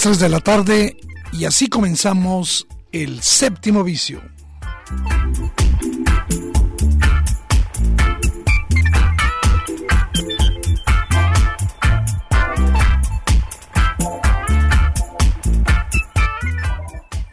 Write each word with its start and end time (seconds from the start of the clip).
Las 0.00 0.16
3 0.16 0.18
de 0.18 0.28
la 0.30 0.40
tarde 0.40 0.96
y 1.30 1.44
así 1.44 1.68
comenzamos 1.68 2.66
el 2.90 3.20
séptimo 3.20 3.84
vicio. 3.84 4.22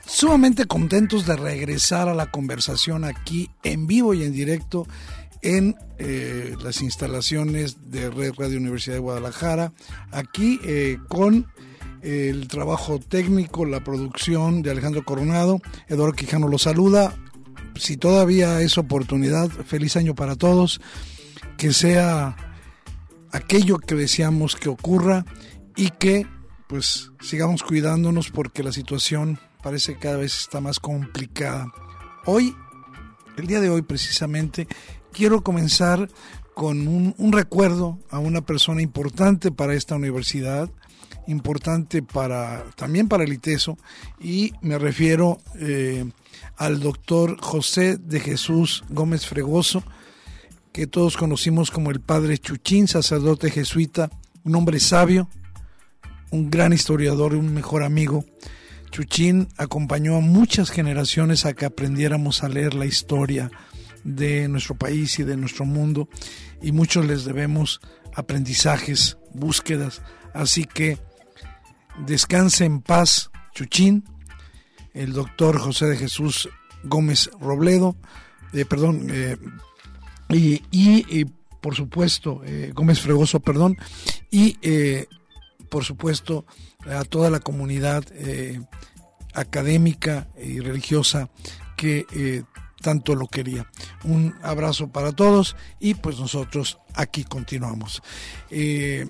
Sumamente 0.05 0.65
contentos 0.65 1.25
de 1.25 1.37
regresar 1.37 2.09
a 2.09 2.13
la 2.13 2.29
conversación 2.31 3.05
aquí 3.05 3.49
en 3.63 3.87
vivo 3.87 4.13
y 4.13 4.23
en 4.23 4.33
directo 4.33 4.85
en 5.41 5.77
eh, 5.99 6.57
las 6.61 6.81
instalaciones 6.81 7.91
de 7.91 8.09
Red 8.09 8.33
Radio 8.37 8.57
Universidad 8.57 8.95
de 8.95 8.99
Guadalajara, 8.99 9.71
aquí 10.11 10.59
eh, 10.65 10.97
con 11.07 11.47
el 12.01 12.47
trabajo 12.47 12.99
técnico, 12.99 13.65
la 13.65 13.83
producción 13.83 14.61
de 14.61 14.71
Alejandro 14.71 15.03
Coronado. 15.03 15.59
Eduardo 15.87 16.13
Quijano 16.13 16.47
lo 16.47 16.57
saluda. 16.57 17.15
Si 17.75 17.97
todavía 17.97 18.61
es 18.61 18.77
oportunidad, 18.77 19.49
feliz 19.49 19.95
año 19.97 20.15
para 20.15 20.35
todos. 20.35 20.81
Que 21.57 21.73
sea 21.73 22.35
aquello 23.31 23.77
que 23.77 23.95
deseamos 23.95 24.55
que 24.55 24.69
ocurra 24.69 25.25
y 25.75 25.89
que 25.91 26.27
pues 26.67 27.11
sigamos 27.21 27.63
cuidándonos 27.63 28.29
porque 28.29 28.63
la 28.63 28.71
situación 28.71 29.39
parece 29.63 29.93
que 29.93 29.99
cada 29.99 30.17
vez 30.17 30.37
está 30.37 30.61
más 30.61 30.79
complicada. 30.79 31.67
Hoy, 32.25 32.55
el 33.37 33.47
día 33.47 33.61
de 33.61 33.69
hoy 33.69 33.81
precisamente, 33.81 34.67
quiero 35.13 35.41
comenzar 35.43 36.09
con 36.53 36.87
un, 36.87 37.15
un 37.17 37.31
recuerdo 37.31 37.99
a 38.09 38.19
una 38.19 38.41
persona 38.41 38.81
importante 38.81 39.51
para 39.51 39.75
esta 39.75 39.95
universidad, 39.95 40.69
importante 41.27 42.01
para 42.01 42.63
también 42.75 43.07
para 43.07 43.23
el 43.23 43.33
ITESO 43.33 43.77
y 44.19 44.53
me 44.61 44.77
refiero 44.77 45.39
eh, 45.59 46.05
al 46.55 46.79
doctor 46.79 47.37
José 47.39 47.97
de 47.97 48.19
Jesús 48.19 48.83
Gómez 48.89 49.25
Fregoso, 49.27 49.83
que 50.71 50.87
todos 50.87 51.17
conocimos 51.17 51.71
como 51.71 51.91
el 51.91 51.99
padre 51.99 52.37
Chuchín, 52.37 52.87
sacerdote 52.87 53.51
jesuita, 53.51 54.09
un 54.43 54.55
hombre 54.55 54.79
sabio, 54.79 55.29
un 56.31 56.49
gran 56.49 56.73
historiador 56.73 57.33
y 57.33 57.37
un 57.37 57.53
mejor 57.53 57.83
amigo. 57.83 58.25
Chuchín 58.91 59.49
acompañó 59.57 60.15
a 60.15 60.21
muchas 60.21 60.71
generaciones 60.71 61.45
a 61.45 61.53
que 61.53 61.65
aprendiéramos 61.65 62.43
a 62.43 62.49
leer 62.49 62.73
la 62.73 62.85
historia 62.85 63.51
de 64.03 64.47
nuestro 64.47 64.75
país 64.75 65.19
y 65.19 65.23
de 65.23 65.35
nuestro 65.35 65.65
mundo 65.65 66.07
y 66.61 66.71
muchos 66.71 67.05
les 67.05 67.25
debemos 67.25 67.81
aprendizajes, 68.15 69.17
búsquedas. 69.33 70.01
Así 70.33 70.63
que 70.65 70.97
descanse 72.05 72.65
en 72.65 72.81
paz, 72.81 73.31
Chuchín, 73.53 74.03
el 74.93 75.13
doctor 75.13 75.59
José 75.59 75.87
de 75.87 75.97
Jesús 75.97 76.49
Gómez 76.83 77.29
Robledo, 77.39 77.95
eh, 78.53 78.65
perdón, 78.65 79.07
eh, 79.11 79.37
y, 80.29 80.61
y, 80.71 81.25
por 81.61 81.75
supuesto, 81.75 82.41
eh, 82.45 82.71
Gómez 82.73 82.99
Fregoso, 83.01 83.39
perdón, 83.39 83.77
y 84.31 84.57
por 85.69 85.83
supuesto 85.83 86.45
a 86.85 87.03
toda 87.03 87.29
la 87.29 87.39
comunidad 87.39 88.05
académica 89.33 90.27
y 90.41 90.59
religiosa 90.59 91.29
que 91.75 92.05
tanto 92.81 93.15
lo 93.15 93.27
quería. 93.27 93.69
Un 94.03 94.35
abrazo 94.41 94.89
para 94.89 95.11
todos 95.11 95.55
y 95.79 95.95
pues 95.95 96.19
nosotros 96.19 96.77
aquí 96.93 97.23
continuamos. 97.23 98.01
Eh, 98.49 99.07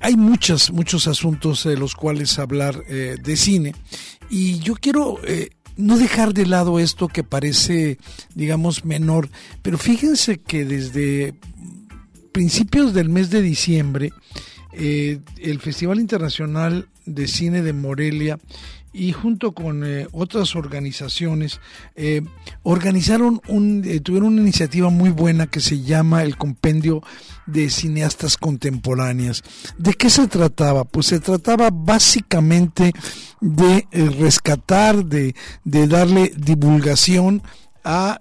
hay 0.00 0.16
muchos, 0.16 0.72
muchos 0.72 1.06
asuntos 1.06 1.64
de 1.64 1.76
los 1.76 1.94
cuales 1.94 2.38
hablar 2.38 2.84
eh, 2.88 3.16
de 3.22 3.36
cine. 3.36 3.74
Y 4.30 4.58
yo 4.60 4.74
quiero 4.74 5.18
eh, 5.24 5.50
no 5.76 5.98
dejar 5.98 6.34
de 6.34 6.46
lado 6.46 6.78
esto 6.78 7.08
que 7.08 7.24
parece, 7.24 7.98
digamos, 8.34 8.84
menor, 8.84 9.28
pero 9.62 9.78
fíjense 9.78 10.38
que 10.38 10.64
desde 10.64 11.34
principios 12.32 12.94
del 12.94 13.08
mes 13.08 13.30
de 13.30 13.42
diciembre, 13.42 14.12
el 14.72 15.58
Festival 15.60 15.98
Internacional 15.98 16.88
de 17.04 17.26
Cine 17.26 17.62
de 17.62 17.72
Morelia 17.72 18.38
y 18.98 19.12
junto 19.12 19.52
con 19.52 19.84
eh, 19.84 20.08
otras 20.10 20.56
organizaciones 20.56 21.60
eh, 21.94 22.22
organizaron 22.64 23.40
un 23.46 23.84
eh, 23.86 24.00
tuvieron 24.00 24.32
una 24.32 24.42
iniciativa 24.42 24.90
muy 24.90 25.10
buena 25.10 25.46
que 25.46 25.60
se 25.60 25.82
llama 25.82 26.24
el 26.24 26.36
compendio 26.36 27.02
de 27.46 27.70
cineastas 27.70 28.36
contemporáneas. 28.36 29.44
De 29.78 29.94
qué 29.94 30.10
se 30.10 30.26
trataba 30.26 30.84
pues 30.84 31.06
se 31.06 31.20
trataba 31.20 31.70
básicamente 31.72 32.92
de 33.40 33.86
rescatar 34.18 35.04
de, 35.04 35.36
de 35.62 35.86
darle 35.86 36.32
divulgación 36.36 37.42
a 37.84 38.18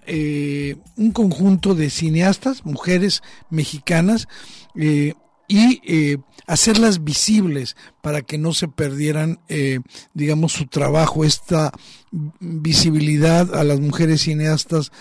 un 0.95 1.11
conjunto 1.11 1.75
de 1.75 1.89
cineastas 1.89 2.63
mujeres 2.63 3.21
mexicanas 3.49 4.27
y 5.47 5.81
eh, 5.85 6.17
hacerlas 6.45 7.03
visibles 7.03 7.75
para 8.01 8.21
que 8.21 8.37
no 8.37 8.53
se 8.53 8.67
perdieran, 8.67 9.39
eh, 9.47 9.79
digamos, 10.13 10.53
su 10.53 10.67
trabajo, 10.67 11.23
esta 11.23 11.71
visibilidad 12.11 13.55
a 13.55 13.63
las 13.63 13.79
mujeres 13.79 14.21
cineastas. 14.21 14.91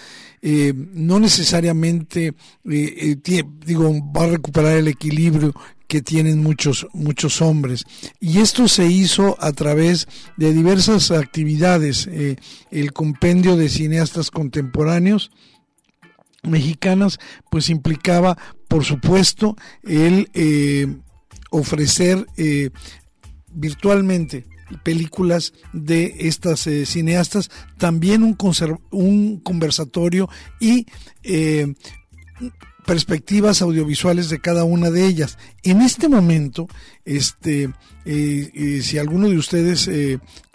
Eh, 0.43 0.73
no 0.77 1.19
necesariamente, 1.19 2.35
digo, 2.63 4.13
va 4.13 4.25
a 4.25 4.29
recuperar 4.29 4.77
el 4.77 4.89
equilibrio 4.89 5.53
que 5.89 6.03
tienen 6.03 6.43
muchos, 6.43 6.87
muchos 6.93 7.41
hombres. 7.41 7.85
Y 8.21 8.41
esto 8.41 8.69
se 8.69 8.87
hizo 8.87 9.37
a 9.41 9.53
través 9.53 10.07
de 10.37 10.53
diversas 10.53 11.11
actividades. 11.11 12.09
el 12.71 12.93
compendio 12.93 13.57
de 13.57 13.69
cineastas 13.69 14.31
contemporáneos, 14.31 15.31
mexicanas, 16.43 17.19
pues 17.51 17.69
implicaba, 17.71 18.39
por 18.69 18.85
supuesto, 18.85 19.57
el 19.83 20.31
eh, 20.35 20.97
ofrecer 21.51 22.27
eh, 22.37 22.71
virtualmente 23.53 24.47
películas 24.83 25.53
de 25.73 26.15
estas 26.21 26.67
eh, 26.67 26.87
cineastas, 26.87 27.51
también 27.79 28.23
un, 28.23 28.37
un 28.91 29.41
conversatorio 29.41 30.29
y 30.59 30.87
perspectivas 32.85 33.63
audiovisuales 33.63 34.29
de 34.29 34.41
cada 34.41 34.65
una 34.65 34.91
de 34.91 35.07
ellas. 35.07 35.39
En 35.67 35.83
este 35.83 36.09
momento, 36.09 36.69
este, 37.05 37.71
si 38.05 38.99
alguno 38.99 39.29
de 39.29 39.37
ustedes 39.37 39.89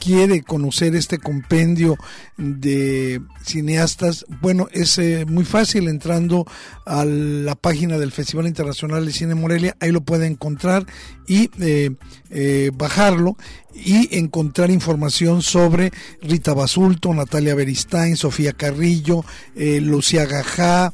quiere 0.01 0.41
conocer 0.41 0.95
este 0.95 1.19
compendio 1.19 1.95
de 2.37 3.21
cineastas, 3.43 4.25
bueno, 4.41 4.67
es 4.71 4.97
eh, 4.97 5.25
muy 5.27 5.45
fácil 5.45 5.87
entrando 5.87 6.45
a 6.85 7.05
la 7.05 7.53
página 7.53 7.99
del 7.99 8.11
Festival 8.11 8.47
Internacional 8.47 9.05
de 9.05 9.11
Cine 9.11 9.35
Morelia, 9.35 9.77
ahí 9.79 9.91
lo 9.91 10.01
puede 10.01 10.25
encontrar 10.25 10.87
y 11.27 11.51
eh, 11.61 11.91
eh, 12.31 12.71
bajarlo 12.73 13.37
y 13.73 14.17
encontrar 14.17 14.71
información 14.71 15.43
sobre 15.43 15.91
Rita 16.21 16.53
Basulto, 16.53 17.13
Natalia 17.13 17.55
Beristain, 17.55 18.17
Sofía 18.17 18.51
Carrillo, 18.51 19.23
Lucía 19.55 20.25
Gajá, 20.25 20.91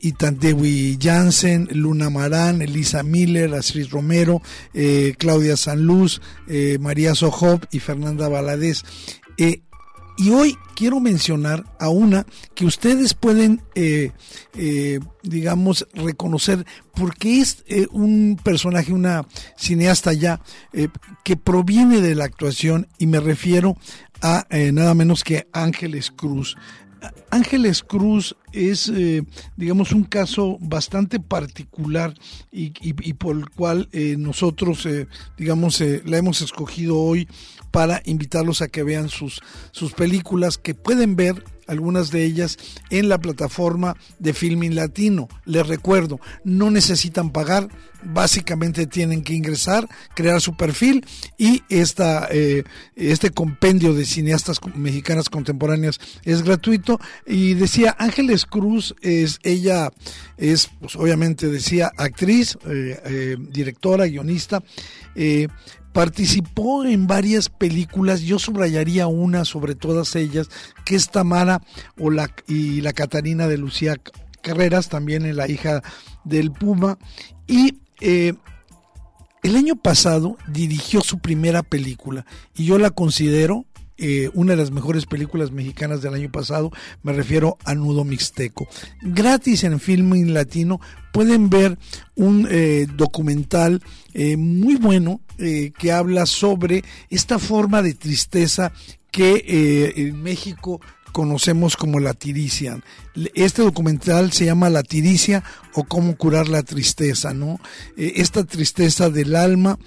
Itandewi 0.00 0.98
Jansen, 1.00 1.68
Luna 1.72 2.10
Marán, 2.10 2.60
Elisa 2.60 3.01
Miller, 3.02 3.54
Astrid 3.54 3.88
Romero, 3.90 4.42
Claudia 5.18 5.56
Sanluz, 5.56 6.20
María 6.80 7.14
Sojob 7.14 7.66
y 7.70 7.80
Fernanda 7.80 8.28
Valadez. 8.28 8.82
Eh, 9.38 9.62
Y 10.18 10.28
hoy 10.28 10.58
quiero 10.76 11.00
mencionar 11.00 11.64
a 11.80 11.88
una 11.88 12.26
que 12.54 12.66
ustedes 12.66 13.14
pueden, 13.14 13.62
eh, 13.74 14.10
eh, 14.54 15.00
digamos, 15.22 15.88
reconocer 15.94 16.66
porque 16.94 17.40
es 17.40 17.64
eh, 17.66 17.86
un 17.90 18.38
personaje, 18.42 18.92
una 18.92 19.26
cineasta 19.56 20.12
ya 20.12 20.40
que 21.24 21.36
proviene 21.36 22.02
de 22.02 22.14
la 22.14 22.24
actuación 22.24 22.88
y 22.98 23.06
me 23.06 23.20
refiero 23.20 23.76
a 24.20 24.46
nada 24.72 24.94
menos 24.94 25.24
que 25.24 25.48
Ángeles 25.52 26.10
Cruz. 26.10 26.56
Ángeles 27.30 27.82
Cruz 27.82 28.36
es, 28.52 28.88
eh, 28.88 29.22
digamos, 29.56 29.92
un 29.92 30.04
caso 30.04 30.58
bastante 30.60 31.20
particular 31.20 32.14
y, 32.50 32.70
por 33.14 33.36
el 33.36 33.48
cual 33.50 33.88
eh, 33.92 34.16
nosotros, 34.18 34.86
eh, 34.86 35.06
digamos, 35.36 35.82
la 36.04 36.18
hemos 36.18 36.42
escogido 36.42 36.98
hoy 36.98 37.28
para 37.70 38.02
invitarlos 38.04 38.62
a 38.62 38.68
que 38.68 38.82
vean 38.82 39.08
sus, 39.08 39.40
sus 39.70 39.92
películas 39.92 40.58
que 40.58 40.74
pueden 40.74 41.16
ver 41.16 41.42
algunas 41.66 42.10
de 42.10 42.24
ellas 42.24 42.58
en 42.90 43.08
la 43.08 43.18
plataforma 43.18 43.96
de 44.18 44.32
Filming 44.32 44.74
Latino. 44.74 45.28
Les 45.44 45.66
recuerdo, 45.66 46.20
no 46.44 46.70
necesitan 46.70 47.30
pagar, 47.30 47.68
básicamente 48.04 48.86
tienen 48.86 49.22
que 49.22 49.34
ingresar, 49.34 49.88
crear 50.14 50.40
su 50.40 50.56
perfil 50.56 51.06
y 51.38 51.62
esta, 51.68 52.28
eh, 52.30 52.64
este 52.96 53.30
compendio 53.30 53.94
de 53.94 54.04
cineastas 54.04 54.60
mexicanas 54.74 55.28
contemporáneas 55.28 56.00
es 56.24 56.42
gratuito. 56.42 56.98
Y 57.26 57.54
decía, 57.54 57.94
Ángeles 57.98 58.46
Cruz 58.46 58.94
es, 59.00 59.38
ella 59.42 59.90
es, 60.36 60.70
pues 60.80 60.96
obviamente 60.96 61.48
decía, 61.48 61.90
actriz, 61.96 62.58
eh, 62.66 63.00
eh, 63.04 63.36
directora, 63.38 64.06
guionista, 64.06 64.62
Participó 65.92 66.84
en 66.84 67.06
varias 67.06 67.48
películas, 67.48 68.22
yo 68.22 68.38
subrayaría 68.38 69.06
una 69.06 69.44
sobre 69.44 69.74
todas 69.74 70.16
ellas, 70.16 70.48
que 70.84 70.96
es 70.96 71.10
Tamara 71.10 71.60
o 71.98 72.10
la, 72.10 72.34
y 72.46 72.80
la 72.80 72.92
Catarina 72.92 73.46
de 73.46 73.58
Lucía 73.58 73.96
Carreras, 74.42 74.88
también 74.88 75.26
en 75.26 75.36
La 75.36 75.48
hija 75.48 75.82
del 76.24 76.50
Puma. 76.50 76.98
Y 77.46 77.78
eh, 78.00 78.34
el 79.42 79.56
año 79.56 79.76
pasado 79.76 80.36
dirigió 80.46 81.00
su 81.00 81.18
primera 81.18 81.62
película 81.62 82.24
y 82.56 82.64
yo 82.64 82.78
la 82.78 82.90
considero 82.90 83.66
eh, 84.04 84.30
una 84.34 84.54
de 84.54 84.56
las 84.56 84.72
mejores 84.72 85.06
películas 85.06 85.52
mexicanas 85.52 86.02
del 86.02 86.14
año 86.14 86.28
pasado, 86.28 86.72
me 87.04 87.12
refiero 87.12 87.56
a 87.64 87.76
Nudo 87.76 88.02
Mixteco. 88.02 88.66
Gratis 89.00 89.62
en 89.62 89.78
Filming 89.78 90.34
Latino 90.34 90.80
pueden 91.12 91.48
ver 91.48 91.78
un 92.16 92.48
eh, 92.50 92.88
documental 92.96 93.80
eh, 94.12 94.36
muy 94.36 94.74
bueno 94.74 95.20
que 95.78 95.90
habla 95.90 96.24
sobre 96.26 96.84
esta 97.10 97.40
forma 97.40 97.82
de 97.82 97.94
tristeza 97.94 98.72
que 99.10 99.92
en 99.96 100.22
México 100.22 100.80
conocemos 101.10 101.76
como 101.76 101.98
la 101.98 102.14
tiricia. 102.14 102.80
Este 103.34 103.62
documental 103.62 104.30
se 104.30 104.44
llama 104.44 104.70
La 104.70 104.84
tiricia 104.84 105.42
o 105.74 105.82
cómo 105.82 106.16
curar 106.16 106.48
la 106.48 106.62
tristeza, 106.62 107.34
¿no? 107.34 107.58
esta 107.96 108.44
tristeza 108.44 109.10
del 109.10 109.34
alma 109.34 109.80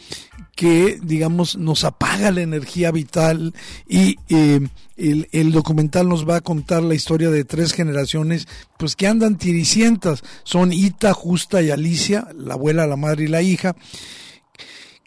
que, 0.55 0.97
digamos, 1.03 1.57
nos 1.57 1.83
apaga 1.83 2.31
la 2.31 2.41
energía 2.41 2.91
vital 2.91 3.53
y 3.87 4.17
eh, 4.29 4.67
el, 4.95 5.51
documental 5.51 6.07
nos 6.07 6.27
va 6.27 6.37
a 6.37 6.41
contar 6.41 6.81
la 6.81 6.95
historia 6.95 7.29
de 7.29 7.43
tres 7.43 7.73
generaciones, 7.73 8.47
pues 8.77 8.95
que 8.95 9.07
andan 9.07 9.37
tiricientas. 9.37 10.23
Son 10.43 10.71
Ita, 10.71 11.13
Justa 11.13 11.61
y 11.61 11.71
Alicia, 11.71 12.29
la 12.33 12.53
abuela, 12.53 12.87
la 12.87 12.95
madre 12.95 13.25
y 13.25 13.27
la 13.27 13.41
hija 13.41 13.75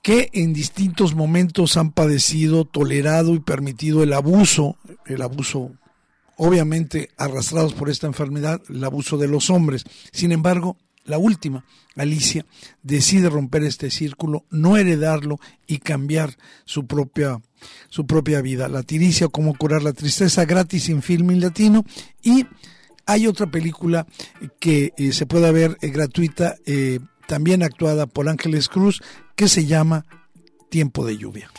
que 0.03 0.31
en 0.33 0.53
distintos 0.53 1.15
momentos 1.15 1.77
han 1.77 1.91
padecido, 1.91 2.65
tolerado 2.65 3.35
y 3.35 3.41
permitido 3.41 4.03
el 4.03 4.13
abuso, 4.13 4.77
el 5.07 5.23
abuso 5.23 5.73
obviamente 6.37 7.11
arrastrados 7.19 7.75
por 7.75 7.91
esta 7.91 8.07
enfermedad, 8.07 8.63
el 8.69 8.83
abuso 8.85 9.19
de 9.19 9.29
los 9.29 9.51
hombres. 9.51 9.85
Sin 10.13 10.33
embargo, 10.33 10.77
la 11.09 11.19
última, 11.19 11.65
Alicia, 11.97 12.47
decide 12.83 13.29
romper 13.29 13.65
este 13.65 13.91
círculo, 13.91 14.45
no 14.51 14.77
heredarlo 14.77 15.41
y 15.67 15.79
cambiar 15.79 16.37
su 16.65 16.87
propia, 16.87 17.41
su 17.89 18.07
propia 18.07 18.41
vida. 18.43 18.69
La 18.69 18.83
tiricia, 18.83 19.29
cómo 19.29 19.57
curar 19.57 19.83
la 19.83 19.93
tristeza, 19.93 20.45
gratis 20.45 20.89
en 20.91 21.03
Filming 21.03 21.41
Latino. 21.41 21.85
Y 22.23 22.47
hay 23.07 23.27
otra 23.27 23.51
película 23.51 24.07
que 24.61 24.93
eh, 24.97 25.13
se 25.13 25.27
puede 25.27 25.51
ver 25.51 25.79
eh, 25.81 25.89
gratuita, 25.89 26.57
eh, 26.67 27.01
también 27.27 27.63
actuada 27.63 28.07
por 28.07 28.29
Ángeles 28.29 28.69
Cruz, 28.69 29.03
que 29.35 29.49
se 29.49 29.67
llama 29.67 30.05
Tiempo 30.69 31.07
de 31.07 31.17
lluvia. 31.17 31.51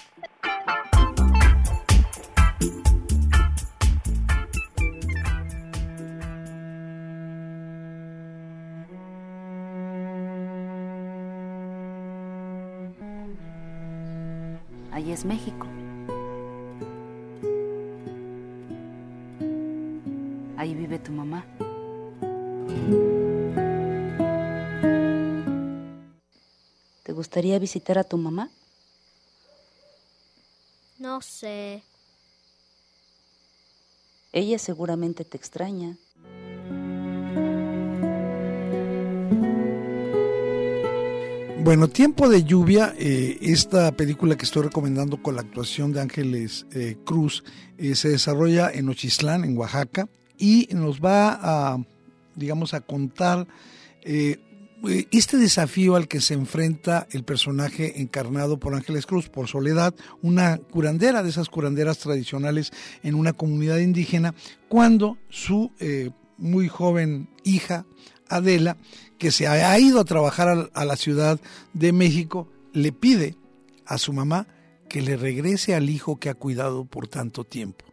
Es 15.10 15.26
México. 15.26 15.66
Ahí 20.56 20.76
vive 20.76 21.00
tu 21.00 21.12
mamá. 21.12 21.44
¿Te 27.02 27.12
gustaría 27.12 27.58
visitar 27.58 27.98
a 27.98 28.04
tu 28.04 28.18
mamá? 28.18 28.52
No 31.00 31.22
sé. 31.22 31.82
Ella 34.32 34.60
seguramente 34.60 35.26
te 35.26 35.38
extraña. 35.38 35.98
Bueno, 41.70 41.88
Tiempo 41.88 42.30
de 42.30 42.44
Lluvia, 42.44 42.96
eh, 42.98 43.38
esta 43.42 43.92
película 43.92 44.36
que 44.36 44.46
estoy 44.46 44.64
recomendando 44.64 45.22
con 45.22 45.36
la 45.36 45.42
actuación 45.42 45.94
de 45.94 46.02
Ángeles 46.02 46.66
eh, 46.72 46.98
Cruz, 47.06 47.44
eh, 47.78 47.94
se 47.94 48.10
desarrolla 48.10 48.72
en 48.72 48.90
Ochislán, 48.90 49.44
en 49.44 49.56
Oaxaca, 49.56 50.10
y 50.36 50.68
nos 50.72 51.00
va 51.00 51.38
a, 51.40 51.78
digamos, 52.34 52.74
a 52.74 52.82
contar 52.82 53.46
este 54.02 55.38
desafío 55.38 55.96
al 55.96 56.08
que 56.08 56.22
se 56.22 56.34
enfrenta 56.34 57.06
el 57.12 57.24
personaje 57.24 58.02
encarnado 58.02 58.58
por 58.58 58.74
Ángeles 58.74 59.06
Cruz, 59.06 59.30
por 59.30 59.48
Soledad, 59.48 59.94
una 60.24 60.58
curandera 60.58 61.22
de 61.22 61.30
esas 61.30 61.50
curanderas 61.50 62.00
tradicionales 62.00 62.72
en 63.04 63.14
una 63.14 63.34
comunidad 63.34 63.78
indígena, 63.78 64.34
cuando 64.70 65.20
su 65.30 65.72
muy 66.40 66.68
joven 66.68 67.30
hija, 67.44 67.86
Adela, 68.30 68.78
que 69.18 69.32
se 69.32 69.48
ha 69.48 69.78
ido 69.80 70.00
a 70.00 70.06
trabajar 70.06 70.70
a, 70.74 70.86
la 70.86 70.96
Ciudad 70.96 71.40
de 71.74 71.92
México, 71.92 72.48
le 72.74 72.92
pide 72.92 73.36
a 73.86 73.98
su 73.98 74.14
mamá 74.14 74.48
que 74.88 75.02
le 75.02 75.18
regrese 75.18 75.76
al 75.76 75.90
hijo 75.90 76.20
que 76.20 76.30
ha 76.30 76.36
cuidado 76.36 76.86
por 76.86 77.08
tanto 77.08 77.44
tiempo. 77.44 77.86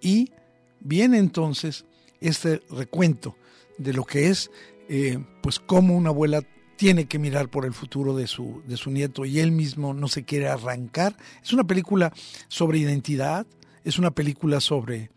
Y 0.00 0.32
viene 0.80 1.18
entonces 1.18 1.84
este 2.20 2.62
recuento 2.70 3.36
de 3.78 3.92
lo 3.92 4.04
que 4.04 4.28
es, 4.28 4.50
eh, 4.88 5.18
pues 5.42 5.60
cómo 5.60 5.96
una 5.96 6.10
abuela 6.10 6.42
tiene 6.78 7.06
que 7.06 7.18
mirar 7.18 7.48
por 7.48 7.66
el 7.66 7.74
futuro 7.74 8.16
de 8.16 8.28
su, 8.28 8.62
de 8.66 8.76
su 8.76 8.90
nieto 8.90 9.24
y 9.24 9.40
él 9.40 9.50
mismo 9.50 9.94
no 9.94 10.06
se 10.06 10.24
quiere 10.24 10.48
arrancar. 10.48 11.16
Es 11.42 11.52
una 11.52 11.64
película 11.64 12.12
sobre 12.46 12.78
identidad, 12.78 13.46
es 13.84 13.98
una 13.98 14.12
película 14.12 14.60
sobre, 14.60 15.10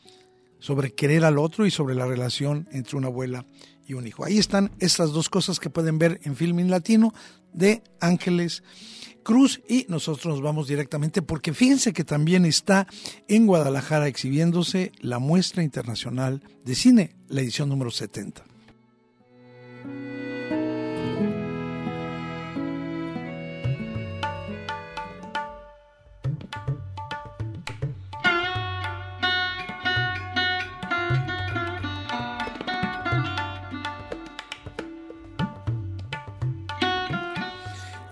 sobre 0.59 0.91
querer 0.91 1.23
al 1.23 1.37
otro 1.37 1.67
y 1.67 1.71
sobre 1.71 1.93
la 1.93 2.07
relación 2.07 2.67
entre 2.71 2.97
una 2.97 3.07
abuela 3.07 3.45
un 3.93 4.07
hijo. 4.07 4.25
Ahí 4.25 4.37
están 4.37 4.71
estas 4.79 5.11
dos 5.11 5.29
cosas 5.29 5.59
que 5.59 5.69
pueden 5.69 5.99
ver 5.99 6.19
en 6.23 6.35
Filming 6.35 6.69
Latino 6.69 7.13
de 7.53 7.83
Ángeles 7.99 8.63
Cruz 9.23 9.61
y 9.67 9.85
nosotros 9.87 10.25
nos 10.25 10.41
vamos 10.41 10.67
directamente 10.67 11.21
porque 11.21 11.53
fíjense 11.53 11.93
que 11.93 12.03
también 12.03 12.45
está 12.45 12.87
en 13.27 13.45
Guadalajara 13.45 14.07
exhibiéndose 14.07 14.91
la 14.99 15.19
muestra 15.19 15.63
internacional 15.63 16.41
de 16.65 16.75
cine, 16.75 17.15
la 17.27 17.41
edición 17.41 17.69
número 17.69 17.91
70. 17.91 18.43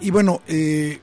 Y 0.10 0.12
bueno, 0.12 0.42
eh, 0.48 0.98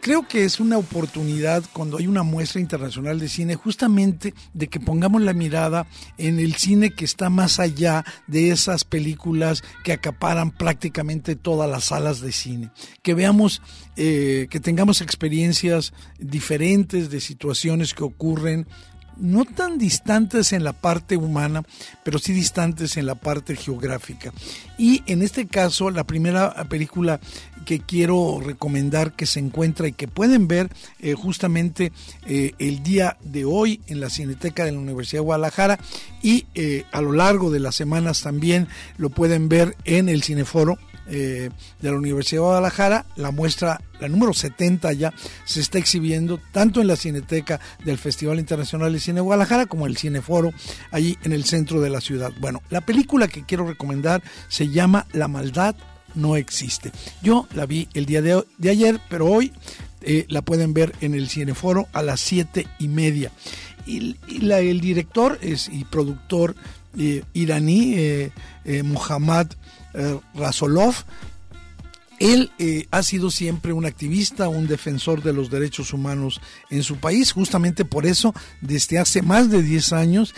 creo 0.00 0.26
que 0.26 0.44
es 0.44 0.58
una 0.58 0.76
oportunidad 0.76 1.62
cuando 1.72 1.98
hay 1.98 2.08
una 2.08 2.24
muestra 2.24 2.60
internacional 2.60 3.20
de 3.20 3.28
cine 3.28 3.54
justamente 3.54 4.34
de 4.52 4.66
que 4.66 4.80
pongamos 4.80 5.22
la 5.22 5.34
mirada 5.34 5.86
en 6.18 6.40
el 6.40 6.56
cine 6.56 6.90
que 6.90 7.04
está 7.04 7.30
más 7.30 7.60
allá 7.60 8.04
de 8.26 8.50
esas 8.50 8.82
películas 8.82 9.62
que 9.84 9.92
acaparan 9.92 10.50
prácticamente 10.50 11.36
todas 11.36 11.70
las 11.70 11.84
salas 11.84 12.20
de 12.20 12.32
cine. 12.32 12.72
Que 13.02 13.14
veamos, 13.14 13.62
eh, 13.94 14.48
que 14.50 14.58
tengamos 14.58 15.00
experiencias 15.00 15.92
diferentes 16.18 17.10
de 17.10 17.20
situaciones 17.20 17.94
que 17.94 18.02
ocurren 18.02 18.66
no 19.16 19.44
tan 19.44 19.78
distantes 19.78 20.52
en 20.52 20.64
la 20.64 20.72
parte 20.72 21.16
humana, 21.16 21.62
pero 22.02 22.18
sí 22.18 22.32
distantes 22.32 22.96
en 22.96 23.06
la 23.06 23.14
parte 23.14 23.56
geográfica. 23.56 24.32
Y 24.78 25.02
en 25.06 25.22
este 25.22 25.46
caso, 25.46 25.90
la 25.90 26.04
primera 26.04 26.64
película 26.64 27.20
que 27.64 27.80
quiero 27.80 28.40
recomendar 28.40 29.12
que 29.12 29.26
se 29.26 29.40
encuentra 29.40 29.88
y 29.88 29.92
que 29.92 30.08
pueden 30.08 30.48
ver 30.48 30.70
eh, 31.00 31.14
justamente 31.14 31.92
eh, 32.26 32.52
el 32.58 32.82
día 32.82 33.16
de 33.22 33.44
hoy 33.44 33.80
en 33.86 34.00
la 34.00 34.10
Cineteca 34.10 34.64
de 34.64 34.72
la 34.72 34.78
Universidad 34.78 35.20
de 35.20 35.26
Guadalajara 35.26 35.78
y 36.22 36.46
eh, 36.54 36.84
a 36.92 37.00
lo 37.00 37.12
largo 37.12 37.50
de 37.50 37.60
las 37.60 37.74
semanas 37.74 38.22
también 38.22 38.68
lo 38.96 39.10
pueden 39.10 39.48
ver 39.48 39.76
en 39.84 40.08
el 40.08 40.22
Cineforo 40.22 40.78
de 41.06 41.50
la 41.82 41.92
Universidad 41.92 42.40
de 42.40 42.46
Guadalajara. 42.46 43.04
La 43.16 43.30
muestra, 43.30 43.78
la 44.00 44.08
número 44.08 44.32
70 44.32 44.90
ya, 44.94 45.12
se 45.44 45.60
está 45.60 45.76
exhibiendo 45.76 46.40
tanto 46.50 46.80
en 46.80 46.86
la 46.86 46.96
Cineteca 46.96 47.60
del 47.84 47.98
Festival 47.98 48.38
Internacional 48.38 48.90
de 48.90 49.00
Cine 49.00 49.16
de 49.16 49.20
Guadalajara 49.20 49.66
como 49.66 49.86
el 49.86 49.98
Cineforo, 49.98 50.52
allí 50.92 51.18
en 51.22 51.32
el 51.32 51.44
centro 51.44 51.82
de 51.82 51.90
la 51.90 52.00
ciudad. 52.00 52.32
Bueno, 52.40 52.62
la 52.70 52.80
película 52.80 53.28
que 53.28 53.44
quiero 53.44 53.66
recomendar 53.66 54.22
se 54.48 54.68
llama 54.68 55.06
La 55.12 55.28
Maldad 55.28 55.76
no 56.14 56.36
existe. 56.36 56.92
Yo 57.22 57.46
la 57.54 57.66
vi 57.66 57.88
el 57.94 58.06
día 58.06 58.22
de, 58.22 58.44
ayer, 58.68 59.00
pero 59.08 59.26
hoy 59.26 59.52
eh, 60.02 60.26
la 60.28 60.42
pueden 60.42 60.74
ver 60.74 60.92
en 61.00 61.14
el 61.14 61.28
Cineforo 61.28 61.88
a 61.92 62.02
las 62.02 62.20
siete 62.20 62.66
y 62.78 62.88
media. 62.88 63.30
Y, 63.86 64.16
el 64.28 64.80
director 64.80 65.38
es, 65.42 65.68
y 65.68 65.84
productor 65.84 66.54
eh, 66.98 67.22
iraní, 67.34 67.94
eh, 67.96 68.32
Muhammad 68.82 69.48
Rasolov, 70.34 70.94
él 72.18 72.50
ha 72.90 73.02
sido 73.02 73.30
siempre 73.30 73.72
un 73.72 73.84
activista, 73.84 74.48
un 74.48 74.66
defensor 74.66 75.22
de 75.22 75.32
los 75.32 75.50
derechos 75.50 75.92
humanos 75.92 76.40
en 76.70 76.82
su 76.82 76.96
país. 76.96 77.32
Justamente 77.32 77.84
por 77.84 78.06
eso, 78.06 78.34
desde 78.60 78.98
hace 78.98 79.20
más 79.20 79.50
de 79.50 79.62
10 79.62 79.92
años, 79.92 80.34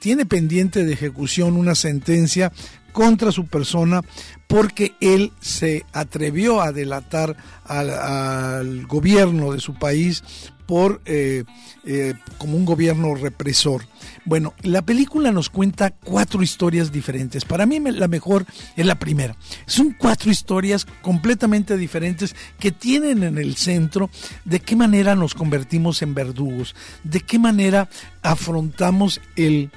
tiene 0.00 0.24
pendiente 0.24 0.84
de 0.84 0.92
ejecución 0.92 1.56
una 1.56 1.74
sentencia 1.74 2.52
contra 2.94 3.32
su 3.32 3.46
persona 3.46 4.02
porque 4.46 4.94
él 5.00 5.32
se 5.40 5.84
atrevió 5.92 6.62
a 6.62 6.70
delatar 6.70 7.36
al, 7.64 8.86
gobierno 8.86 9.52
de 9.52 9.58
su 9.58 9.74
país 9.74 10.22
por 10.64 11.02
eh, 11.04 11.42
eh, 11.84 12.14
como 12.38 12.56
un 12.56 12.64
gobierno 12.64 13.16
represor. 13.16 13.82
Bueno, 14.24 14.54
la 14.62 14.82
película 14.82 15.32
nos 15.32 15.50
cuenta 15.50 15.90
cuatro 15.90 16.40
historias 16.42 16.92
diferentes. 16.92 17.44
Para 17.44 17.66
mí 17.66 17.80
la 17.80 18.06
mejor 18.06 18.46
es 18.76 18.86
la 18.86 18.98
primera. 18.98 19.36
Son 19.66 19.94
cuatro 19.98 20.30
historias 20.30 20.86
completamente 21.02 21.76
diferentes 21.76 22.36
que 22.60 22.70
tienen 22.70 23.24
en 23.24 23.38
el 23.38 23.56
centro 23.56 24.08
de 24.44 24.60
qué 24.60 24.76
manera 24.76 25.16
nos 25.16 25.34
convertimos 25.34 26.00
en 26.00 26.14
verdugos, 26.14 26.76
de 27.02 27.20
qué 27.20 27.40
manera 27.40 27.88
afrontamos 28.22 29.20
el 29.34 29.70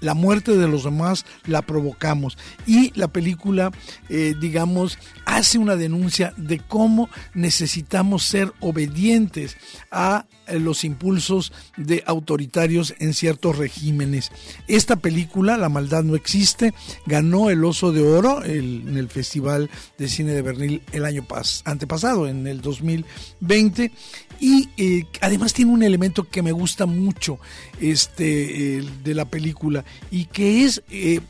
la 0.00 0.14
muerte 0.14 0.56
de 0.56 0.68
los 0.68 0.84
demás 0.84 1.24
la 1.46 1.62
provocamos. 1.62 2.38
Y 2.66 2.92
la 2.98 3.08
película, 3.08 3.70
eh, 4.08 4.34
digamos, 4.40 4.98
hace 5.24 5.58
una 5.58 5.76
denuncia 5.76 6.32
de 6.36 6.58
cómo 6.58 7.08
necesitamos 7.34 8.24
ser 8.24 8.52
obedientes 8.60 9.56
a 9.90 10.26
eh, 10.46 10.58
los 10.58 10.84
impulsos 10.84 11.52
de 11.76 12.02
autoritarios 12.06 12.94
en 12.98 13.14
ciertos 13.14 13.58
regímenes. 13.58 14.32
Esta 14.66 14.96
película, 14.96 15.56
La 15.56 15.68
maldad 15.68 16.04
no 16.04 16.14
existe, 16.14 16.72
ganó 17.06 17.50
el 17.50 17.64
Oso 17.64 17.92
de 17.92 18.02
Oro 18.02 18.44
en 18.44 18.96
el 18.96 19.08
Festival 19.08 19.70
de 19.98 20.08
Cine 20.08 20.32
de 20.32 20.42
Berlín 20.42 20.82
el 20.92 21.04
año 21.04 21.26
antepasado, 21.64 22.26
en 22.26 22.46
el 22.46 22.60
2020 22.60 23.92
y 24.40 24.68
eh, 24.76 25.04
además 25.20 25.52
tiene 25.52 25.72
un 25.72 25.82
elemento 25.82 26.24
que 26.24 26.42
me 26.42 26.52
gusta 26.52 26.86
mucho 26.86 27.38
este, 27.80 28.82
de 29.02 29.14
la 29.14 29.24
película 29.24 29.84
y 30.10 30.26
que 30.26 30.64
es... 30.64 30.82
Eh, 30.90 31.20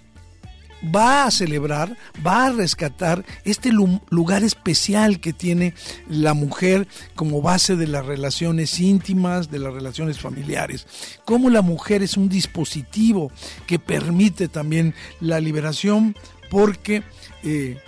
va 0.94 1.24
a 1.24 1.30
celebrar, 1.30 1.96
va 2.24 2.46
a 2.46 2.52
rescatar 2.52 3.24
este 3.44 3.70
lugar 3.72 4.44
especial 4.44 5.20
que 5.20 5.32
tiene 5.32 5.74
la 6.08 6.34
mujer 6.34 6.86
como 7.14 7.42
base 7.42 7.76
de 7.76 7.86
las 7.86 8.06
relaciones 8.06 8.78
íntimas, 8.78 9.50
de 9.50 9.58
las 9.58 9.74
relaciones 9.74 10.20
familiares. 10.20 10.86
Cómo 11.24 11.50
la 11.50 11.62
mujer 11.62 12.02
es 12.02 12.16
un 12.16 12.28
dispositivo 12.28 13.32
que 13.66 13.78
permite 13.78 14.48
también 14.48 14.94
la 15.20 15.40
liberación 15.40 16.14
porque 16.50 17.02
eh, 17.42 17.78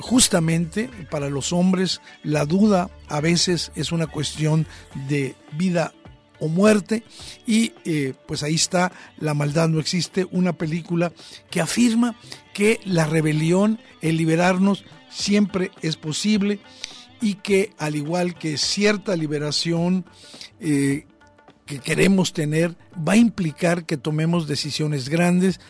justamente 0.00 0.90
para 1.10 1.30
los 1.30 1.52
hombres 1.52 2.00
la 2.22 2.46
duda 2.46 2.90
a 3.08 3.20
veces 3.20 3.70
es 3.74 3.92
una 3.92 4.06
cuestión 4.06 4.66
de 5.08 5.34
vida 5.52 5.92
o 6.40 6.48
muerte 6.48 7.02
y 7.46 7.72
eh, 7.84 8.14
pues 8.26 8.42
ahí 8.42 8.54
está 8.54 8.92
La 9.18 9.34
maldad 9.34 9.68
no 9.68 9.78
existe, 9.78 10.26
una 10.32 10.54
película 10.54 11.12
que 11.50 11.60
afirma 11.60 12.16
que 12.54 12.80
la 12.84 13.06
rebelión, 13.06 13.78
el 14.00 14.16
liberarnos 14.16 14.84
siempre 15.10 15.70
es 15.82 15.96
posible 15.96 16.60
y 17.20 17.34
que 17.34 17.72
al 17.78 17.96
igual 17.96 18.34
que 18.34 18.56
cierta 18.56 19.14
liberación 19.14 20.06
eh, 20.60 21.06
que 21.70 21.78
queremos 21.78 22.32
tener 22.32 22.74
va 22.96 23.12
a 23.12 23.16
implicar 23.16 23.84
que 23.84 23.96
tomemos 23.96 24.48
decisiones 24.48 25.08
grandes 25.08 25.60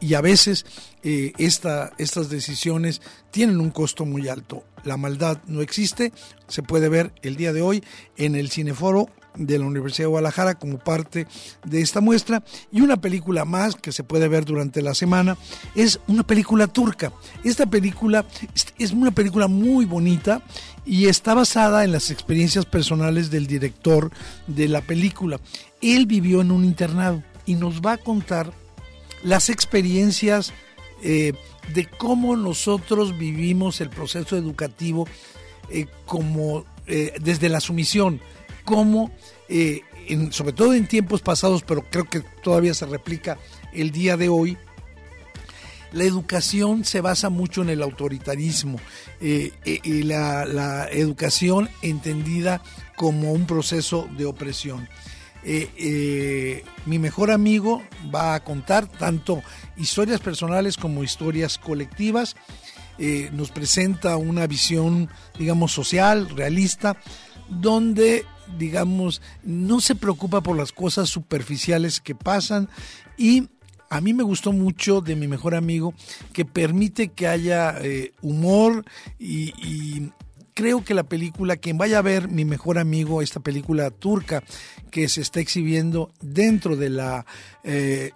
y 0.00 0.14
a 0.14 0.20
veces 0.22 0.64
eh, 1.02 1.34
estas 1.36 2.30
decisiones 2.30 3.02
tienen 3.30 3.60
un 3.60 3.68
costo 3.68 4.06
muy 4.06 4.28
alto. 4.28 4.64
La 4.84 4.96
maldad 4.96 5.42
no 5.46 5.60
existe, 5.60 6.14
se 6.46 6.62
puede 6.62 6.88
ver 6.88 7.12
el 7.20 7.36
día 7.36 7.52
de 7.52 7.60
hoy 7.60 7.84
en 8.16 8.36
el 8.36 8.48
Cineforo 8.48 9.10
de 9.38 9.58
la 9.58 9.64
Universidad 9.64 10.04
de 10.04 10.10
Guadalajara 10.10 10.58
como 10.58 10.78
parte 10.78 11.26
de 11.64 11.80
esta 11.80 12.00
muestra 12.00 12.42
y 12.70 12.80
una 12.80 13.00
película 13.00 13.44
más 13.44 13.76
que 13.76 13.92
se 13.92 14.04
puede 14.04 14.28
ver 14.28 14.44
durante 14.44 14.82
la 14.82 14.94
semana 14.94 15.38
es 15.74 16.00
una 16.08 16.24
película 16.24 16.66
turca. 16.66 17.12
Esta 17.44 17.66
película 17.66 18.26
es 18.78 18.92
una 18.92 19.12
película 19.12 19.46
muy 19.46 19.84
bonita 19.84 20.42
y 20.84 21.06
está 21.06 21.34
basada 21.34 21.84
en 21.84 21.92
las 21.92 22.10
experiencias 22.10 22.66
personales 22.66 23.30
del 23.30 23.46
director 23.46 24.10
de 24.46 24.68
la 24.68 24.80
película. 24.80 25.40
Él 25.80 26.06
vivió 26.06 26.40
en 26.40 26.50
un 26.50 26.64
internado 26.64 27.22
y 27.46 27.54
nos 27.54 27.80
va 27.80 27.92
a 27.92 27.98
contar 27.98 28.52
las 29.22 29.48
experiencias 29.48 30.52
eh, 31.02 31.32
de 31.74 31.86
cómo 31.86 32.36
nosotros 32.36 33.16
vivimos 33.18 33.80
el 33.80 33.90
proceso 33.90 34.36
educativo 34.36 35.06
eh, 35.70 35.86
como 36.06 36.64
eh, 36.86 37.12
desde 37.20 37.48
la 37.48 37.60
sumisión 37.60 38.20
cómo, 38.68 39.10
eh, 39.48 39.80
sobre 40.30 40.52
todo 40.52 40.74
en 40.74 40.86
tiempos 40.86 41.22
pasados, 41.22 41.62
pero 41.62 41.82
creo 41.90 42.04
que 42.04 42.20
todavía 42.42 42.74
se 42.74 42.84
replica 42.84 43.38
el 43.72 43.92
día 43.92 44.18
de 44.18 44.28
hoy, 44.28 44.58
la 45.92 46.04
educación 46.04 46.84
se 46.84 47.00
basa 47.00 47.30
mucho 47.30 47.62
en 47.62 47.70
el 47.70 47.80
autoritarismo 47.80 48.78
eh, 49.22 49.52
eh, 49.64 49.80
y 49.82 50.02
la, 50.02 50.86
educación 50.90 51.70
entendida 51.80 52.60
como 52.94 53.32
un 53.32 53.46
proceso 53.46 54.06
de 54.18 54.26
opresión. 54.26 54.86
mi 56.84 56.98
mejor 56.98 57.30
amigo 57.30 57.82
va 58.14 58.34
a 58.34 58.44
contar 58.44 58.86
tanto 58.86 59.42
historias 59.78 60.20
personales 60.20 60.76
como 60.76 61.02
historias 61.02 61.56
colectivas. 61.56 62.36
nos 63.32 63.50
presenta 63.50 64.18
una 64.18 64.46
visión, 64.46 65.08
digamos, 65.38 65.72
social, 65.72 66.28
realista, 66.36 66.98
donde 67.48 68.26
digamos, 68.56 69.20
no 69.42 69.80
se 69.80 69.94
preocupa 69.94 70.42
por 70.42 70.56
las 70.56 70.72
cosas 70.72 71.08
superficiales 71.08 72.00
que 72.00 72.14
pasan. 72.14 72.68
Y 73.16 73.48
a 73.90 74.00
mí 74.00 74.12
me 74.12 74.22
gustó 74.22 74.52
mucho 74.52 75.00
de 75.00 75.16
mi 75.16 75.28
mejor 75.28 75.54
amigo 75.54 75.94
que 76.32 76.44
permite 76.44 77.08
que 77.08 77.26
haya 77.26 77.76
eh, 77.80 78.12
humor 78.22 78.84
y, 79.18 80.10
creo 80.54 80.82
que 80.84 80.92
la 80.92 81.04
película, 81.04 81.56
quien 81.56 81.78
vaya 81.78 81.98
a 81.98 82.02
ver 82.02 82.26
mi 82.26 82.44
mejor 82.44 82.78
amigo, 82.78 83.22
esta 83.22 83.38
película 83.38 83.92
turca 83.92 84.42
que 84.90 85.08
se 85.08 85.20
está 85.20 85.38
exhibiendo 85.38 86.10
dentro 86.20 86.74
de 86.74 86.90
la... 86.90 87.26
Eh, 87.62 88.10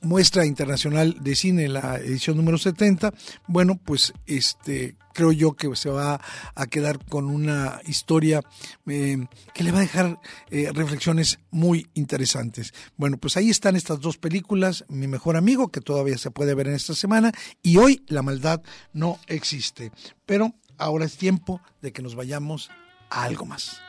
muestra 0.00 0.46
internacional 0.46 1.16
de 1.20 1.34
cine, 1.36 1.68
la 1.68 1.96
edición 1.96 2.36
número 2.36 2.58
70, 2.58 3.12
bueno, 3.46 3.78
pues 3.82 4.12
este 4.26 4.96
creo 5.18 5.32
yo 5.32 5.54
que 5.54 5.74
se 5.74 5.90
va 5.90 6.20
a 6.54 6.66
quedar 6.66 7.04
con 7.04 7.24
una 7.24 7.80
historia 7.86 8.40
eh, 8.86 9.26
que 9.52 9.64
le 9.64 9.72
va 9.72 9.78
a 9.78 9.80
dejar 9.80 10.20
eh, 10.50 10.70
reflexiones 10.72 11.40
muy 11.50 11.88
interesantes. 11.94 12.72
Bueno, 12.96 13.16
pues 13.18 13.36
ahí 13.36 13.50
están 13.50 13.74
estas 13.74 14.00
dos 14.00 14.16
películas, 14.16 14.84
Mi 14.88 15.08
mejor 15.08 15.36
amigo, 15.36 15.68
que 15.68 15.80
todavía 15.80 16.18
se 16.18 16.30
puede 16.30 16.54
ver 16.54 16.68
en 16.68 16.74
esta 16.74 16.94
semana, 16.94 17.32
y 17.62 17.78
hoy 17.78 18.04
La 18.06 18.22
maldad 18.22 18.62
no 18.92 19.18
existe. 19.26 19.90
Pero 20.24 20.54
ahora 20.76 21.04
es 21.04 21.16
tiempo 21.16 21.60
de 21.82 21.92
que 21.92 22.02
nos 22.02 22.14
vayamos 22.14 22.70
a 23.10 23.24
algo 23.24 23.44
más. 23.44 23.80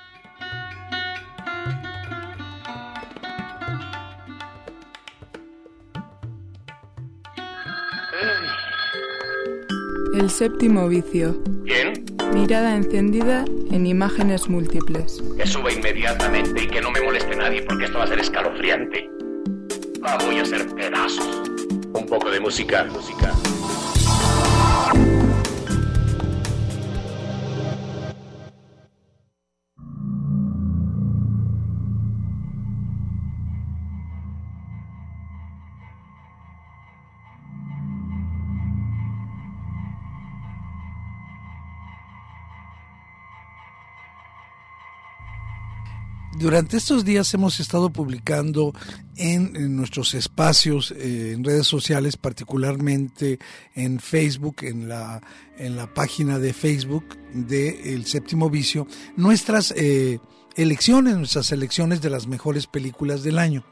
El 10.20 10.30
séptimo 10.30 10.90
vicio. 10.90 11.42
¿Quién? 11.64 12.06
Mirada 12.34 12.76
encendida 12.76 13.46
en 13.72 13.88
imágenes 13.88 14.50
múltiples. 14.50 15.24
Que 15.38 15.48
suba 15.48 15.72
inmediatamente 15.72 16.64
y 16.64 16.68
que 16.68 16.82
no 16.82 16.92
me 16.92 17.00
moleste 17.00 17.38
nadie 17.38 17.62
porque 17.62 17.86
esto 17.86 18.00
va 18.00 18.04
a 18.04 18.08
ser 18.08 18.20
escalofriante. 18.20 19.10
La 20.02 20.18
voy 20.18 20.40
a 20.40 20.42
hacer 20.42 20.68
pedazos. 20.76 21.50
Un 21.94 22.06
poco 22.06 22.30
de 22.32 22.42
música, 22.42 22.84
música. 22.92 23.34
Durante 46.40 46.78
estos 46.78 47.04
días 47.04 47.34
hemos 47.34 47.60
estado 47.60 47.90
publicando 47.90 48.74
en, 49.18 49.76
nuestros 49.76 50.14
espacios, 50.14 50.92
eh, 50.92 51.34
en 51.34 51.44
redes 51.44 51.68
sociales, 51.68 52.16
particularmente 52.16 53.40
en 53.76 54.00
Facebook, 54.00 54.56
en 54.62 54.88
la, 54.88 55.22
en 55.58 55.76
la 55.76 55.94
página 55.94 56.40
de 56.40 56.54
Facebook 56.54 57.18
de 57.34 57.94
El 57.94 58.06
Séptimo 58.06 58.50
Vicio, 58.50 58.88
nuestras 59.18 59.74
eh, 59.76 60.20
elecciones, 60.56 61.18
nuestras 61.18 61.52
elecciones 61.52 62.02
de 62.02 62.10
las 62.10 62.26
mejores 62.28 62.68
películas 62.68 63.22
del 63.22 63.38
año. 63.38 63.66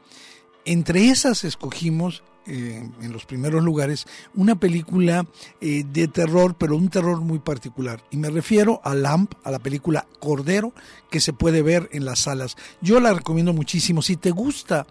Entre 0.66 1.08
esas 1.08 1.44
escogimos 1.44 2.22
eh, 2.48 2.88
en 3.02 3.12
los 3.12 3.26
primeros 3.26 3.62
lugares 3.62 4.06
una 4.34 4.58
película 4.58 5.26
eh, 5.60 5.84
de 5.86 6.08
terror, 6.08 6.56
pero 6.56 6.76
un 6.76 6.88
terror 6.88 7.20
muy 7.20 7.40
particular. 7.40 8.02
Y 8.10 8.16
me 8.16 8.30
refiero 8.30 8.80
a 8.84 8.94
Lamp, 8.94 9.34
a 9.44 9.50
la 9.50 9.58
película 9.58 10.06
Cordero, 10.18 10.72
que 11.10 11.20
se 11.20 11.34
puede 11.34 11.60
ver 11.60 11.90
en 11.92 12.06
las 12.06 12.20
salas. 12.20 12.56
Yo 12.80 13.00
la 13.00 13.12
recomiendo 13.12 13.52
muchísimo. 13.52 14.00
Si 14.00 14.16
te 14.16 14.30
gusta 14.30 14.86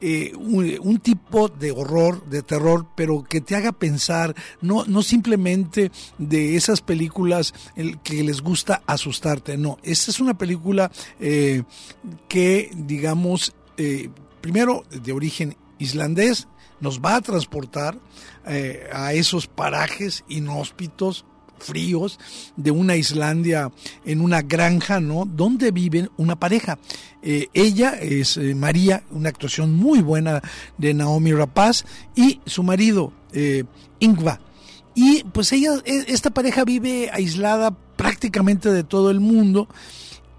eh, 0.00 0.32
un, 0.36 1.00
tipo 1.00 1.48
de 1.48 1.70
horror, 1.70 2.24
de 2.30 2.42
terror, 2.42 2.86
pero 2.96 3.22
que 3.24 3.42
te 3.42 3.56
haga 3.56 3.72
pensar, 3.72 4.34
no, 4.62 4.86
no 4.86 5.02
simplemente 5.02 5.92
de 6.16 6.56
esas 6.56 6.80
películas 6.80 7.52
que 8.02 8.22
les 8.22 8.40
gusta 8.40 8.82
asustarte, 8.86 9.58
no, 9.58 9.78
esta 9.82 10.10
es 10.10 10.18
una 10.18 10.38
película 10.38 10.90
que, 12.28 12.70
digamos, 12.74 13.54
primero 14.40 14.84
de 14.90 15.12
origen 15.12 15.56
islandés, 15.78 16.48
nos 16.82 17.00
va 17.00 17.16
a 17.16 17.20
transportar 17.22 17.96
eh, 18.46 18.86
a 18.92 19.14
esos 19.14 19.46
parajes 19.46 20.24
inhóspitos, 20.28 21.24
fríos 21.58 22.18
de 22.56 22.72
una 22.72 22.96
Islandia 22.96 23.70
en 24.04 24.20
una 24.20 24.42
granja, 24.42 24.98
¿no? 24.98 25.24
Donde 25.24 25.70
viven 25.70 26.10
una 26.16 26.38
pareja. 26.38 26.78
Eh, 27.22 27.46
ella 27.54 27.90
es 28.00 28.36
eh, 28.36 28.56
María, 28.56 29.04
una 29.12 29.28
actuación 29.28 29.74
muy 29.76 30.02
buena 30.02 30.42
de 30.76 30.92
Naomi 30.92 31.32
Rapaz, 31.32 31.84
y 32.16 32.40
su 32.44 32.64
marido, 32.64 33.12
Ingva. 34.00 34.40
Y 34.94 35.22
pues 35.24 35.52
ella, 35.52 35.74
e, 35.84 36.04
esta 36.08 36.30
pareja 36.30 36.64
vive 36.64 37.10
aislada 37.12 37.70
prácticamente 37.96 38.72
de 38.72 38.82
todo 38.82 39.10
el 39.10 39.20
mundo 39.20 39.68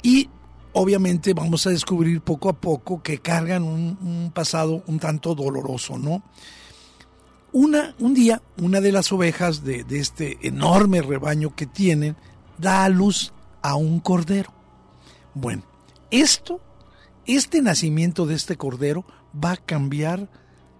y 0.04 0.30
obviamente 0.74 1.34
vamos 1.34 1.66
a 1.68 1.70
descubrir 1.70 2.22
poco 2.22 2.50
a 2.50 2.54
poco 2.54 3.02
que 3.02 3.20
cargan 3.20 3.64
un, 3.64 4.32
pasado 4.34 4.84
un 4.88 5.00
tanto 5.00 5.36
doloroso, 5.36 5.98
¿no? 5.98 6.24
Una, 7.52 7.96
un 8.00 8.14
día, 8.14 8.42
una 8.58 8.82
de 8.82 8.92
las 8.92 9.12
ovejas 9.12 9.64
de, 9.64 9.84
de, 9.84 10.00
este 10.00 10.40
enorme 10.42 11.02
rebaño 11.04 11.56
que 11.56 11.68
tienen 11.68 12.16
da 12.58 12.84
a 12.84 12.90
luz 12.90 13.32
a 13.62 13.76
un 13.76 14.00
cordero. 14.00 14.52
Bueno, 15.36 15.64
esto, 16.10 16.62
este 17.28 17.62
nacimiento 17.62 18.26
de 18.26 18.36
este 18.36 18.58
cordero 18.58 19.06
va 19.34 19.52
a 19.52 19.58
cambiar 19.58 20.30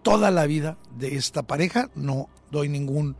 toda 0.02 0.32
la 0.32 0.48
vida 0.48 0.78
de 0.98 1.16
esta 1.16 1.44
pareja. 1.44 1.90
No 1.94 2.28
doy 2.52 2.70
ningún 2.70 3.16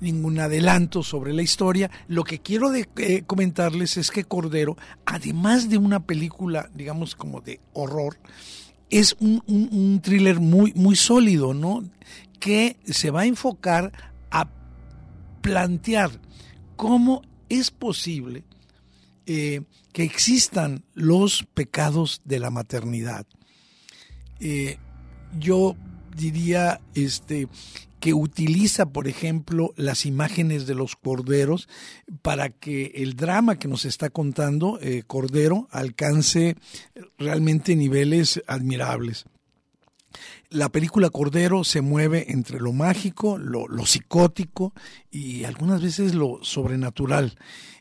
ningún 0.00 0.38
adelanto 0.38 1.02
sobre 1.02 1.32
la 1.32 1.42
historia. 1.42 1.90
Lo 2.08 2.24
que 2.24 2.40
quiero 2.40 2.70
de, 2.70 2.88
eh, 2.96 3.22
comentarles 3.26 3.96
es 3.96 4.10
que 4.10 4.24
Cordero, 4.24 4.76
además 5.06 5.68
de 5.68 5.78
una 5.78 6.00
película, 6.00 6.70
digamos, 6.74 7.14
como 7.14 7.40
de 7.40 7.60
horror, 7.72 8.18
es 8.90 9.16
un, 9.20 9.42
un, 9.46 10.00
thriller 10.02 10.40
muy, 10.40 10.72
muy 10.74 10.96
sólido, 10.96 11.54
¿no? 11.54 11.84
Que 12.40 12.76
se 12.84 13.10
va 13.10 13.20
a 13.20 13.26
enfocar 13.26 13.92
a 14.30 14.48
plantear 15.40 16.10
cómo 16.76 17.22
es 17.48 17.70
posible 17.70 18.44
eh, 19.26 19.62
que 19.92 20.02
existan 20.02 20.84
los 20.94 21.44
pecados 21.54 22.20
de 22.24 22.40
la 22.40 22.50
maternidad. 22.50 23.26
Eh, 24.40 24.78
yo 25.38 25.76
diría 26.16 26.80
este 26.94 27.48
que 28.00 28.14
utiliza, 28.14 28.86
por 28.86 29.06
ejemplo, 29.06 29.72
las 29.76 30.06
imágenes 30.06 30.66
de 30.66 30.74
los 30.74 30.96
corderos 30.96 31.68
para 32.22 32.48
que 32.50 32.92
el 32.96 33.14
drama 33.14 33.58
que 33.58 33.68
nos 33.68 33.84
está 33.84 34.10
contando 34.10 34.78
eh, 34.80 35.02
Cordero 35.06 35.68
alcance 35.70 36.56
realmente 37.18 37.76
niveles 37.76 38.42
admirables. 38.46 39.26
La 40.48 40.70
película 40.70 41.10
Cordero 41.10 41.62
se 41.62 41.82
mueve 41.82 42.32
entre 42.32 42.58
lo 42.58 42.72
mágico, 42.72 43.38
lo, 43.38 43.68
psicótico 43.86 44.74
y 45.10 45.44
algunas 45.44 45.80
veces 45.80 46.14
lo 46.14 46.40
sobrenatural. 46.42 47.36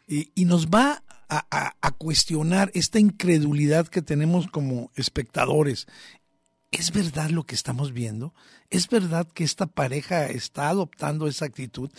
y 0.08 0.46
nos 0.46 0.68
va 0.68 1.04
a, 1.30 1.92
cuestionar 1.98 2.72
esta 2.74 3.00
incredulidad 3.00 3.88
que 3.88 4.02
tenemos 4.02 4.48
como 4.48 4.92
espectadores 4.96 5.86
¿Es 6.72 6.92
verdad 6.92 7.32
lo 7.32 7.44
que 7.46 7.56
estamos 7.56 7.94
viendo? 7.94 8.34
¿Es 8.70 8.88
verdad 8.90 9.28
que 9.28 9.44
esta 9.44 9.66
pareja 9.66 10.28
está 10.28 10.70
adoptando 10.70 11.28
esa 11.28 11.46
actitud? 11.46 11.90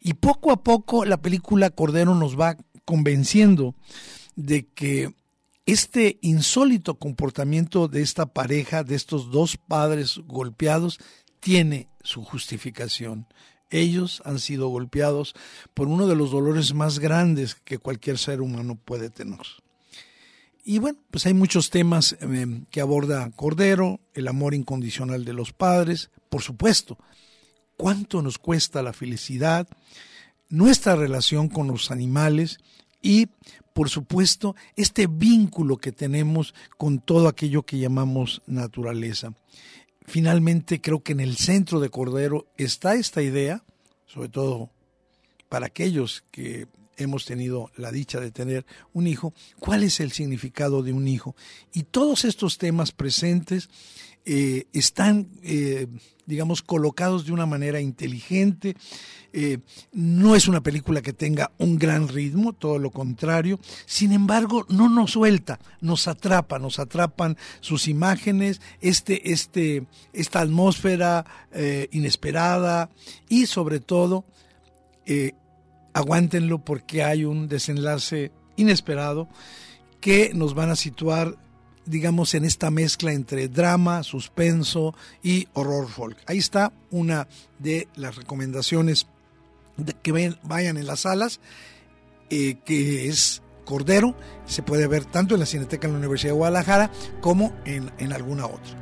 Y 0.00 0.14
poco 0.14 0.52
a 0.52 0.62
poco 0.62 1.04
la 1.04 1.20
película 1.20 1.70
Cordero 1.70 2.14
nos 2.14 2.38
va 2.38 2.56
convenciendo 2.84 3.74
de 4.36 4.68
que 4.68 5.14
este 5.66 6.18
insólito 6.22 6.98
comportamiento 6.98 7.88
de 7.88 8.02
esta 8.02 8.26
pareja, 8.26 8.84
de 8.84 8.94
estos 8.94 9.30
dos 9.30 9.56
padres 9.56 10.20
golpeados, 10.26 10.98
tiene 11.40 11.88
su 12.02 12.24
justificación. 12.24 13.26
Ellos 13.70 14.22
han 14.24 14.38
sido 14.38 14.68
golpeados 14.68 15.34
por 15.74 15.88
uno 15.88 16.06
de 16.06 16.14
los 16.14 16.30
dolores 16.30 16.74
más 16.74 16.98
grandes 16.98 17.54
que 17.54 17.78
cualquier 17.78 18.18
ser 18.18 18.40
humano 18.40 18.76
puede 18.76 19.10
tener. 19.10 19.40
Y 20.64 20.78
bueno, 20.78 20.98
pues 21.10 21.26
hay 21.26 21.34
muchos 21.34 21.70
temas 21.70 22.16
em, 22.20 22.66
que 22.66 22.80
aborda 22.80 23.30
Cordero, 23.34 24.00
el 24.14 24.28
amor 24.28 24.54
incondicional 24.54 25.24
de 25.24 25.32
los 25.32 25.52
padres, 25.52 26.10
por 26.28 26.42
supuesto, 26.42 26.98
cuánto 27.76 28.22
nos 28.22 28.38
cuesta 28.38 28.82
la 28.82 28.92
felicidad, 28.92 29.66
nuestra 30.48 30.94
relación 30.94 31.48
con 31.48 31.66
los 31.66 31.90
animales 31.90 32.58
y, 33.00 33.26
por 33.72 33.88
supuesto, 33.88 34.54
este 34.76 35.08
vínculo 35.08 35.78
que 35.78 35.90
tenemos 35.90 36.54
con 36.78 37.00
todo 37.00 37.26
aquello 37.26 37.64
que 37.64 37.78
llamamos 37.78 38.42
naturaleza. 38.46 39.34
Finalmente, 40.04 40.80
creo 40.80 41.02
que 41.02 41.12
en 41.12 41.20
el 41.20 41.36
centro 41.36 41.80
de 41.80 41.90
Cordero 41.90 42.46
está 42.56 42.94
esta 42.94 43.22
idea, 43.22 43.64
sobre 44.06 44.28
todo 44.28 44.70
para 45.48 45.66
aquellos 45.66 46.24
que 46.30 46.68
hemos 46.96 47.24
tenido 47.24 47.70
la 47.76 47.90
dicha 47.90 48.20
de 48.20 48.30
tener 48.30 48.66
un 48.92 49.06
hijo, 49.06 49.34
cuál 49.58 49.82
es 49.82 50.00
el 50.00 50.12
significado 50.12 50.82
de 50.82 50.92
un 50.92 51.08
hijo. 51.08 51.34
Y 51.72 51.84
todos 51.84 52.24
estos 52.24 52.58
temas 52.58 52.92
presentes 52.92 53.68
eh, 54.24 54.66
están, 54.72 55.28
eh, 55.42 55.88
digamos, 56.26 56.62
colocados 56.62 57.26
de 57.26 57.32
una 57.32 57.44
manera 57.44 57.80
inteligente. 57.80 58.76
Eh, 59.32 59.58
no 59.92 60.36
es 60.36 60.46
una 60.46 60.62
película 60.62 61.02
que 61.02 61.12
tenga 61.12 61.50
un 61.58 61.76
gran 61.76 62.06
ritmo, 62.06 62.52
todo 62.52 62.78
lo 62.78 62.90
contrario. 62.90 63.58
Sin 63.84 64.12
embargo, 64.12 64.64
no 64.68 64.88
nos 64.88 65.12
suelta, 65.12 65.58
nos 65.80 66.06
atrapa, 66.06 66.60
nos 66.60 66.78
atrapan 66.78 67.36
sus 67.60 67.88
imágenes, 67.88 68.60
este, 68.80 69.32
este, 69.32 69.86
esta 70.12 70.40
atmósfera 70.40 71.24
inesperada 71.90 72.90
y 73.28 73.46
sobre 73.46 73.80
todo 73.80 74.24
aguántenlo 75.92 76.58
porque 76.58 77.02
hay 77.02 77.24
un 77.24 77.48
desenlace 77.48 78.32
inesperado 78.56 79.28
que 80.00 80.32
nos 80.34 80.54
van 80.54 80.70
a 80.70 80.76
situar 80.76 81.36
digamos 81.84 82.34
en 82.34 82.44
esta 82.44 82.70
mezcla 82.70 83.12
entre 83.12 83.48
drama, 83.48 84.02
suspenso 84.02 84.94
y 85.22 85.48
horror 85.52 85.88
folk. 85.88 86.16
Ahí 86.26 86.38
está 86.38 86.72
una 86.90 87.28
de 87.58 87.88
las 87.96 88.16
recomendaciones 88.16 89.06
de 89.76 89.94
que 89.94 90.36
vayan 90.42 90.76
en 90.76 90.86
las 90.86 91.00
salas, 91.00 91.40
eh, 92.30 92.56
que 92.64 93.08
es 93.08 93.42
Cordero, 93.64 94.16
se 94.44 94.62
puede 94.62 94.86
ver 94.86 95.04
tanto 95.04 95.34
en 95.34 95.40
la 95.40 95.46
Cineteca 95.46 95.86
de 95.86 95.92
la 95.92 95.98
Universidad 95.98 96.32
de 96.32 96.38
Guadalajara 96.38 96.90
como 97.20 97.52
en, 97.64 97.90
en 97.98 98.12
alguna 98.12 98.46
otra. 98.46 98.81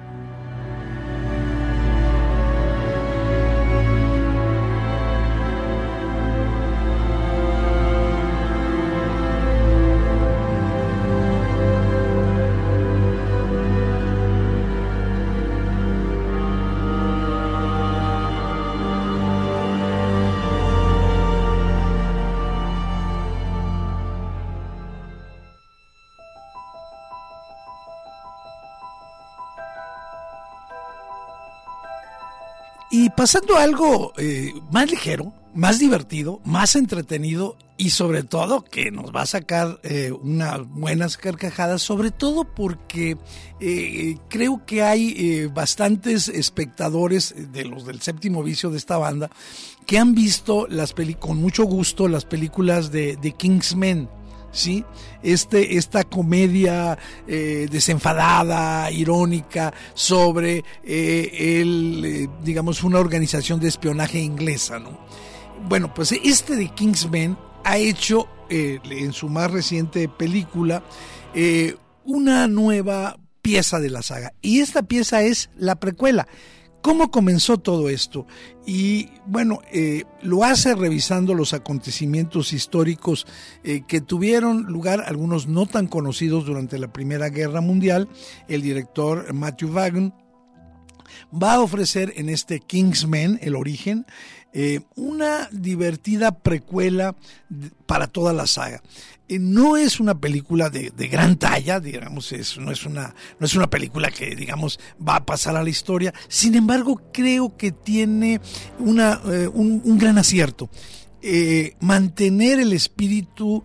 Pasando 33.20 33.58
algo 33.58 34.14
eh, 34.16 34.54
más 34.72 34.90
ligero, 34.90 35.34
más 35.52 35.78
divertido, 35.78 36.40
más 36.42 36.74
entretenido 36.74 37.58
y 37.76 37.90
sobre 37.90 38.22
todo 38.22 38.64
que 38.64 38.90
nos 38.90 39.14
va 39.14 39.20
a 39.20 39.26
sacar 39.26 39.78
eh, 39.82 40.10
unas 40.10 40.66
buenas 40.66 41.18
carcajadas, 41.18 41.82
sobre 41.82 42.12
todo 42.12 42.44
porque 42.44 43.18
eh, 43.60 44.16
creo 44.30 44.64
que 44.64 44.82
hay 44.82 45.14
eh, 45.18 45.50
bastantes 45.52 46.28
espectadores 46.28 47.34
de 47.52 47.66
los 47.66 47.84
del 47.84 48.00
séptimo 48.00 48.42
vicio 48.42 48.70
de 48.70 48.78
esta 48.78 48.96
banda 48.96 49.30
que 49.84 49.98
han 49.98 50.14
visto 50.14 50.66
las 50.70 50.94
con 51.18 51.36
mucho 51.36 51.64
gusto 51.64 52.08
las 52.08 52.24
películas 52.24 52.90
de, 52.90 53.16
de 53.16 53.32
Kingsmen. 53.32 54.08
¿Sí? 54.52 54.84
Este, 55.22 55.76
esta 55.76 56.04
comedia 56.04 56.98
desenfadada, 57.26 58.90
irónica, 58.90 59.72
sobre 59.94 60.64
el, 60.84 62.28
digamos, 62.42 62.82
una 62.82 62.98
organización 62.98 63.60
de 63.60 63.68
espionaje 63.68 64.18
inglesa, 64.18 64.78
¿no? 64.78 64.98
Bueno, 65.68 65.92
pues 65.94 66.12
este 66.12 66.56
de 66.56 66.68
Kingsman 66.68 67.38
ha 67.64 67.76
hecho 67.76 68.28
eh, 68.48 68.80
en 68.90 69.12
su 69.12 69.28
más 69.28 69.50
reciente 69.50 70.08
película 70.08 70.82
eh, 71.34 71.76
una 72.04 72.48
nueva 72.48 73.18
pieza 73.42 73.78
de 73.78 73.90
la 73.90 74.02
saga. 74.02 74.32
Y 74.40 74.60
esta 74.60 74.82
pieza 74.82 75.22
es 75.22 75.50
la 75.56 75.76
precuela. 75.76 76.26
¿Cómo 76.82 77.10
comenzó 77.10 77.58
todo 77.58 77.88
esto? 77.88 78.26
Y 78.66 79.10
bueno, 79.26 79.60
eh, 79.70 80.04
lo 80.22 80.44
hace 80.44 80.74
revisando 80.74 81.34
los 81.34 81.52
acontecimientos 81.52 82.52
históricos 82.52 83.26
que 83.62 84.00
tuvieron 84.00 84.64
lugar, 84.64 85.04
algunos 85.06 85.46
no 85.46 85.66
tan 85.66 85.86
conocidos 85.86 86.46
durante 86.46 86.78
la 86.78 86.92
Primera 86.92 87.28
Guerra 87.28 87.60
Mundial. 87.60 88.08
El 88.48 88.62
director 88.62 89.32
Matthew 89.34 89.72
Vaughn 89.72 90.14
va 91.30 91.54
a 91.54 91.60
ofrecer 91.60 92.12
en 92.16 92.28
este 92.28 92.60
Kingsman, 92.60 93.38
el 93.42 93.56
origen, 93.56 94.06
eh, 94.52 94.80
una 94.96 95.48
divertida 95.52 96.32
precuela 96.32 97.14
para 97.86 98.06
toda 98.06 98.32
la 98.32 98.46
saga. 98.46 98.82
Eh, 99.30 99.38
no 99.38 99.76
es 99.76 100.00
una 100.00 100.18
película 100.18 100.70
de, 100.70 100.90
gran 101.06 101.36
talla, 101.36 101.78
digamos, 101.78 102.32
es, 102.32 102.58
no, 102.58 102.72
es 102.72 102.84
una, 102.84 103.14
no 103.38 103.46
es 103.46 103.54
una 103.54 103.70
película 103.70 104.10
que, 104.10 104.34
digamos, 104.34 104.80
va 105.06 105.16
a 105.16 105.24
pasar 105.24 105.54
a 105.54 105.62
la 105.62 105.70
historia. 105.70 106.12
Sin 106.26 106.56
embargo, 106.56 107.00
creo 107.12 107.56
que 107.56 107.70
tiene 107.70 108.40
una, 108.80 109.20
eh, 109.26 109.46
un, 109.46 109.98
gran 109.98 110.18
acierto. 110.18 110.68
Mantener 111.80 112.60
el 112.60 112.72
espíritu 112.72 113.62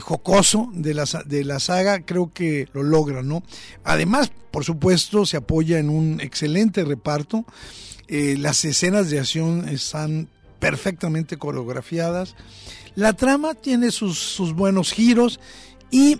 jocoso 0.00 0.70
de 0.72 0.94
la, 0.94 1.04
de 1.26 1.44
la 1.44 1.60
saga 1.60 2.00
creo 2.04 2.32
que 2.32 2.68
lo 2.72 2.82
logra, 2.82 3.22
¿no? 3.22 3.42
Además, 3.84 4.30
por 4.50 4.64
supuesto, 4.64 5.26
se 5.26 5.36
apoya 5.36 5.78
en 5.78 5.90
un 5.90 6.20
excelente 6.20 6.84
reparto. 6.84 7.44
Eh, 8.08 8.36
las 8.38 8.64
escenas 8.64 9.10
de 9.10 9.18
acción 9.18 9.68
están 9.68 10.28
perfectamente 10.58 11.36
coreografiadas. 11.36 12.34
La 12.94 13.12
trama 13.12 13.54
tiene 13.54 13.90
sus, 13.90 14.54
buenos 14.56 14.92
giros 14.92 15.38
y 15.90 16.18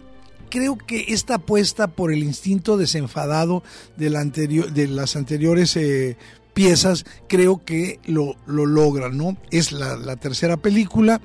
creo 0.50 0.76
que 0.78 1.06
esta 1.08 1.36
apuesta 1.36 1.88
por 1.88 2.12
el 2.12 2.22
instinto 2.22 2.76
desenfadado 2.76 3.62
de, 3.96 4.16
anterior, 4.16 4.72
de 4.72 4.86
las 4.86 5.16
anteriores 5.16 5.76
eh, 5.76 6.16
piezas, 6.58 7.04
creo 7.28 7.64
que 7.64 8.00
lo, 8.04 8.36
lo 8.46 8.66
logran, 8.66 9.16
¿no? 9.16 9.36
Es 9.52 9.70
la, 9.70 10.16
tercera 10.16 10.56
película 10.56 11.20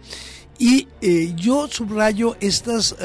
y 0.60 0.88
eh, 1.02 1.34
yo 1.36 1.68
subrayo 1.68 2.38
estas 2.40 2.96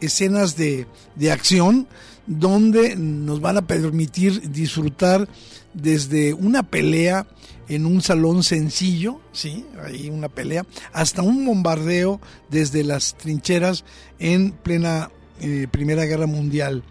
escenas 0.00 0.56
de, 0.56 0.86
de 1.16 1.32
acción 1.32 1.88
donde 2.28 2.94
nos 2.94 3.40
van 3.40 3.56
a 3.56 3.66
permitir 3.66 4.50
disfrutar 4.52 5.28
desde 5.74 6.32
una 6.32 6.62
pelea 6.62 7.26
en 7.68 7.86
un 7.86 8.00
salón 8.00 8.42
sencillo, 8.42 9.20
sí, 9.32 9.64
ahí 9.84 10.08
una 10.08 10.28
pelea, 10.28 10.64
hasta 10.92 11.22
un 11.22 11.44
bombardeo 11.44 12.20
desde 12.48 12.84
las 12.84 13.16
trincheras 13.16 13.84
en 14.18 14.52
plena 14.52 15.10
eh, 15.40 15.66
Primera 15.70 16.04
Guerra 16.04 16.26
Mundial. 16.26 16.82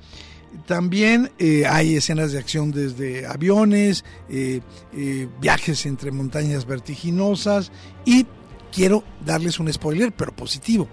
También 0.66 1.32
eh, 1.40 1.66
hay 1.68 1.96
escenas 1.96 2.32
de 2.32 2.40
acción 2.40 2.72
desde 2.72 3.26
aviones, 3.26 4.04
eh, 4.30 4.62
viajes 5.40 5.86
entre 5.86 6.12
montañas 6.12 6.66
vertiginosas 6.66 7.72
y 8.06 8.26
quiero 8.72 9.04
darles 9.26 9.60
un 9.60 9.72
spoiler, 9.72 10.12
pero 10.12 10.36
positivo. 10.36 10.88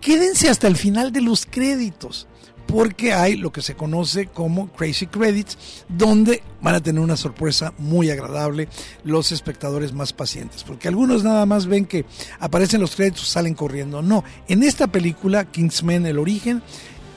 Quédense 0.00 0.48
hasta 0.48 0.68
el 0.68 0.76
final 0.76 1.12
de 1.12 1.20
los 1.20 1.46
créditos 1.46 2.28
porque 2.68 3.14
hay 3.14 3.36
lo 3.36 3.50
que 3.50 3.62
se 3.62 3.74
conoce 3.74 4.26
como 4.26 4.68
Crazy 4.68 5.06
Credits, 5.06 5.84
donde 5.88 6.42
van 6.60 6.74
a 6.74 6.82
tener 6.82 7.00
una 7.00 7.16
sorpresa 7.16 7.72
muy 7.78 8.10
agradable 8.10 8.68
los 9.04 9.32
espectadores 9.32 9.94
más 9.94 10.12
pacientes, 10.12 10.64
porque 10.64 10.86
algunos 10.86 11.24
nada 11.24 11.46
más 11.46 11.66
ven 11.66 11.86
que 11.86 12.04
aparecen 12.38 12.82
los 12.82 12.94
créditos, 12.94 13.26
salen 13.26 13.54
corriendo. 13.54 14.02
No, 14.02 14.22
en 14.48 14.62
esta 14.62 14.86
película, 14.86 15.46
Kingsman, 15.46 16.04
el 16.04 16.18
origen, 16.18 16.62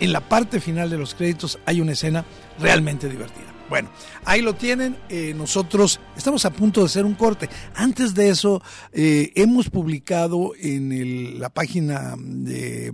en 0.02 0.12
la 0.12 0.28
parte 0.28 0.60
final 0.60 0.90
de 0.90 0.98
los 0.98 1.16
créditos 1.16 1.60
hay 1.66 1.80
una 1.80 1.94
escena 1.94 2.26
realmente 2.60 3.08
divertida. 3.08 3.54
Bueno, 3.70 3.90
ahí 4.26 4.42
lo 4.42 4.54
tienen. 4.54 4.98
Eh, 5.08 5.34
nosotros 5.34 6.02
estamos 6.18 6.44
a 6.44 6.50
punto 6.50 6.82
de 6.82 6.88
hacer 6.88 7.06
un 7.06 7.14
corte. 7.14 7.48
Antes 7.74 8.14
de 8.14 8.30
eso, 8.30 8.62
eh, 8.92 9.32
hemos 9.36 9.70
publicado 9.70 10.52
en 10.60 11.40
la 11.40 11.50
página 11.50 12.16
de 12.18 12.92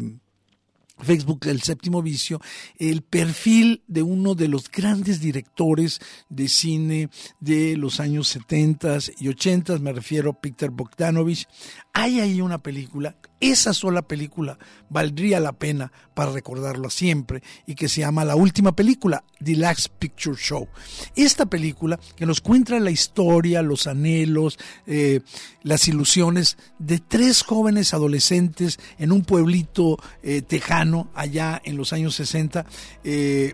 Facebook, 1.00 1.48
el 1.48 1.62
séptimo 1.62 2.02
vicio, 2.02 2.42
el 2.78 3.02
perfil 3.02 3.84
de 3.88 4.04
uno 4.04 4.36
de 4.36 4.48
los 4.48 4.70
grandes 4.70 5.20
directores 5.20 6.00
de 6.30 6.48
cine 6.48 7.10
de 7.40 7.78
los 7.78 8.00
años 8.00 8.28
70 8.28 8.98
y 9.20 9.30
80, 9.30 9.80
me 9.80 9.94
refiero 9.94 10.32
a 10.32 10.42
Peter 10.42 10.70
Bogdanovich. 10.72 11.48
Hay 11.94 12.20
ahí 12.20 12.42
una 12.42 12.62
película, 12.62 13.16
esa 13.40 13.74
sola 13.74 14.02
película 14.02 14.58
valdría 14.90 15.40
la 15.40 15.54
pena 15.54 15.92
para 16.14 16.32
recordarlo 16.32 16.90
siempre 16.90 17.44
y 17.66 17.76
que 17.76 17.88
se 17.88 18.02
llama 18.02 18.26
La 18.26 18.36
Última 18.36 18.76
Película, 18.76 19.24
The 19.44 19.56
Last 19.56 19.90
Picture 20.00 20.36
Show. 20.36 20.68
Esta 21.16 21.46
película 21.46 22.00
que 22.16 22.26
nos 22.26 22.42
cuenta 22.42 22.80
la 22.80 22.92
historia, 22.92 23.62
los 23.62 23.88
anhelos, 23.88 24.58
eh, 24.86 25.22
las 25.64 25.88
ilusiones 25.88 26.58
de 26.80 27.00
tres 27.00 27.44
jóvenes 27.44 27.94
adolescentes 27.94 28.80
en 28.98 29.12
un 29.12 29.24
pueblito 29.24 29.98
eh, 30.24 30.42
tejano 30.42 31.10
allá 31.14 31.62
en 31.64 31.78
los 31.78 31.94
años 31.94 32.16
60, 32.16 32.66
eh, 33.04 33.54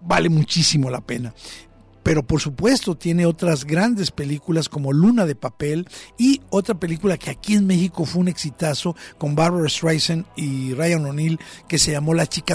vale 0.00 0.28
muchísimo 0.28 0.90
la 0.90 1.00
pena 1.00 1.34
pero 2.04 2.22
por 2.22 2.40
supuesto 2.40 2.94
tiene 2.94 3.26
otras 3.26 3.64
grandes 3.64 4.12
películas 4.12 4.68
como 4.68 4.92
Luna 4.92 5.26
de 5.26 5.34
Papel 5.34 5.88
y 6.16 6.42
otra 6.50 6.76
película 6.76 7.18
que 7.18 7.30
aquí 7.30 7.54
en 7.54 7.66
México 7.66 8.04
fue 8.04 8.20
un 8.20 8.28
exitazo 8.28 8.94
con 9.18 9.34
Barbara 9.34 9.68
Streisand 9.68 10.26
y 10.36 10.74
Ryan 10.74 11.06
O'Neill 11.06 11.40
que 11.66 11.78
se 11.78 11.90
llamó 11.90 12.14
La 12.14 12.28
chica 12.28 12.54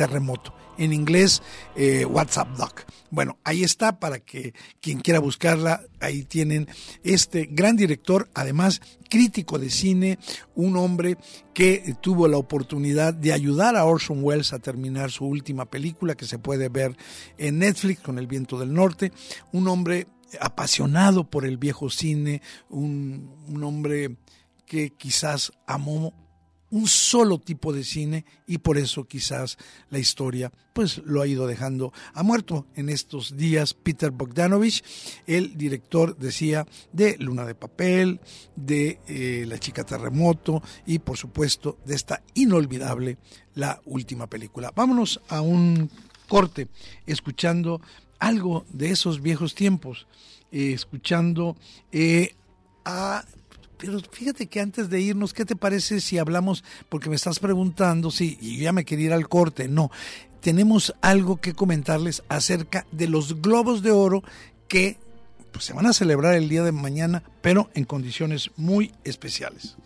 terremoto 0.00 0.54
en 0.78 0.94
inglés 0.94 1.42
eh, 1.76 2.06
WhatsApp 2.06 2.56
Doc. 2.56 2.86
Bueno, 3.10 3.36
ahí 3.44 3.62
está 3.62 4.00
para 4.00 4.20
que 4.20 4.54
quien 4.80 5.00
quiera 5.00 5.18
buscarla, 5.20 5.82
ahí 6.00 6.22
tienen 6.22 6.68
este 7.02 7.46
gran 7.50 7.76
director, 7.76 8.30
además 8.32 8.80
crítico 9.10 9.58
de 9.58 9.68
cine, 9.68 10.18
un 10.54 10.78
hombre 10.78 11.18
que 11.52 11.94
tuvo 12.00 12.28
la 12.28 12.38
oportunidad 12.38 13.12
de 13.12 13.34
ayudar 13.34 13.76
a 13.76 13.84
Orson 13.84 14.24
Welles 14.24 14.54
a 14.54 14.58
terminar 14.58 15.10
su 15.10 15.26
última 15.26 15.66
película 15.66 16.14
que 16.14 16.24
se 16.24 16.38
puede 16.38 16.70
ver 16.70 16.96
en 17.36 17.58
Netflix 17.58 18.00
con 18.00 18.18
El 18.18 18.26
viento 18.26 18.58
del 18.58 18.72
norte, 18.72 19.12
un 19.52 19.68
hombre 19.68 20.06
apasionado 20.40 21.28
por 21.28 21.44
el 21.44 21.58
viejo 21.58 21.90
cine, 21.90 22.40
un, 22.70 23.36
un 23.48 23.64
hombre 23.64 24.16
que 24.64 24.94
quizás 24.96 25.52
amó 25.66 26.14
un 26.70 26.86
solo 26.86 27.38
tipo 27.38 27.72
de 27.72 27.84
cine 27.84 28.24
y 28.46 28.58
por 28.58 28.78
eso 28.78 29.04
quizás 29.04 29.58
la 29.90 29.98
historia 29.98 30.52
pues 30.72 30.98
lo 31.04 31.20
ha 31.20 31.26
ido 31.26 31.46
dejando 31.46 31.92
a 32.14 32.22
muerto 32.22 32.66
en 32.74 32.88
estos 32.88 33.36
días 33.36 33.74
Peter 33.74 34.10
Bogdanovich, 34.10 34.82
el 35.26 35.56
director 35.56 36.16
decía 36.16 36.66
de 36.92 37.16
Luna 37.18 37.44
de 37.44 37.54
Papel, 37.54 38.20
de 38.56 39.00
eh, 39.08 39.44
La 39.48 39.58
chica 39.58 39.84
terremoto 39.84 40.62
y 40.86 41.00
por 41.00 41.16
supuesto 41.16 41.78
de 41.84 41.94
esta 41.94 42.22
inolvidable 42.34 43.18
la 43.54 43.80
última 43.84 44.28
película. 44.28 44.72
Vámonos 44.74 45.20
a 45.28 45.40
un 45.40 45.90
corte 46.28 46.68
escuchando 47.06 47.80
algo 48.20 48.64
de 48.72 48.90
esos 48.90 49.20
viejos 49.20 49.54
tiempos, 49.54 50.06
eh, 50.52 50.72
escuchando 50.72 51.56
eh, 51.90 52.36
a 52.84 53.24
pero 53.80 53.98
fíjate 54.00 54.46
que 54.46 54.60
antes 54.60 54.90
de 54.90 55.00
irnos, 55.00 55.32
¿qué 55.32 55.44
te 55.44 55.56
parece 55.56 56.00
si 56.00 56.18
hablamos? 56.18 56.64
Porque 56.88 57.08
me 57.08 57.16
estás 57.16 57.38
preguntando 57.38 58.10
si 58.10 58.36
y 58.40 58.58
yo 58.58 58.64
ya 58.64 58.72
me 58.72 58.84
quería 58.84 59.06
ir 59.06 59.12
al 59.12 59.28
corte. 59.28 59.68
No, 59.68 59.90
tenemos 60.40 60.94
algo 61.00 61.38
que 61.38 61.54
comentarles 61.54 62.22
acerca 62.28 62.86
de 62.92 63.08
los 63.08 63.40
globos 63.40 63.82
de 63.82 63.92
oro 63.92 64.22
que 64.68 64.98
pues, 65.50 65.64
se 65.64 65.72
van 65.72 65.86
a 65.86 65.94
celebrar 65.94 66.34
el 66.34 66.48
día 66.48 66.62
de 66.62 66.72
mañana, 66.72 67.22
pero 67.40 67.70
en 67.74 67.84
condiciones 67.84 68.50
muy 68.56 68.92
especiales. 69.04 69.76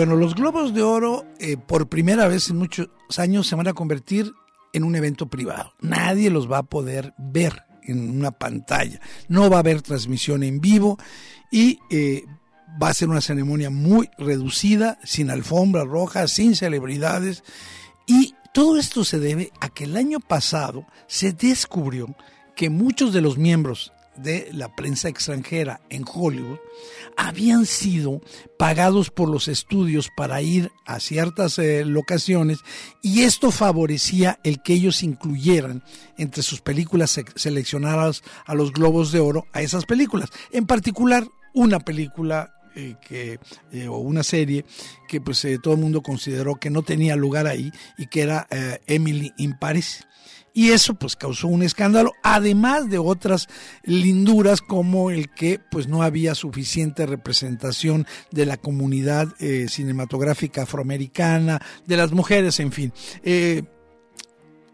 Bueno, 0.00 0.16
los 0.16 0.34
Globos 0.34 0.72
de 0.72 0.80
Oro 0.80 1.26
eh, 1.38 1.58
por 1.58 1.90
primera 1.90 2.26
vez 2.26 2.48
en 2.48 2.56
muchos 2.56 2.88
años 3.18 3.46
se 3.46 3.54
van 3.54 3.68
a 3.68 3.74
convertir 3.74 4.32
en 4.72 4.82
un 4.82 4.96
evento 4.96 5.26
privado. 5.26 5.74
Nadie 5.82 6.30
los 6.30 6.50
va 6.50 6.56
a 6.56 6.62
poder 6.62 7.12
ver 7.18 7.64
en 7.82 8.08
una 8.08 8.30
pantalla. 8.30 8.98
No 9.28 9.50
va 9.50 9.58
a 9.58 9.60
haber 9.60 9.82
transmisión 9.82 10.42
en 10.42 10.62
vivo 10.62 10.96
y 11.50 11.80
eh, 11.90 12.24
va 12.82 12.88
a 12.88 12.94
ser 12.94 13.10
una 13.10 13.20
ceremonia 13.20 13.68
muy 13.68 14.08
reducida, 14.16 14.98
sin 15.04 15.28
alfombra 15.30 15.84
roja, 15.84 16.28
sin 16.28 16.56
celebridades. 16.56 17.44
Y 18.06 18.34
todo 18.54 18.78
esto 18.78 19.04
se 19.04 19.18
debe 19.18 19.52
a 19.60 19.68
que 19.68 19.84
el 19.84 19.98
año 19.98 20.18
pasado 20.18 20.86
se 21.08 21.34
descubrió 21.34 22.16
que 22.56 22.70
muchos 22.70 23.12
de 23.12 23.20
los 23.20 23.36
miembros 23.36 23.92
de 24.22 24.48
la 24.52 24.74
prensa 24.74 25.08
extranjera 25.08 25.80
en 25.88 26.04
Hollywood 26.10 26.58
habían 27.16 27.66
sido 27.66 28.20
pagados 28.58 29.10
por 29.10 29.28
los 29.28 29.48
estudios 29.48 30.08
para 30.16 30.40
ir 30.42 30.70
a 30.86 31.00
ciertas 31.00 31.58
eh, 31.58 31.84
locaciones 31.84 32.58
y 33.02 33.22
esto 33.22 33.50
favorecía 33.50 34.38
el 34.44 34.62
que 34.62 34.74
ellos 34.74 35.02
incluyeran 35.02 35.82
entre 36.16 36.42
sus 36.42 36.60
películas 36.60 37.20
seleccionadas 37.34 38.22
a 38.46 38.54
los 38.54 38.72
Globos 38.72 39.12
de 39.12 39.20
Oro 39.20 39.46
a 39.52 39.62
esas 39.62 39.86
películas. 39.86 40.30
En 40.50 40.66
particular, 40.66 41.26
una 41.54 41.80
película 41.80 42.54
eh, 42.76 42.94
que, 43.06 43.40
eh, 43.72 43.88
o 43.88 43.98
una 43.98 44.22
serie 44.22 44.64
que 45.08 45.20
pues 45.20 45.46
todo 45.62 45.74
el 45.74 45.80
mundo 45.80 46.02
consideró 46.02 46.56
que 46.56 46.70
no 46.70 46.82
tenía 46.82 47.16
lugar 47.16 47.46
ahí 47.46 47.72
y 47.98 48.06
que 48.06 48.22
era 48.22 48.46
Emily 48.86 49.32
in 49.38 49.58
Paris. 49.58 50.06
Y 50.52 50.70
eso 50.70 50.94
pues 50.94 51.16
causó 51.16 51.48
un 51.48 51.62
escándalo, 51.62 52.12
además 52.22 52.90
de 52.90 52.98
otras 52.98 53.48
linduras 53.84 54.60
como 54.60 55.10
el 55.10 55.30
que 55.30 55.60
pues 55.70 55.86
no 55.86 56.02
había 56.02 56.34
suficiente 56.34 57.06
representación 57.06 58.06
de 58.32 58.46
la 58.46 58.56
comunidad 58.56 59.28
eh, 59.38 59.66
cinematográfica 59.68 60.62
afroamericana, 60.62 61.60
de 61.86 61.96
las 61.96 62.12
mujeres, 62.12 62.58
en 62.60 62.72
fin. 62.72 62.92
Eh, 63.22 63.62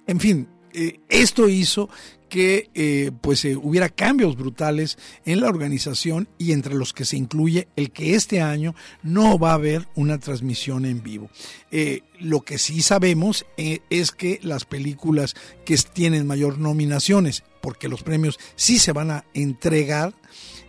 en 0.06 0.20
fin, 0.20 0.48
eh, 0.72 1.00
esto 1.08 1.48
hizo 1.48 1.88
que 2.28 2.70
eh, 2.74 3.12
pues 3.20 3.44
eh, 3.44 3.56
hubiera 3.56 3.88
cambios 3.88 4.36
brutales 4.36 4.98
en 5.24 5.40
la 5.40 5.48
organización 5.48 6.28
y 6.38 6.52
entre 6.52 6.74
los 6.74 6.92
que 6.92 7.04
se 7.04 7.16
incluye 7.16 7.68
el 7.76 7.90
que 7.90 8.14
este 8.14 8.40
año 8.40 8.74
no 9.02 9.38
va 9.38 9.52
a 9.52 9.54
haber 9.54 9.88
una 9.94 10.18
transmisión 10.18 10.84
en 10.84 11.02
vivo. 11.02 11.30
Eh, 11.70 12.02
lo 12.18 12.42
que 12.42 12.58
sí 12.58 12.82
sabemos 12.82 13.46
es 13.56 14.10
que 14.10 14.40
las 14.42 14.64
películas 14.64 15.34
que 15.64 15.76
tienen 15.92 16.26
mayor 16.26 16.58
nominaciones, 16.58 17.44
porque 17.60 17.88
los 17.88 18.02
premios 18.02 18.38
sí 18.54 18.78
se 18.78 18.92
van 18.92 19.10
a 19.10 19.24
entregar, 19.34 20.14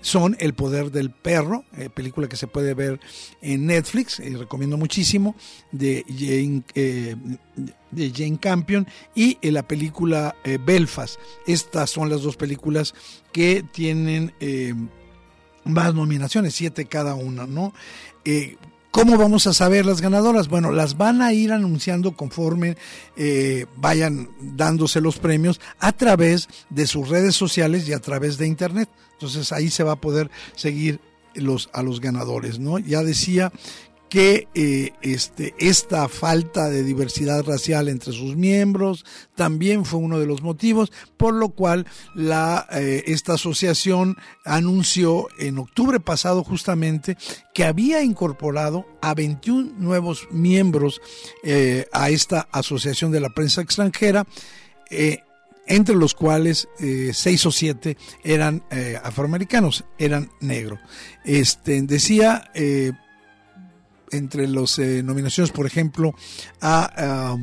son 0.02 0.36
El 0.40 0.54
Poder 0.54 0.92
del 0.92 1.10
Perro, 1.12 1.66
película 1.94 2.28
que 2.28 2.38
se 2.38 2.48
puede 2.48 2.74
ver 2.74 3.00
en 3.42 3.66
Netflix, 3.66 4.20
y 4.20 4.36
recomiendo 4.36 4.78
muchísimo, 4.78 5.36
de 5.72 6.06
Jane, 6.08 6.64
de 7.92 8.12
Jane 8.12 8.40
Campion, 8.40 8.88
y 9.16 9.38
eh, 9.42 9.52
la 9.52 9.68
película 9.68 10.36
Belfast. 10.66 11.20
Estas 11.46 11.90
son 11.90 12.10
las 12.10 12.22
dos 12.22 12.38
películas 12.38 12.94
que 13.32 13.64
tienen 13.72 14.34
más 15.64 15.94
nominaciones, 15.94 16.56
siete 16.56 16.86
cada 16.86 17.16
una, 17.16 17.46
¿no? 17.46 17.74
¿Cómo 18.92 19.18
vamos 19.18 19.46
a 19.48 19.54
saber 19.54 19.86
las 19.86 20.02
ganadoras? 20.02 20.48
Bueno, 20.48 20.72
las 20.72 20.98
van 20.98 21.22
a 21.22 21.34
ir 21.34 21.52
anunciando 21.52 22.16
conforme 22.16 22.78
vayan 23.76 24.30
dándose 24.40 25.02
los 25.02 25.20
premios 25.20 25.60
a 25.80 25.92
través 25.92 26.48
de 26.70 26.88
sus 26.88 27.10
redes 27.10 27.36
sociales 27.36 27.88
y 27.88 27.94
a 27.94 28.00
través 28.00 28.38
de 28.38 28.48
internet. 28.48 28.90
Entonces 29.14 29.52
ahí 29.52 29.70
se 29.70 29.84
va 29.84 29.94
a 29.94 30.02
poder 30.02 30.30
seguir 30.56 31.00
los, 31.34 31.70
a 31.74 31.84
los 31.84 32.02
ganadores, 32.02 32.60
¿no? 32.60 32.80
Ya 32.80 33.04
decía 33.04 33.52
que 34.10 34.48
eh, 34.56 34.94
este, 35.02 35.54
esta 35.60 36.08
falta 36.08 36.70
de 36.70 36.84
diversidad 36.84 37.44
racial 37.44 37.90
entre 37.90 38.14
sus 38.14 38.36
miembros 38.36 39.06
también 39.36 39.86
fue 39.86 40.00
uno 40.00 40.20
de 40.20 40.26
los 40.26 40.42
motivos, 40.42 40.92
por 41.18 41.34
lo 41.34 41.50
cual 41.50 41.86
la, 42.16 42.68
eh, 42.72 43.04
esta 43.08 43.34
asociación 43.34 44.16
anunció 44.46 45.28
en 45.40 45.58
octubre 45.58 46.00
pasado 46.00 46.44
justamente 46.44 47.18
que 47.54 47.66
había 47.66 48.02
incorporado 48.02 48.86
a 49.02 49.14
21 49.14 49.74
nuevos 49.78 50.28
miembros 50.32 51.02
eh, 51.44 51.88
a 51.92 52.10
esta 52.10 52.48
asociación 52.52 53.12
de 53.12 53.20
la 53.20 53.30
prensa 53.30 53.62
extranjera 53.62 54.26
entre 55.70 55.96
los 55.96 56.14
cuales 56.14 56.70
eh, 56.80 57.12
seis 57.14 57.46
o 57.46 57.52
siete 57.52 57.98
eran 58.24 58.64
afroamericanos, 59.04 59.84
eran 59.98 60.32
negros. 60.40 60.80
Este, 61.26 61.82
decía, 61.82 62.50
entre 64.12 64.48
las 64.48 64.80
nominaciones, 64.80 65.52
por 65.52 65.66
ejemplo, 65.66 66.14
a... 66.62 67.38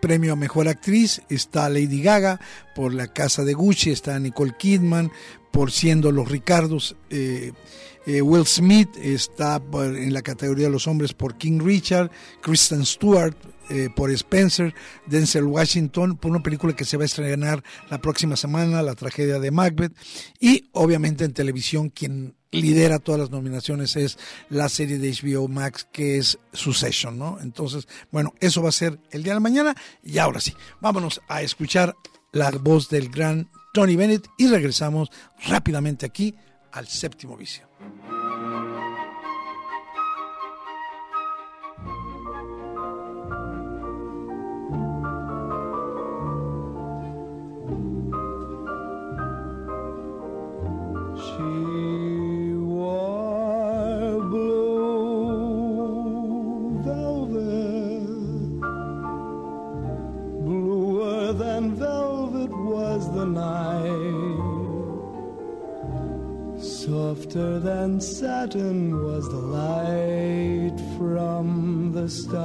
premio 0.00 0.32
a 0.32 0.36
Mejor 0.36 0.68
Actriz 0.68 1.22
está 1.28 1.68
Lady 1.68 2.02
Gaga, 2.02 2.40
por 2.74 2.94
La 2.94 3.08
Casa 3.08 3.44
de 3.44 3.54
Gucci 3.54 3.90
está 3.90 4.18
Nicole 4.18 4.54
Kidman, 4.56 5.10
por 5.50 5.72
Siendo 5.72 6.12
los 6.12 6.28
Ricardos, 6.28 6.94
Will 8.06 8.46
Smith 8.46 8.90
está 9.02 9.60
en 9.72 10.14
la 10.14 10.22
categoría 10.22 10.66
de 10.66 10.72
los 10.72 10.86
hombres 10.86 11.12
por 11.12 11.36
King 11.36 11.60
Richard, 11.60 12.10
Kristen 12.40 12.86
Stewart 12.86 13.36
eh, 13.70 13.90
por 13.94 14.10
Spencer, 14.10 14.74
Denzel 15.04 15.44
Washington, 15.44 16.16
por 16.16 16.30
una 16.30 16.42
película 16.42 16.74
que 16.74 16.86
se 16.86 16.96
va 16.96 17.02
a 17.02 17.06
estrenar 17.06 17.62
la 17.90 18.00
próxima 18.00 18.34
semana, 18.34 18.82
La 18.82 18.94
tragedia 18.94 19.38
de 19.38 19.50
Macbeth, 19.50 19.92
y 20.40 20.70
obviamente 20.72 21.24
en 21.24 21.34
televisión 21.34 21.90
quien 21.90 22.34
lidera 22.50 22.98
todas 22.98 23.20
las 23.20 23.30
nominaciones 23.30 23.96
es 23.96 24.18
la 24.48 24.68
serie 24.68 24.98
de 24.98 25.12
HBO 25.12 25.48
Max 25.48 25.86
que 25.92 26.18
es 26.18 26.38
Succession, 26.52 27.18
¿no? 27.18 27.38
Entonces, 27.40 27.86
bueno, 28.10 28.34
eso 28.40 28.62
va 28.62 28.70
a 28.70 28.72
ser 28.72 28.98
el 29.10 29.22
día 29.22 29.34
de 29.34 29.40
mañana 29.40 29.74
y 30.02 30.18
ahora 30.18 30.40
sí, 30.40 30.54
vámonos 30.80 31.20
a 31.28 31.42
escuchar 31.42 31.94
la 32.32 32.50
voz 32.50 32.88
del 32.88 33.08
gran 33.08 33.50
Tony 33.72 33.96
Bennett 33.96 34.28
y 34.38 34.48
regresamos 34.48 35.10
rápidamente 35.46 36.06
aquí 36.06 36.34
al 36.72 36.86
séptimo 36.86 37.36
vicio. 37.36 37.68
Satin 68.08 69.04
was 69.04 69.28
the 69.28 69.36
light 69.36 70.76
from 70.96 71.92
the 71.92 72.08
stars. 72.08 72.38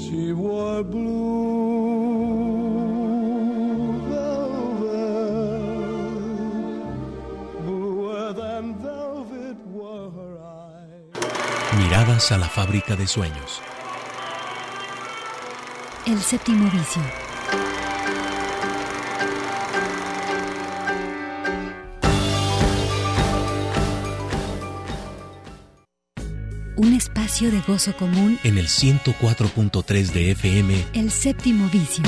She 0.00 0.32
wore 0.32 0.82
blue 0.82 2.00
velvet, 4.08 4.90
bluer 7.62 8.32
than 8.32 8.74
velvet 8.82 9.56
were 9.72 10.10
her 10.10 10.38
eyes. 10.42 11.14
Miradas 11.78 12.32
a 12.32 12.38
la 12.38 12.48
fábrica 12.48 12.96
de 12.96 13.06
sueños. 13.06 13.60
El 16.06 16.18
séptimo 16.20 16.68
vicio. 16.70 17.29
Espacio 27.40 27.50
de 27.50 27.60
gozo 27.60 27.96
común 27.96 28.38
En 28.44 28.58
el 28.58 28.66
104.3 28.66 30.12
de 30.12 30.30
FM, 30.32 30.86
El 30.92 31.10
séptimo 31.10 31.68
vicio. 31.70 32.04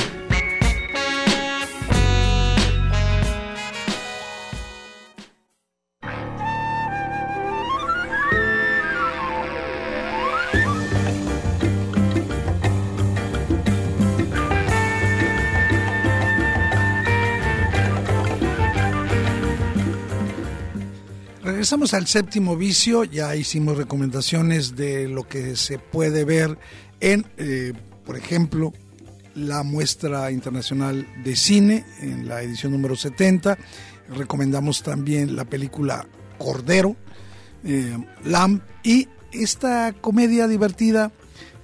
Regresamos 21.73 21.95
al 21.95 22.07
séptimo 22.07 22.55
vicio, 22.55 23.05
ya 23.05 23.35
hicimos 23.35 23.79
recomendaciones 23.79 24.77
de 24.77 25.09
lo 25.09 25.27
que 25.27 25.57
se 25.57 25.79
puede 25.79 26.27
ver 26.27 26.59
en, 27.01 27.25
eh, 27.39 27.73
por 28.05 28.19
ejemplo, 28.19 28.75
la 29.35 29.63
muestra 29.63 30.31
internacional 30.31 31.07
de 31.25 31.35
cine 31.35 31.87
en 32.03 32.29
la 32.29 32.43
edición 32.43 32.73
número 32.73 32.95
70. 32.95 33.57
Recomendamos 34.15 34.83
también 34.83 35.35
la 35.35 35.47
película 35.47 36.07
Cordero, 36.37 36.95
eh, 37.65 37.97
Lamb 38.23 38.61
y 38.83 39.09
esta 39.33 39.95
comedia 39.99 40.49
divertida, 40.49 41.11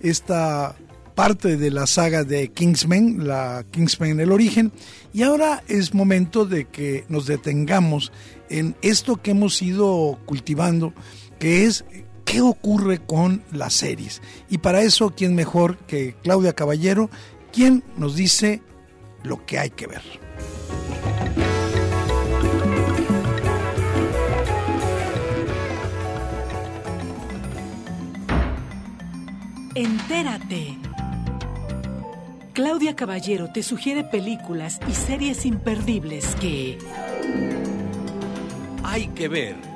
esta 0.00 0.74
parte 1.18 1.56
de 1.56 1.72
la 1.72 1.88
saga 1.88 2.22
de 2.22 2.46
Kingsman, 2.52 3.26
la 3.26 3.64
Kingsman 3.72 4.20
el 4.20 4.30
origen, 4.30 4.70
y 5.12 5.24
ahora 5.24 5.64
es 5.66 5.92
momento 5.92 6.44
de 6.44 6.66
que 6.66 7.06
nos 7.08 7.26
detengamos 7.26 8.12
en 8.48 8.76
esto 8.82 9.16
que 9.16 9.32
hemos 9.32 9.60
ido 9.60 10.16
cultivando, 10.26 10.94
que 11.40 11.64
es 11.64 11.84
qué 12.24 12.40
ocurre 12.40 13.00
con 13.00 13.42
las 13.50 13.74
series. 13.74 14.22
Y 14.48 14.58
para 14.58 14.82
eso, 14.82 15.10
¿quién 15.10 15.34
mejor 15.34 15.76
que 15.88 16.14
Claudia 16.22 16.52
Caballero, 16.52 17.10
quien 17.52 17.82
nos 17.96 18.14
dice 18.14 18.62
lo 19.24 19.44
que 19.44 19.58
hay 19.58 19.70
que 19.70 19.88
ver? 19.88 20.02
Entérate. 29.74 30.87
Claudia 32.58 32.96
Caballero 32.96 33.48
te 33.52 33.62
sugiere 33.62 34.02
películas 34.02 34.80
y 34.88 34.92
series 34.92 35.46
imperdibles 35.46 36.34
que... 36.40 36.76
Hay 38.82 39.06
que 39.10 39.28
ver. 39.28 39.67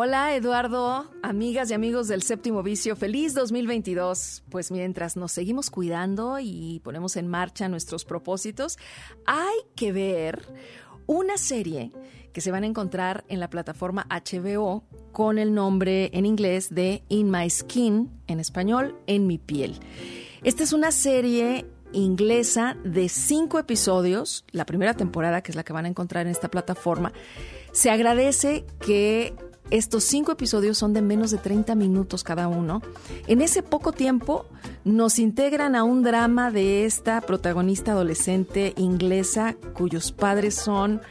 Hola 0.00 0.36
Eduardo, 0.36 1.10
amigas 1.24 1.72
y 1.72 1.74
amigos 1.74 2.06
del 2.06 2.22
séptimo 2.22 2.62
vicio, 2.62 2.94
feliz 2.94 3.34
2022. 3.34 4.44
Pues 4.48 4.70
mientras 4.70 5.16
nos 5.16 5.32
seguimos 5.32 5.70
cuidando 5.70 6.38
y 6.38 6.80
ponemos 6.84 7.16
en 7.16 7.26
marcha 7.26 7.68
nuestros 7.68 8.04
propósitos, 8.04 8.78
hay 9.26 9.56
que 9.74 9.90
ver 9.90 10.46
una 11.06 11.36
serie 11.36 11.90
que 12.32 12.40
se 12.40 12.52
van 12.52 12.62
a 12.62 12.68
encontrar 12.68 13.24
en 13.26 13.40
la 13.40 13.50
plataforma 13.50 14.06
HBO 14.08 14.84
con 15.10 15.36
el 15.36 15.52
nombre 15.52 16.10
en 16.12 16.26
inglés 16.26 16.72
de 16.72 17.02
In 17.08 17.28
My 17.28 17.50
Skin, 17.50 18.08
en 18.28 18.38
español, 18.38 18.96
En 19.08 19.26
mi 19.26 19.38
piel. 19.38 19.80
Esta 20.44 20.62
es 20.62 20.72
una 20.72 20.92
serie 20.92 21.66
inglesa 21.92 22.76
de 22.84 23.08
cinco 23.08 23.58
episodios, 23.58 24.44
la 24.52 24.64
primera 24.64 24.94
temporada, 24.94 25.42
que 25.42 25.50
es 25.50 25.56
la 25.56 25.64
que 25.64 25.72
van 25.72 25.86
a 25.86 25.88
encontrar 25.88 26.24
en 26.24 26.30
esta 26.30 26.52
plataforma. 26.52 27.12
Se 27.72 27.90
agradece 27.90 28.64
que 28.78 29.34
estos 29.70 30.04
cinco 30.04 30.32
episodios 30.32 30.78
son 30.78 30.92
de 30.92 31.02
menos 31.02 31.30
de 31.30 31.38
30 31.38 31.74
minutos 31.74 32.24
cada 32.24 32.48
uno. 32.48 32.82
En 33.26 33.42
ese 33.42 33.62
poco 33.62 33.92
tiempo 33.92 34.46
nos 34.84 35.18
integran 35.18 35.76
a 35.76 35.84
un 35.84 36.02
drama 36.02 36.50
de 36.50 36.86
esta 36.86 37.20
protagonista 37.20 37.92
adolescente 37.92 38.72
inglesa 38.76 39.56
cuyos 39.74 40.12
padres 40.12 40.54
son 40.54 41.02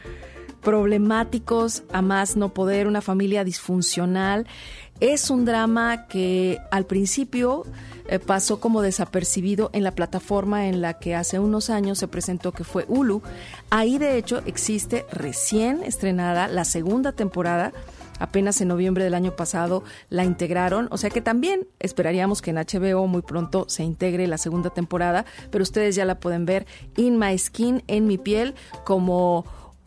problemáticos 0.62 1.84
a 1.92 2.02
más 2.02 2.36
no 2.36 2.52
poder, 2.52 2.88
una 2.88 3.00
familia 3.00 3.44
disfuncional. 3.44 4.46
Es 5.00 5.30
un 5.30 5.44
drama 5.44 6.08
que 6.08 6.58
al 6.72 6.84
principio 6.84 7.64
eh, 8.08 8.18
pasó 8.18 8.58
como 8.58 8.82
desapercibido 8.82 9.70
en 9.72 9.84
la 9.84 9.92
plataforma 9.92 10.66
en 10.66 10.80
la 10.80 10.98
que 10.98 11.14
hace 11.14 11.38
unos 11.38 11.70
años 11.70 11.98
se 11.98 12.08
presentó 12.08 12.50
que 12.50 12.64
fue 12.64 12.84
Hulu. 12.88 13.22
Ahí 13.70 13.98
de 13.98 14.16
hecho 14.16 14.42
existe 14.46 15.06
recién 15.12 15.84
estrenada 15.84 16.48
la 16.48 16.64
segunda 16.64 17.12
temporada 17.12 17.72
apenas 18.18 18.60
en 18.60 18.68
noviembre 18.68 19.04
del 19.04 19.14
año 19.14 19.36
pasado 19.36 19.82
la 20.08 20.24
integraron, 20.24 20.88
o 20.90 20.98
sea 20.98 21.10
que 21.10 21.20
también 21.20 21.66
esperaríamos 21.78 22.42
que 22.42 22.50
en 22.50 22.56
HBO 22.56 23.06
muy 23.06 23.22
pronto 23.22 23.66
se 23.68 23.82
integre 23.82 24.26
la 24.26 24.38
segunda 24.38 24.70
temporada, 24.70 25.24
pero 25.50 25.62
ustedes 25.62 25.94
ya 25.94 26.04
la 26.04 26.20
pueden 26.20 26.46
ver 26.46 26.66
In 26.96 27.18
My 27.18 27.38
Skin, 27.38 27.82
en 27.86 28.06
mi 28.06 28.18
piel, 28.18 28.54
como 28.84 29.44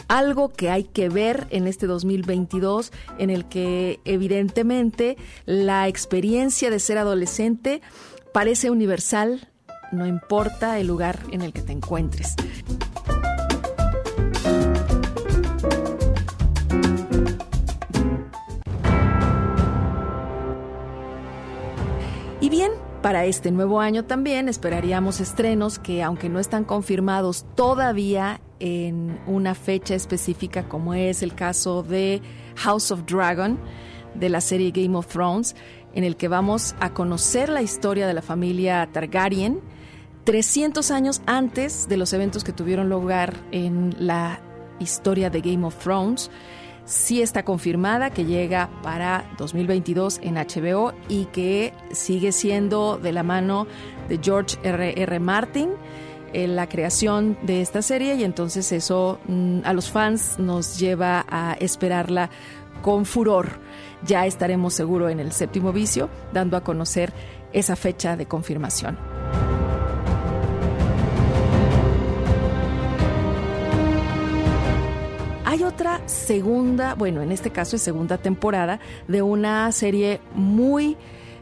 algo 0.08 0.50
que 0.50 0.70
hay 0.70 0.84
que 0.84 1.10
ver 1.10 1.48
en 1.52 1.68
este 1.68 1.88
2022 1.88 2.92
en 3.18 3.30
el 3.30 3.46
que 3.46 4.00
evidentemente 4.06 5.18
la 5.46 5.88
experiencia 5.88 6.70
de 6.70 6.80
ser 6.80 6.98
adolescente 6.98 7.82
parece 8.34 8.70
universal, 8.70 9.48
no 9.92 10.06
importa 10.06 10.80
el 10.80 10.88
lugar 10.88 11.20
en 11.32 11.42
el 11.42 11.54
que 11.54 11.62
te 11.62 11.72
encuentres. 11.74 12.36
Bien, 22.52 22.72
para 23.02 23.26
este 23.26 23.50
nuevo 23.50 23.80
año 23.80 24.04
también 24.04 24.50
esperaríamos 24.50 25.22
estrenos 25.22 25.80
que, 25.80 26.04
aunque 26.04 26.28
no 26.28 26.38
están 26.38 26.66
confirmados 26.66 27.46
todavía 27.56 28.42
en 28.60 29.20
una 29.26 29.56
fecha 29.56 29.96
específica, 29.96 30.68
como 30.68 30.94
es 30.94 31.24
el 31.24 31.34
caso 31.34 31.82
de 31.82 32.22
House 32.58 32.92
of 32.92 33.06
Dragon, 33.06 33.58
de 34.16 34.28
la 34.28 34.42
serie 34.42 34.72
Game 34.72 34.98
of 34.98 35.08
Thrones, 35.08 35.56
en 35.94 36.04
el 36.04 36.18
que 36.18 36.28
vamos 36.28 36.76
a 36.82 36.94
conocer 36.94 37.48
la 37.48 37.62
historia 37.62 38.06
de 38.06 38.14
la 38.14 38.22
familia 38.22 38.88
Targaryen 38.92 39.62
300 40.26 40.92
años 40.92 41.22
antes 41.26 41.88
de 41.88 41.96
los 41.96 42.12
eventos 42.12 42.44
que 42.44 42.52
tuvieron 42.52 42.90
lugar 42.90 43.34
en 43.52 43.96
la 43.98 44.42
historia 44.80 45.30
de 45.30 45.40
Game 45.40 45.66
of 45.66 45.78
Thrones 45.78 46.30
sí 46.92 47.22
está 47.22 47.44
confirmada 47.44 48.10
que 48.10 48.26
llega 48.26 48.70
para 48.84 49.24
2022 49.38 50.20
en 50.22 50.36
HBO 50.36 50.94
y 51.08 51.26
que 51.26 51.74
sigue 51.92 52.34
siendo 52.34 52.98
de 52.98 53.14
la 53.14 53.24
mano 53.24 53.66
de 54.10 54.20
George 54.22 54.58
R. 54.62 55.02
R. 55.02 55.20
Martin 55.22 55.70
en 56.34 56.58
la 56.58 56.68
creación 56.68 57.38
de 57.44 57.62
esta 57.62 57.82
serie 57.82 58.16
y 58.16 58.26
entonces 58.26 58.72
eso 58.74 59.20
mm, 59.28 59.60
a 59.64 59.72
los 59.72 59.90
fans 59.90 60.38
nos 60.38 60.80
lleva 60.80 61.26
a 61.30 61.54
esperarla 61.54 62.30
con 62.82 63.06
furor. 63.06 63.60
Ya 64.06 64.26
estaremos 64.26 64.74
seguro 64.74 65.08
en 65.08 65.22
el 65.22 65.32
séptimo 65.32 65.72
vicio 65.72 66.10
dando 66.34 66.58
a 66.58 66.62
conocer 66.64 67.14
esa 67.54 67.78
fecha 67.78 68.18
de 68.18 68.26
confirmación. 68.26 68.98
Hay 75.52 75.66
otra 75.66 76.00
segunda, 76.08 76.96
bueno, 76.96 77.22
en 77.22 77.30
este 77.30 77.50
caso 77.50 77.76
es 77.76 77.82
segunda 77.82 78.18
temporada 78.18 78.80
de 79.10 79.22
una 79.22 79.70
serie 79.74 80.22
muy 80.34 80.96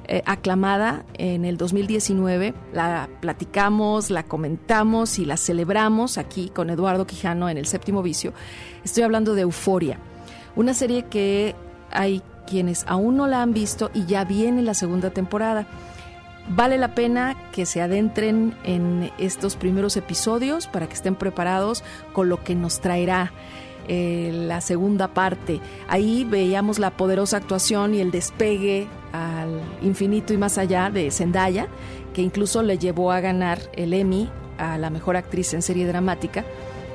eh, 0.07 0.23
aclamada 0.25 1.05
en 1.13 1.45
el 1.45 1.57
2019. 1.57 2.55
La 2.73 3.07
platicamos, 3.21 4.09
la 4.09 4.23
comentamos 4.23 5.19
y 5.19 5.25
la 5.25 5.37
celebramos 5.37 6.17
aquí 6.17 6.49
con 6.49 6.71
Eduardo 6.71 7.05
Quijano 7.05 7.49
en 7.49 7.59
el 7.59 7.67
séptimo 7.67 8.01
vicio. 8.01 8.33
Estoy 8.83 9.03
hablando 9.03 9.35
de 9.35 9.43
Euforia, 9.43 9.99
una 10.55 10.73
serie 10.73 11.03
que 11.03 11.53
hay 11.91 12.23
quienes 12.47 12.85
aún 12.87 13.15
no 13.15 13.27
la 13.27 13.43
han 13.43 13.53
visto 13.53 13.91
y 13.93 14.07
ya 14.07 14.23
viene 14.23 14.63
la 14.63 14.73
segunda 14.73 15.11
temporada. 15.11 15.67
Vale 16.49 16.79
la 16.79 16.95
pena 16.95 17.37
que 17.51 17.67
se 17.67 17.79
adentren 17.79 18.55
en 18.63 19.11
estos 19.19 19.55
primeros 19.55 19.97
episodios 19.97 20.65
para 20.65 20.87
que 20.87 20.95
estén 20.95 21.13
preparados 21.13 21.83
con 22.11 22.27
lo 22.27 22.43
que 22.43 22.55
nos 22.55 22.79
traerá 22.81 23.31
eh, 23.87 24.31
la 24.33 24.61
segunda 24.61 25.13
parte. 25.13 25.59
Ahí 25.87 26.25
veíamos 26.25 26.79
la 26.79 26.91
poderosa 26.91 27.37
actuación 27.37 27.93
y 27.95 27.99
el 27.99 28.11
despegue 28.11 28.87
al 29.11 29.61
infinito 29.81 30.33
y 30.33 30.37
más 30.37 30.57
allá 30.57 30.89
de 30.89 31.09
Zendaya, 31.11 31.67
que 32.13 32.21
incluso 32.21 32.61
le 32.61 32.77
llevó 32.77 33.11
a 33.11 33.19
ganar 33.19 33.59
el 33.73 33.93
Emmy 33.93 34.29
a 34.57 34.77
la 34.77 34.89
mejor 34.89 35.17
actriz 35.17 35.53
en 35.53 35.61
serie 35.61 35.87
dramática 35.87 36.45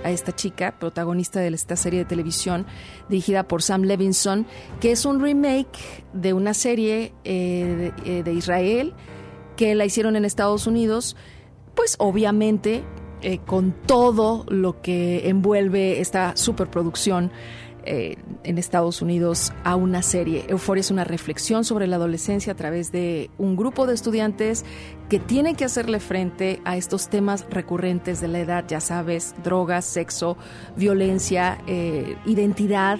a 0.04 0.10
esta 0.10 0.32
chica, 0.36 0.74
protagonista 0.78 1.40
de 1.40 1.48
esta 1.48 1.76
serie 1.76 2.00
de 2.00 2.04
televisión 2.04 2.66
dirigida 3.08 3.48
por 3.48 3.62
Sam 3.62 3.82
Levinson, 3.82 4.46
que 4.80 4.92
es 4.92 5.06
un 5.06 5.20
remake 5.20 6.04
de 6.12 6.34
una 6.34 6.54
serie 6.54 7.12
eh, 7.24 7.90
eh, 8.04 8.22
de 8.22 8.32
Israel 8.32 8.92
que 9.56 9.74
la 9.74 9.86
hicieron 9.86 10.14
en 10.16 10.24
Estados 10.24 10.66
Unidos, 10.66 11.16
pues 11.74 11.96
obviamente 11.98 12.84
eh, 13.24 13.38
con 13.38 13.72
todo 13.72 14.44
lo 14.48 14.82
que 14.82 15.30
envuelve 15.30 16.00
esta 16.00 16.36
superproducción 16.36 17.32
eh, 17.86 18.18
en 18.42 18.58
Estados 18.58 19.00
Unidos 19.00 19.54
a 19.64 19.76
una 19.76 20.02
serie. 20.02 20.44
Euphoria 20.46 20.82
es 20.82 20.90
una 20.90 21.04
reflexión 21.04 21.64
sobre 21.64 21.86
la 21.86 21.96
adolescencia 21.96 22.52
a 22.52 22.56
través 22.56 22.92
de 22.92 23.30
un 23.38 23.56
grupo 23.56 23.86
de 23.86 23.94
estudiantes 23.94 24.66
que 25.08 25.18
tienen 25.18 25.56
que 25.56 25.64
hacerle 25.64 26.00
frente 26.00 26.60
a 26.66 26.76
estos 26.76 27.08
temas 27.08 27.46
recurrentes 27.48 28.20
de 28.20 28.28
la 28.28 28.40
edad, 28.40 28.66
ya 28.68 28.80
sabes, 28.80 29.34
drogas, 29.42 29.86
sexo, 29.86 30.36
violencia, 30.76 31.62
eh, 31.66 32.16
identidad 32.26 32.98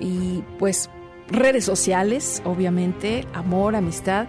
y 0.00 0.42
pues 0.58 0.88
redes 1.28 1.66
sociales, 1.66 2.40
obviamente, 2.46 3.26
amor, 3.34 3.76
amistad, 3.76 4.26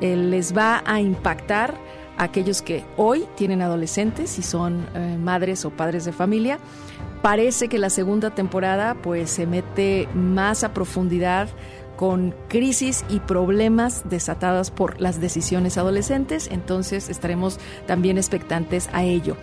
les 0.00 0.56
va 0.56 0.82
a 0.86 0.98
impactar 1.00 1.74
aquellos 2.18 2.62
que 2.62 2.84
hoy 2.96 3.26
tienen 3.36 3.62
adolescentes 3.62 4.38
y 4.38 4.42
son 4.42 4.86
eh, 4.94 5.18
madres 5.20 5.64
o 5.64 5.70
padres 5.70 6.04
de 6.04 6.12
familia. 6.12 6.58
Parece 7.22 7.68
que 7.68 7.78
la 7.78 7.90
segunda 7.90 8.30
temporada 8.30 8.94
pues 9.02 9.30
se 9.30 9.46
mete 9.46 10.08
más 10.14 10.64
a 10.64 10.72
profundidad 10.72 11.48
con 11.96 12.34
crisis 12.48 13.04
y 13.08 13.20
problemas 13.20 14.08
desatadas 14.08 14.70
por 14.70 15.00
las 15.00 15.20
decisiones 15.20 15.78
adolescentes, 15.78 16.48
entonces 16.52 17.08
estaremos 17.08 17.58
también 17.86 18.18
expectantes 18.18 18.88
a 18.92 19.02
ello. 19.02 19.36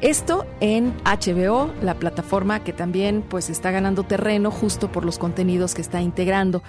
Esto 0.00 0.46
en 0.60 0.94
HBO, 1.04 1.72
la 1.80 1.94
plataforma 1.94 2.64
que 2.64 2.72
también 2.72 3.22
pues 3.22 3.50
está 3.50 3.70
ganando 3.70 4.02
terreno 4.02 4.50
justo 4.50 4.90
por 4.90 5.04
los 5.04 5.18
contenidos 5.18 5.74
que 5.74 5.82
está 5.82 6.00
integrando. 6.00 6.62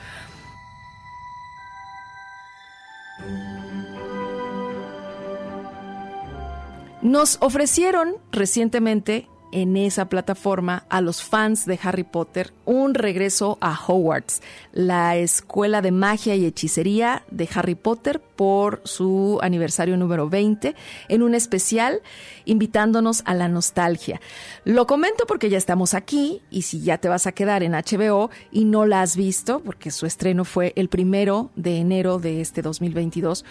Nos 7.03 7.37
ofrecieron 7.41 8.15
recientemente 8.31 9.27
en 9.51 9.75
esa 9.75 10.07
plataforma 10.07 10.85
a 10.87 11.01
los 11.01 11.21
fans 11.21 11.65
de 11.65 11.77
Harry 11.83 12.05
Potter 12.05 12.53
un 12.63 12.93
regreso 12.93 13.57
a 13.59 13.77
Hogwarts, 13.77 14.41
la 14.71 15.17
escuela 15.17 15.81
de 15.81 15.91
magia 15.91 16.35
y 16.35 16.45
hechicería 16.45 17.23
de 17.29 17.49
Harry 17.53 17.75
Potter 17.75 18.21
por 18.35 18.81
su 18.83 19.39
aniversario 19.41 19.97
número 19.97 20.29
20 20.29 20.75
en 21.07 21.23
un 21.23 21.35
especial 21.35 22.01
invitándonos 22.45 23.23
a 23.25 23.33
la 23.33 23.47
nostalgia. 23.47 24.21
Lo 24.65 24.87
comento 24.87 25.25
porque 25.27 25.49
ya 25.49 25.57
estamos 25.57 25.93
aquí 25.93 26.41
y 26.49 26.63
si 26.63 26.81
ya 26.81 26.97
te 26.97 27.09
vas 27.09 27.27
a 27.27 27.31
quedar 27.31 27.63
en 27.63 27.73
HBO 27.73 28.29
y 28.51 28.65
no 28.65 28.85
la 28.85 29.01
has 29.01 29.15
visto 29.15 29.59
porque 29.59 29.91
su 29.91 30.05
estreno 30.05 30.45
fue 30.45 30.73
el 30.75 30.89
primero 30.89 31.51
de 31.55 31.77
enero 31.77 32.19
de 32.19 32.41
este 32.41 32.61
2022, 32.61 33.45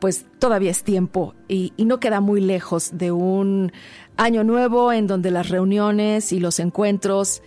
pues 0.00 0.26
todavía 0.38 0.70
es 0.70 0.82
tiempo 0.82 1.34
y, 1.48 1.72
y 1.76 1.84
no 1.84 2.00
queda 2.00 2.20
muy 2.20 2.40
lejos 2.40 2.90
de 2.92 3.12
un 3.12 3.72
año 4.16 4.44
nuevo 4.44 4.92
en 4.92 5.06
donde 5.06 5.30
las 5.30 5.48
reuniones 5.48 6.32
y 6.32 6.40
los 6.40 6.58
encuentros 6.58 7.42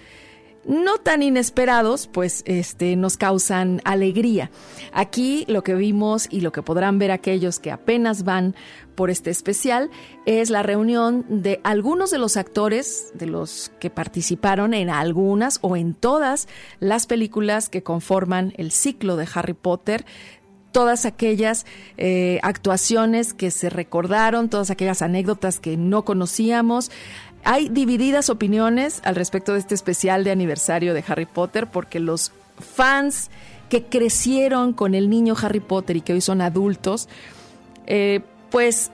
no 0.67 0.97
tan 0.97 1.23
inesperados, 1.23 2.07
pues 2.07 2.43
este 2.45 2.95
nos 2.95 3.17
causan 3.17 3.81
alegría. 3.83 4.51
Aquí 4.91 5.45
lo 5.47 5.63
que 5.63 5.75
vimos 5.75 6.27
y 6.29 6.41
lo 6.41 6.51
que 6.51 6.63
podrán 6.63 6.99
ver 6.99 7.11
aquellos 7.11 7.59
que 7.59 7.71
apenas 7.71 8.23
van 8.23 8.55
por 8.95 9.09
este 9.09 9.29
especial 9.29 9.89
es 10.25 10.49
la 10.49 10.63
reunión 10.63 11.25
de 11.29 11.59
algunos 11.63 12.11
de 12.11 12.17
los 12.17 12.37
actores 12.37 13.11
de 13.13 13.27
los 13.27 13.71
que 13.79 13.89
participaron 13.89 14.73
en 14.73 14.89
algunas 14.89 15.59
o 15.61 15.75
en 15.75 15.93
todas 15.93 16.47
las 16.79 17.05
películas 17.05 17.69
que 17.69 17.83
conforman 17.83 18.53
el 18.57 18.71
ciclo 18.71 19.17
de 19.17 19.27
Harry 19.33 19.53
Potter 19.53 20.05
todas 20.75 21.05
aquellas 21.05 21.65
eh, 21.95 22.41
actuaciones 22.43 23.33
que 23.33 23.49
se 23.49 23.69
recordaron, 23.69 24.49
todas 24.49 24.71
aquellas 24.71 25.01
anécdotas 25.01 25.61
que 25.61 25.77
no 25.77 26.03
conocíamos. 26.03 26.91
Hay 27.47 27.69
divididas 27.69 28.31
opiniones 28.31 29.01
al 29.05 29.15
respecto 29.15 29.53
de 29.53 29.59
este 29.59 29.75
especial 29.75 30.23
de 30.23 30.31
aniversario 30.31 30.95
de 30.95 31.03
Harry 31.07 31.27
Potter 31.27 31.67
porque 31.67 31.99
los 31.99 32.31
fans 32.59 33.29
que 33.69 33.83
crecieron 33.83 34.73
con 34.73 34.95
el 34.95 35.11
niño 35.11 35.35
Harry 35.39 35.59
Potter 35.59 35.97
y 35.97 36.01
que 36.01 36.13
hoy 36.13 36.21
son 36.21 36.41
adultos, 36.41 37.07
eh, 37.85 38.21
pues 38.49 38.91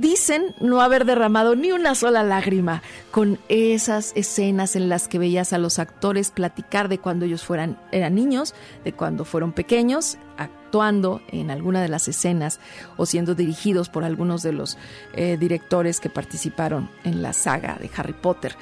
dicen 0.00 0.54
no 0.60 0.80
haber 0.80 1.04
derramado 1.04 1.56
ni 1.56 1.72
una 1.72 1.94
sola 1.94 2.22
lágrima 2.22 2.82
con 3.10 3.38
esas 3.48 4.12
escenas 4.14 4.76
en 4.76 4.88
las 4.88 5.08
que 5.08 5.18
veías 5.18 5.52
a 5.52 5.58
los 5.58 5.78
actores 5.78 6.30
platicar 6.30 6.88
de 6.88 6.98
cuando 6.98 7.24
ellos 7.24 7.44
fueran, 7.44 7.78
eran 7.92 8.14
niños, 8.14 8.54
de 8.84 8.92
cuando 8.92 9.24
fueron 9.24 9.52
pequeños, 9.52 10.18
actuando 10.36 11.20
en 11.28 11.50
alguna 11.50 11.80
de 11.82 11.88
las 11.88 12.08
escenas 12.08 12.60
o 12.96 13.06
siendo 13.06 13.34
dirigidos 13.34 13.88
por 13.88 14.04
algunos 14.04 14.42
de 14.42 14.52
los 14.52 14.76
eh, 15.14 15.36
directores 15.38 16.00
que 16.00 16.10
participaron 16.10 16.90
en 17.04 17.22
la 17.22 17.32
saga 17.32 17.76
de 17.80 17.90
Harry 17.96 18.14
Potter. 18.14 18.56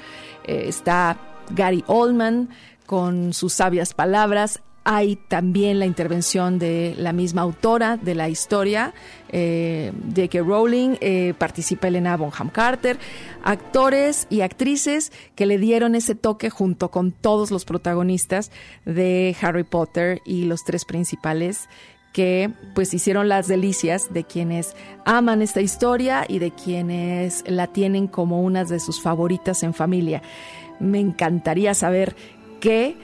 Eh, 0.45 0.65
está 0.67 1.17
Gary 1.49 1.83
Oldman 1.87 2.49
con 2.85 3.33
sus 3.33 3.53
sabias 3.53 3.93
palabras, 3.93 4.61
hay 4.83 5.15
también 5.15 5.79
la 5.79 5.85
intervención 5.85 6.59
de 6.59 6.93
la 6.97 7.13
misma 7.13 7.41
autora 7.41 7.97
de 7.97 8.15
la 8.15 8.29
historia, 8.29 8.93
eh, 9.29 9.91
J.K. 10.15 10.39
Rowling, 10.39 10.97
eh, 10.99 11.33
participa 11.37 11.87
Elena 11.87 12.17
Bonham 12.17 12.49
Carter, 12.49 12.97
actores 13.43 14.27
y 14.29 14.41
actrices 14.41 15.11
que 15.35 15.45
le 15.45 15.57
dieron 15.57 15.95
ese 15.95 16.15
toque 16.15 16.49
junto 16.49 16.91
con 16.91 17.11
todos 17.11 17.49
los 17.49 17.65
protagonistas 17.65 18.51
de 18.85 19.35
Harry 19.41 19.63
Potter 19.63 20.21
y 20.25 20.45
los 20.45 20.63
tres 20.65 20.85
principales 20.85 21.69
que 22.11 22.51
pues 22.75 22.93
hicieron 22.93 23.27
las 23.27 23.47
delicias 23.47 24.13
de 24.13 24.23
quienes 24.23 24.75
aman 25.03 25.41
esta 25.41 25.61
historia 25.61 26.25
y 26.27 26.37
de 26.39 26.51
quienes 26.51 27.43
la 27.47 27.67
tienen 27.67 28.07
como 28.07 28.43
una 28.43 28.65
de 28.65 28.79
sus 28.79 29.01
favoritas 29.01 29.63
en 29.63 29.73
familia. 29.73 30.21
Me 30.79 30.99
encantaría 30.99 31.73
saber 31.73 32.15
qué 32.59 32.95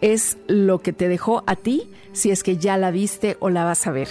es 0.00 0.36
lo 0.46 0.80
que 0.80 0.92
te 0.92 1.08
dejó 1.08 1.42
a 1.46 1.56
ti 1.56 1.90
si 2.12 2.30
es 2.30 2.42
que 2.42 2.56
ya 2.56 2.76
la 2.76 2.90
viste 2.90 3.36
o 3.40 3.50
la 3.50 3.64
vas 3.64 3.86
a 3.86 3.90
ver. 3.90 4.08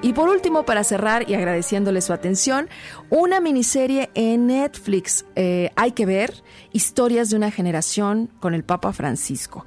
Y 0.00 0.12
por 0.12 0.28
último, 0.28 0.64
para 0.64 0.84
cerrar 0.84 1.28
y 1.28 1.34
agradeciéndole 1.34 2.00
su 2.02 2.12
atención, 2.12 2.68
una 3.10 3.40
miniserie 3.40 4.10
en 4.14 4.46
Netflix. 4.46 5.24
Eh, 5.34 5.70
hay 5.74 5.90
que 5.90 6.06
ver 6.06 6.44
historias 6.72 7.30
de 7.30 7.36
una 7.36 7.50
generación 7.50 8.30
con 8.38 8.54
el 8.54 8.62
Papa 8.62 8.92
Francisco. 8.92 9.66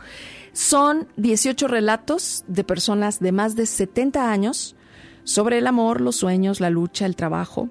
Son 0.54 1.10
18 1.18 1.68
relatos 1.68 2.46
de 2.48 2.64
personas 2.64 3.20
de 3.20 3.34
más 3.34 3.58
de 3.58 3.66
70 3.66 4.32
años 4.32 4.76
sobre 5.26 5.58
el 5.58 5.68
amor, 5.68 6.00
los 6.00 6.16
sueños, 6.16 6.62
la 6.62 6.70
lucha, 6.70 7.06
el 7.06 7.18
trabajo, 7.18 7.70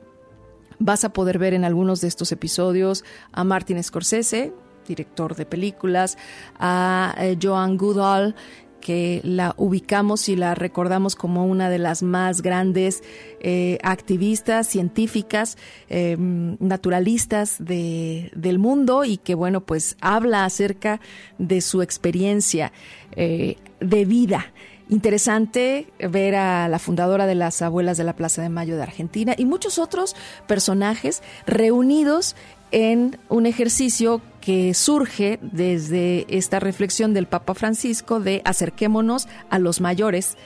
Vas 0.81 1.05
a 1.05 1.13
poder 1.13 1.39
ver 1.39 1.53
en 1.53 1.65
algunos 1.65 2.01
de 2.01 2.09
estos 2.09 2.33
episodios 2.33 3.05
a 3.33 3.45
Martin 3.45 3.83
Scorsese, 3.83 4.55
director 4.89 5.37
de 5.37 5.45
películas, 5.45 6.17
a 6.59 7.15
eh, 7.19 7.37
Joan 7.41 7.77
Goodall, 7.77 8.35
que 8.81 9.21
la 9.23 9.55
ubicamos 9.59 10.31
y 10.31 10.37
la 10.37 10.55
recordamos 10.55 11.17
como 11.17 11.47
una 11.47 11.69
de 11.69 11.79
las 11.79 12.03
más 12.03 12.41
grandes 12.41 13.03
eh, 13.41 13.77
activistas, 13.83 14.67
científicas, 14.67 15.59
em, 15.91 16.57
naturalistas 16.61 17.57
del 17.61 18.59
mundo 18.59 19.05
y 19.05 19.19
que, 19.19 19.35
bueno, 19.35 19.61
pues 19.61 19.99
habla 20.01 20.47
acerca 20.47 20.99
de 21.39 21.61
su 21.61 21.83
experiencia 21.83 22.73
eh, 23.17 23.57
de 23.81 24.05
vida 24.07 24.47
Interesante 24.91 25.87
ver 26.01 26.35
a 26.35 26.67
la 26.67 26.81
fundadora 26.81 27.27
de 27.27 27.37
las 27.37 27.63
Abuelas 27.63 27.97
de 27.97 28.03
la 28.03 28.17
Plaza 28.17 28.43
de 28.43 28.49
Mayo 28.49 28.77
de 28.77 28.83
Argentina 28.83 29.37
y 29.39 29.45
muchos 29.45 29.79
otros 29.79 30.17
personajes 30.49 31.23
reunidos 31.47 32.35
en 32.73 33.17
un 33.29 33.47
ejercicio 33.47 34.21
que 34.41 34.75
surge 34.75 35.39
desde 35.43 36.27
esta 36.29 36.59
reflexión 36.59 37.15
del 37.15 37.27
Papa 37.27 37.55
Francisco 37.55 38.19
de 38.19 38.43
acerquémonos 38.45 39.29
a 39.49 39.61
los 39.61 39.81
mayores 39.81 40.37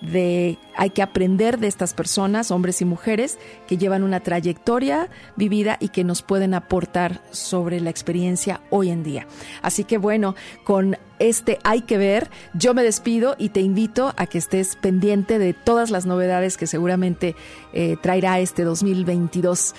de 0.00 0.58
hay 0.76 0.90
que 0.90 1.02
aprender 1.02 1.58
de 1.58 1.68
estas 1.68 1.94
personas, 1.94 2.50
hombres 2.50 2.80
y 2.82 2.84
mujeres, 2.84 3.38
que 3.66 3.78
llevan 3.78 4.02
una 4.02 4.20
trayectoria 4.20 5.08
vivida 5.36 5.78
y 5.80 5.88
que 5.88 6.04
nos 6.04 6.22
pueden 6.22 6.54
aportar 6.54 7.22
sobre 7.30 7.80
la 7.80 7.90
experiencia 7.90 8.60
hoy 8.70 8.90
en 8.90 9.02
día. 9.02 9.26
Así 9.62 9.84
que 9.84 9.98
bueno, 9.98 10.34
con 10.64 10.96
este 11.18 11.58
hay 11.64 11.82
que 11.82 11.98
ver, 11.98 12.30
yo 12.54 12.74
me 12.74 12.82
despido 12.82 13.36
y 13.38 13.48
te 13.48 13.60
invito 13.60 14.12
a 14.16 14.26
que 14.26 14.38
estés 14.38 14.76
pendiente 14.76 15.38
de 15.38 15.54
todas 15.54 15.90
las 15.90 16.06
novedades 16.06 16.56
que 16.56 16.66
seguramente 16.66 17.34
eh, 17.72 17.96
traerá 18.02 18.38
este 18.38 18.64
2022. 18.64 19.74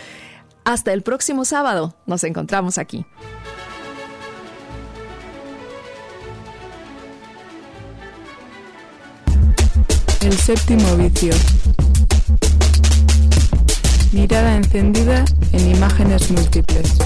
Hasta 0.65 0.91
el 0.91 1.01
próximo 1.01 1.45
sábado, 1.45 1.95
nos 2.05 2.24
encontramos 2.24 2.78
aquí. 2.78 3.05
El 10.28 10.38
séptimo 10.38 10.98
vicio. 10.98 11.34
Mirada 14.12 14.58
encendida 14.58 15.24
en 15.54 15.72
imágenes 15.74 16.30
múltiples. 16.32 16.98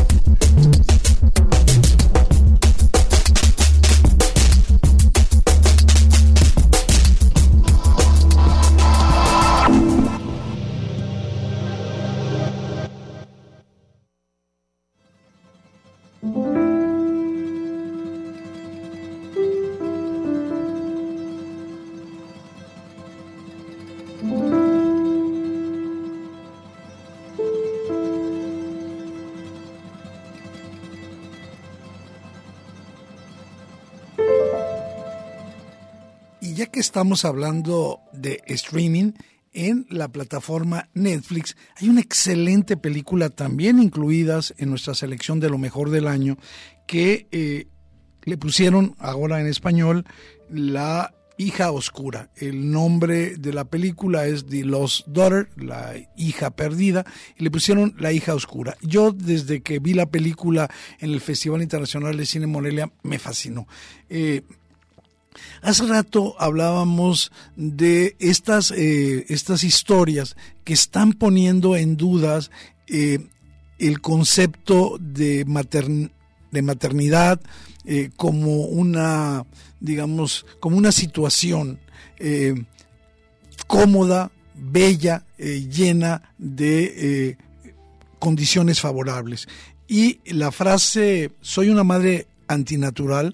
Estamos 36.92 37.24
hablando 37.24 38.02
de 38.12 38.42
streaming, 38.48 39.14
en 39.54 39.88
la 39.90 40.10
plataforma 40.10 40.90
Netflix 40.94 41.56
hay 41.78 41.88
una 41.88 42.02
excelente 42.02 42.76
película 42.76 43.30
también 43.30 43.82
incluidas 43.82 44.54
en 44.58 44.72
nuestra 44.72 44.94
selección 44.94 45.40
de 45.40 45.50
lo 45.50 45.58
mejor 45.58 45.90
del 45.90 46.06
año 46.06 46.38
que 46.88 47.28
eh, 47.32 47.68
le 48.26 48.38
pusieron 48.38 48.94
ahora 49.00 49.40
en 49.40 49.48
español 49.48 50.06
la 50.50 51.14
hija 51.38 51.72
oscura. 51.72 52.30
El 52.36 52.72
nombre 52.72 53.38
de 53.38 53.54
la 53.54 53.64
película 53.64 54.28
es 54.28 54.46
The 54.46 54.66
Lost 54.66 55.08
Daughter, 55.08 55.48
la 55.56 55.94
hija 56.18 56.52
perdida, 56.52 57.06
y 57.38 57.46
le 57.46 57.52
pusieron 57.52 57.96
la 58.00 58.12
hija 58.12 58.36
oscura. 58.36 58.76
Yo 58.82 59.14
desde 59.14 59.62
que 59.62 59.80
vi 59.80 59.94
la 59.94 60.08
película 60.08 60.70
en 61.00 61.12
el 61.12 61.22
Festival 61.22 61.62
Internacional 61.62 62.18
de 62.18 62.26
Cine 62.26 62.48
Morelia 62.48 62.92
me 63.02 63.18
fascinó. 63.18 63.66
Eh, 64.10 64.42
Hace 65.62 65.86
rato 65.86 66.36
hablábamos 66.40 67.32
de 67.56 68.16
estas, 68.20 68.72
eh, 68.72 69.26
estas 69.30 69.64
historias 69.64 70.36
que 70.64 70.74
están 70.74 71.14
poniendo 71.14 71.76
en 71.76 71.98
dudas 71.98 72.52
eh, 72.88 73.20
el 73.80 74.02
concepto 74.02 74.98
de, 75.00 75.46
maternidad 75.46 77.40
eh, 77.86 78.10
como 78.16 78.66
una, 78.66 79.46
digamos, 79.80 80.46
como 80.60 80.78
una 80.78 80.92
situación 80.92 81.80
cómoda, 83.66 84.32
bella, 84.54 85.26
llena 85.40 86.22
de 86.38 87.36
condiciones 88.20 88.80
favorables. 88.80 89.48
Y 89.88 90.20
la 90.32 90.52
frase, 90.52 91.32
soy 91.42 91.70
una 91.70 91.84
madre 91.84 92.28
antinatural, 92.48 93.32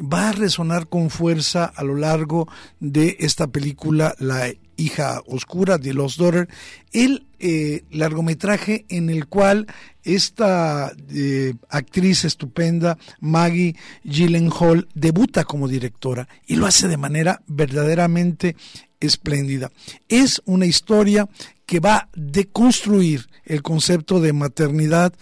va 0.00 0.30
a 0.30 0.32
resonar 0.32 0.88
con 0.88 1.10
fuerza 1.10 1.64
a 1.64 1.84
lo 1.84 1.96
largo 1.96 2.48
de 2.78 3.16
esta 3.20 3.46
película 3.46 4.14
La 4.18 4.50
hija 4.76 5.22
oscura 5.26 5.78
de 5.78 5.92
Los 5.92 6.16
Daughter, 6.16 6.48
el 6.92 7.26
eh, 7.38 7.84
largometraje 7.90 8.86
en 8.88 9.10
el 9.10 9.26
cual 9.26 9.66
esta 10.02 10.92
eh, 11.10 11.54
actriz 11.68 12.24
estupenda, 12.24 12.98
Maggie 13.20 13.76
Gyllenhaal, 14.04 14.88
debuta 14.94 15.44
como 15.44 15.68
directora 15.68 16.28
y 16.46 16.56
lo 16.56 16.66
hace 16.66 16.88
de 16.88 16.96
manera 16.96 17.42
verdaderamente 17.46 18.56
espléndida. 19.00 19.70
Es 20.08 20.42
una 20.44 20.66
historia 20.66 21.28
que 21.66 21.80
va 21.80 21.96
a 21.96 22.08
deconstruir 22.14 23.28
el 23.44 23.62
concepto 23.62 24.20
de 24.20 24.32
maternidad 24.32 25.12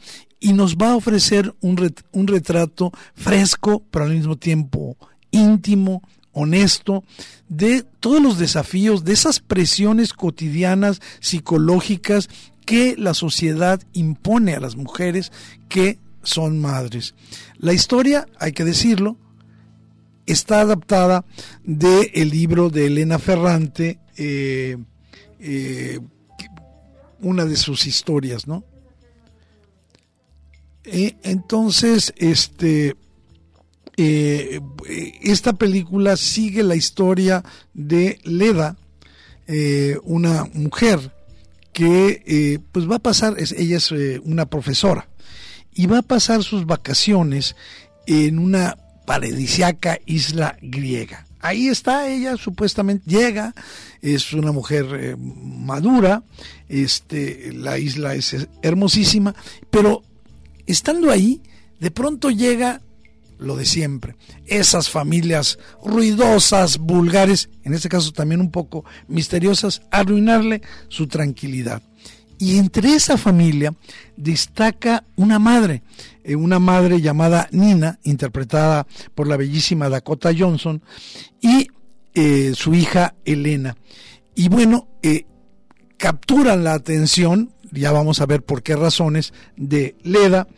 y 0.41 0.53
nos 0.53 0.76
va 0.76 0.93
a 0.93 0.97
ofrecer 0.97 1.55
un, 1.61 1.95
un 2.12 2.26
retrato 2.26 2.93
fresco, 3.14 3.82
pero 3.91 4.05
al 4.05 4.14
mismo 4.14 4.36
tiempo 4.36 4.97
íntimo, 5.30 6.03
honesto, 6.32 7.05
de 7.49 7.84
todos 8.01 8.22
los 8.22 8.39
desafíos, 8.39 9.05
de 9.05 9.12
esas 9.12 9.41
presiones 9.41 10.12
cotidianas 10.12 11.01
psicológicas 11.20 12.28
que 12.64 12.97
la 12.97 13.14
sociedad 13.14 13.80
impone 13.93 14.55
a 14.55 14.61
las 14.61 14.76
mujeres 14.76 15.32
que 15.68 15.99
son 16.22 16.61
madres. 16.61 17.14
La 17.57 17.72
historia, 17.72 18.26
hay 18.39 18.53
que 18.53 18.64
decirlo, 18.64 19.16
está 20.26 20.61
adaptada 20.61 21.24
del 21.64 22.11
el 22.12 22.30
libro 22.30 22.68
de 22.68 22.86
Elena 22.86 23.18
Ferrante, 23.18 23.99
eh, 24.16 24.76
eh, 25.41 25.99
una 27.20 27.47
de 27.47 27.57
sus 27.57 27.86
historias, 27.86 28.47
¿no? 28.47 28.64
Eh, 30.91 31.16
entonces, 31.22 32.14
este, 32.16 32.97
eh, 33.99 34.61
esta 35.20 35.53
película 35.53 36.16
sigue 36.16 36.62
la 36.62 36.76
historia 36.76 37.45
de 37.74 38.18
Leda, 38.24 38.78
eh, 39.47 39.99
una 40.05 40.45
mujer 40.55 41.12
que 41.74 42.61
pues 42.72 42.91
va 42.91 42.97
a 42.97 43.01
pasar, 43.01 43.36
ella 43.39 43.76
es 43.76 43.93
una 44.24 44.47
profesora, 44.47 45.09
y 45.74 45.86
va 45.86 45.99
a 45.99 46.03
pasar 46.03 46.43
sus 46.43 46.66
vacaciones 46.66 47.55
en 48.07 48.41
una 48.41 48.76
paradisiaca 49.07 50.01
isla 50.07 50.57
griega. 50.61 51.24
Ahí 51.41 51.68
está 51.68 52.09
ella, 52.09 52.36
supuestamente 52.36 53.09
llega, 53.09 53.55
es 54.03 54.32
una 54.32 54.51
mujer 54.51 55.16
madura, 55.18 56.24
este, 56.68 57.53
la 57.53 57.78
isla 57.78 58.16
es 58.16 58.49
hermosísima, 58.62 59.36
pero 59.70 60.03
estando 60.69 61.11
ahí, 61.11 61.43
de 61.81 61.91
pronto 61.91 62.31
llega 62.31 62.81
lo 63.39 63.57
de 63.57 63.64
siempre, 63.64 64.16
esas 64.47 64.91
familias 64.91 65.59
ruidosas, 65.85 66.79
vulgares, 66.79 67.49
en 67.62 67.73
este 67.73 67.89
caso 67.89 68.12
también 68.12 68.41
un 68.41 68.51
poco 68.51 68.85
misteriosas, 69.07 69.83
arruinarle 69.91 70.62
su 70.89 71.07
tranquilidad. 71.07 71.83
Y 72.39 72.59
entre 72.59 72.95
esa 72.95 73.16
familia 73.16 73.75
destaca 74.16 75.05
una 75.16 75.39
madre, 75.39 75.83
eh, 76.23 76.37
una 76.37 76.59
madre 76.59 77.01
llamada 77.01 77.49
Nina, 77.51 77.99
interpretada 78.05 78.87
por 79.14 79.27
la 79.27 79.37
bellísima 79.37 79.89
Dakota 79.89 80.31
Johnson, 80.37 80.83
y 81.41 81.69
eh, 82.14 82.53
su 82.55 82.75
hija 82.75 83.14
Elena. 83.25 83.77
Y 84.35 84.49
bueno, 84.49 84.89
eh, 85.03 85.27
capturan 85.97 86.62
la 86.62 86.75
atención 86.75 87.53
ya 87.73 87.93
vamos 87.93 88.21
a 88.21 88.27
ver 88.27 88.43
por 88.43 88.62
qué 88.62 88.77
razones, 88.77 89.33
de 89.57 89.97
Leda, 90.03 90.49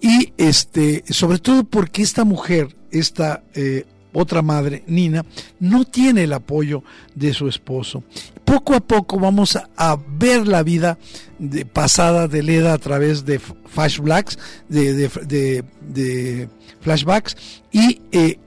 y 0.00 0.32
este, 0.36 1.04
sobre 1.08 1.38
todo 1.38 1.64
porque 1.64 2.02
esta 2.02 2.24
mujer, 2.24 2.76
esta 2.90 3.42
eh, 3.54 3.84
otra 4.14 4.42
madre, 4.42 4.84
Nina, 4.86 5.24
no 5.60 5.84
tiene 5.84 6.24
el 6.24 6.32
apoyo 6.32 6.82
de 7.14 7.34
su 7.34 7.48
esposo. 7.48 8.04
Poco 8.44 8.74
a 8.74 8.80
poco 8.80 9.18
vamos 9.18 9.58
a, 9.76 9.98
ver 10.18 10.46
la 10.46 10.62
vida 10.62 10.98
de, 11.38 11.66
pasada 11.66 12.28
de 12.28 12.42
Leda 12.42 12.72
a 12.72 12.78
través 12.78 13.24
de 13.24 13.38
flashbacks, 13.40 14.38
de, 14.68 15.08
de, 15.08 16.48
flashbacks, 16.80 17.36
y 17.72 18.02
eh, 18.12 18.38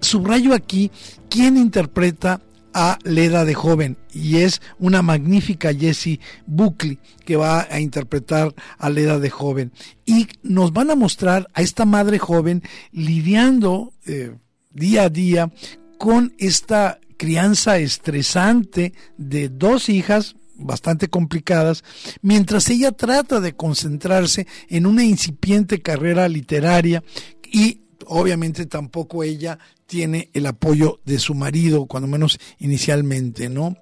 subrayo 0.00 0.54
aquí 0.54 0.90
quién 1.30 1.56
interpreta 1.56 2.40
a 2.78 2.98
Leda 3.04 3.46
de 3.46 3.54
joven. 3.54 3.96
Y 4.12 4.36
es 4.36 4.60
una 4.78 5.00
magnífica 5.00 5.72
Jessie 5.72 6.20
Buckley 6.46 6.98
que 7.24 7.36
va 7.36 7.66
a 7.70 7.80
interpretar 7.80 8.54
a 8.76 8.90
Leda 8.90 9.18
de 9.18 9.30
joven. 9.30 9.72
Y 10.04 10.28
nos 10.42 10.74
van 10.74 10.90
a 10.90 10.94
mostrar 10.94 11.48
a 11.54 11.62
esta 11.62 11.86
madre 11.86 12.18
joven 12.18 12.62
lidiando 12.92 13.94
eh, 14.04 14.36
día 14.72 15.04
a 15.04 15.08
día 15.08 15.50
con 15.96 16.34
esta 16.36 17.00
crianza 17.16 17.78
estresante 17.78 18.92
de 19.16 19.48
dos 19.48 19.88
hijas 19.88 20.36
bastante 20.58 21.08
complicadas, 21.08 21.82
mientras 22.22 22.68
ella 22.68 22.92
trata 22.92 23.40
de 23.40 23.54
concentrarse 23.54 24.46
en 24.68 24.86
una 24.86 25.04
incipiente 25.04 25.80
carrera 25.80 26.28
literaria 26.28 27.02
y 27.50 27.85
obviamente 28.06 28.66
tampoco 28.66 29.22
ella 29.22 29.58
tiene 29.86 30.30
el 30.32 30.46
apoyo 30.46 31.00
de 31.04 31.18
su 31.18 31.34
marido, 31.34 31.86
cuando 31.86 32.08
menos 32.08 32.38
inicialmente, 32.58 33.48
¿no? 33.48 33.76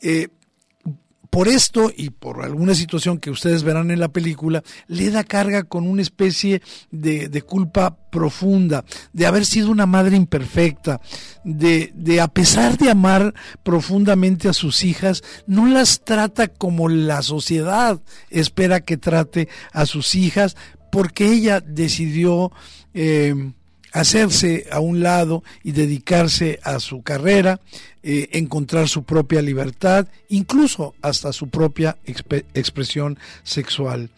Eh, 0.00 0.28
por 1.30 1.46
esto 1.46 1.92
y 1.96 2.10
por 2.10 2.42
alguna 2.42 2.74
situación 2.74 3.18
que 3.18 3.30
ustedes 3.30 3.62
verán 3.62 3.92
en 3.92 4.00
la 4.00 4.08
película, 4.08 4.62
le 4.88 5.10
da 5.10 5.22
carga 5.22 5.62
con 5.62 5.86
una 5.86 6.02
especie 6.02 6.60
de, 6.90 7.28
de 7.28 7.42
culpa 7.42 7.96
profunda, 8.10 8.84
de 9.12 9.26
haber 9.26 9.46
sido 9.46 9.70
una 9.70 9.86
madre 9.86 10.16
imperfecta, 10.16 11.00
de, 11.44 11.92
de 11.94 12.20
a 12.20 12.26
pesar 12.28 12.76
de 12.76 12.90
amar 12.90 13.32
profundamente 13.62 14.48
a 14.48 14.52
sus 14.52 14.82
hijas, 14.82 15.22
no 15.46 15.66
las 15.68 16.04
trata 16.04 16.48
como 16.48 16.88
la 16.88 17.22
sociedad 17.22 18.02
espera 18.28 18.80
que 18.80 18.96
trate 18.96 19.48
a 19.72 19.86
sus 19.86 20.16
hijas, 20.16 20.56
porque 20.90 21.32
ella 21.32 21.60
decidió 21.60 22.50
eh, 22.92 23.52
hacerse 23.92 24.66
a 24.70 24.80
un 24.80 25.00
lado 25.00 25.42
y 25.62 25.72
dedicarse 25.72 26.60
a 26.62 26.80
su 26.80 27.02
carrera, 27.02 27.60
eh, 28.02 28.28
encontrar 28.32 28.88
su 28.88 29.02
propia 29.04 29.42
libertad, 29.42 30.06
incluso 30.28 30.94
hasta 31.02 31.32
su 31.32 31.48
propia 31.48 31.98
expresión 32.04 33.18
sexual. 33.42 34.10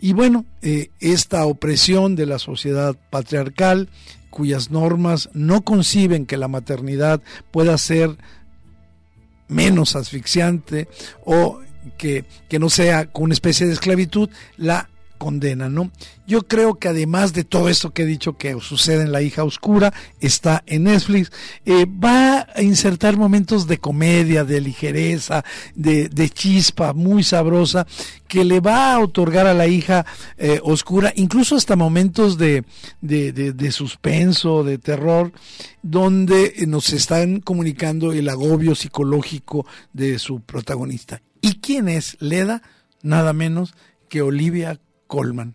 Y 0.00 0.12
bueno, 0.12 0.44
eh, 0.62 0.90
esta 1.00 1.46
opresión 1.46 2.16
de 2.16 2.26
la 2.26 2.38
sociedad 2.38 2.96
patriarcal, 3.10 3.88
cuyas 4.30 4.70
normas 4.70 5.30
no 5.32 5.62
conciben 5.62 6.26
que 6.26 6.36
la 6.36 6.48
maternidad 6.48 7.22
pueda 7.50 7.78
ser 7.78 8.16
menos 9.48 9.96
asfixiante 9.96 10.88
o 11.24 11.60
que, 11.96 12.24
que 12.48 12.58
no 12.58 12.68
sea 12.70 13.06
con 13.06 13.24
una 13.24 13.34
especie 13.34 13.66
de 13.66 13.72
esclavitud, 13.72 14.28
la 14.56 14.90
condena, 15.18 15.68
¿no? 15.68 15.90
Yo 16.26 16.42
creo 16.42 16.76
que 16.76 16.88
además 16.88 17.32
de 17.32 17.44
todo 17.44 17.68
esto 17.68 17.92
que 17.92 18.02
he 18.02 18.06
dicho 18.06 18.36
que 18.36 18.58
sucede 18.60 19.02
en 19.02 19.12
La 19.12 19.22
hija 19.22 19.44
oscura, 19.44 19.92
está 20.20 20.62
en 20.66 20.84
Netflix, 20.84 21.30
eh, 21.64 21.86
va 21.86 22.46
a 22.54 22.62
insertar 22.62 23.16
momentos 23.16 23.66
de 23.66 23.78
comedia, 23.78 24.44
de 24.44 24.60
ligereza, 24.60 25.44
de, 25.74 26.08
de, 26.08 26.30
chispa 26.30 26.92
muy 26.92 27.22
sabrosa, 27.22 27.86
que 28.28 28.44
le 28.44 28.60
va 28.60 28.94
a 28.94 29.00
otorgar 29.00 29.46
a 29.46 29.54
la 29.54 29.66
hija 29.66 30.04
eh, 30.38 30.60
oscura, 30.62 31.12
incluso 31.16 31.56
hasta 31.56 31.76
momentos 31.76 32.38
de, 32.38 32.64
de, 33.00 33.32
de, 33.32 33.72
suspenso, 33.72 34.64
de 34.64 34.78
terror, 34.78 35.32
donde 35.82 36.54
nos 36.66 36.92
están 36.92 37.40
comunicando 37.40 38.12
el 38.12 38.28
agobio 38.28 38.74
psicológico 38.74 39.66
de 39.92 40.18
su 40.18 40.40
protagonista. 40.40 41.22
¿Y 41.40 41.60
quién 41.60 41.88
es 41.88 42.16
Leda? 42.20 42.62
Nada 43.02 43.32
menos 43.32 43.74
que 44.08 44.22
Olivia 44.22 44.80
Colman 45.06 45.54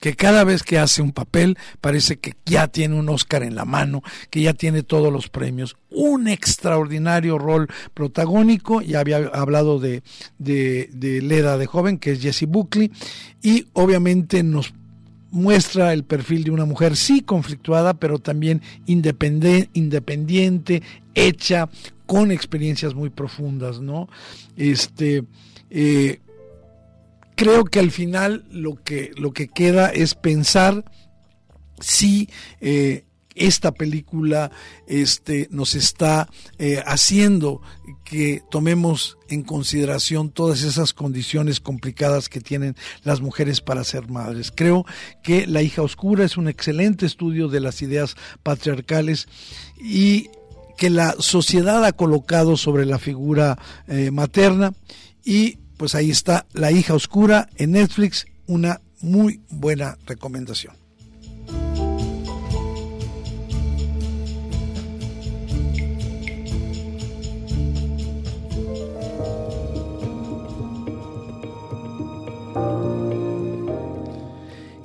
que 0.00 0.16
cada 0.16 0.44
vez 0.44 0.62
que 0.62 0.78
hace 0.78 1.02
un 1.02 1.12
papel 1.12 1.56
parece 1.80 2.18
que 2.18 2.34
ya 2.46 2.68
tiene 2.68 2.98
un 2.98 3.08
Oscar 3.10 3.42
en 3.42 3.54
la 3.54 3.66
mano, 3.66 4.02
que 4.30 4.40
ya 4.40 4.54
tiene 4.54 4.82
todos 4.82 5.12
los 5.12 5.28
premios. 5.28 5.76
Un 5.90 6.26
extraordinario 6.26 7.38
rol 7.38 7.68
protagónico, 7.92 8.80
ya 8.80 9.00
había 9.00 9.18
hablado 9.34 9.78
de, 9.78 10.02
de, 10.38 11.20
Leda 11.22 11.58
de 11.58 11.66
joven, 11.66 11.98
que 11.98 12.12
es 12.12 12.22
Jessie 12.22 12.46
Buckley, 12.46 12.90
y 13.42 13.66
obviamente 13.74 14.42
nos 14.42 14.72
muestra 15.30 15.92
el 15.92 16.02
perfil 16.02 16.44
de 16.44 16.50
una 16.50 16.64
mujer 16.64 16.96
sí 16.96 17.20
conflictuada, 17.20 17.94
pero 17.94 18.18
también 18.18 18.62
independiente, 18.86 19.68
independiente 19.74 20.82
hecha, 21.14 21.68
con 22.06 22.32
experiencias 22.32 22.94
muy 22.94 23.10
profundas, 23.10 23.80
¿no? 23.80 24.08
Este, 24.56 25.22
eh, 25.68 26.18
creo 27.40 27.64
que 27.64 27.78
al 27.78 27.90
final 27.90 28.44
lo 28.50 28.74
que, 28.74 29.12
lo 29.16 29.32
que 29.32 29.48
queda 29.48 29.88
es 29.88 30.14
pensar 30.14 30.84
si 31.80 32.28
eh, 32.60 33.06
esta 33.34 33.72
película 33.72 34.50
este, 34.86 35.48
nos 35.50 35.74
está 35.74 36.28
eh, 36.58 36.82
haciendo 36.84 37.62
que 38.04 38.42
tomemos 38.50 39.16
en 39.30 39.42
consideración 39.42 40.28
todas 40.28 40.64
esas 40.64 40.92
condiciones 40.92 41.60
complicadas 41.60 42.28
que 42.28 42.42
tienen 42.42 42.76
las 43.04 43.22
mujeres 43.22 43.62
para 43.62 43.84
ser 43.84 44.10
madres. 44.10 44.52
Creo 44.54 44.84
que 45.22 45.46
La 45.46 45.62
hija 45.62 45.80
oscura 45.80 46.26
es 46.26 46.36
un 46.36 46.46
excelente 46.46 47.06
estudio 47.06 47.48
de 47.48 47.60
las 47.60 47.80
ideas 47.80 48.16
patriarcales 48.42 49.28
y 49.82 50.28
que 50.76 50.90
la 50.90 51.14
sociedad 51.18 51.86
ha 51.86 51.92
colocado 51.92 52.58
sobre 52.58 52.84
la 52.84 52.98
figura 52.98 53.58
eh, 53.88 54.10
materna 54.10 54.74
y 55.24 55.56
pues 55.80 55.94
ahí 55.94 56.10
está 56.10 56.44
La 56.52 56.70
hija 56.70 56.92
oscura 56.92 57.48
en 57.56 57.70
Netflix, 57.70 58.26
una 58.46 58.82
muy 59.00 59.40
buena 59.48 59.96
recomendación. 60.04 60.74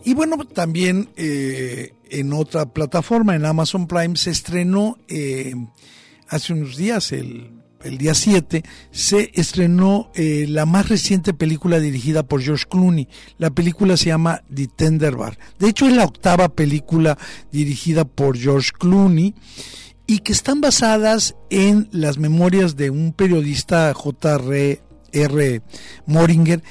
Y 0.05 0.13
bueno, 0.13 0.37
también 0.45 1.09
eh, 1.17 1.93
en 2.09 2.31
otra 2.31 2.67
plataforma, 2.67 3.35
en 3.35 3.43
Amazon 3.43 3.85
Prime, 3.87 4.15
se 4.15 4.31
estrenó 4.31 4.97
eh, 5.09 5.55
hace 6.29 6.53
unos 6.53 6.77
días, 6.77 7.11
el 7.11 7.54
el 7.85 7.97
día 7.97 8.13
7, 8.13 8.63
se 8.91 9.31
estrenó 9.35 10.11
eh, 10.15 10.45
la 10.49 10.65
más 10.65 10.89
reciente 10.89 11.33
película 11.33 11.79
dirigida 11.79 12.23
por 12.23 12.41
George 12.41 12.65
Clooney. 12.69 13.07
La 13.37 13.51
película 13.51 13.95
se 13.95 14.07
llama 14.07 14.43
The 14.53 14.67
Tender 14.67 15.15
Bar. 15.15 15.37
De 15.59 15.69
hecho, 15.69 15.87
es 15.87 15.95
la 15.95 16.03
octava 16.03 16.49
película 16.49 17.17
dirigida 17.51 18.05
por 18.05 18.37
George 18.37 18.71
Clooney 18.77 19.35
y 20.07 20.19
que 20.19 20.33
están 20.33 20.61
basadas 20.61 21.35
en 21.49 21.87
las 21.91 22.17
memorias 22.17 22.75
de 22.75 22.89
un 22.89 23.13
periodista 23.13 23.93
J.R. 23.93 25.61
Moringer. 26.05 26.63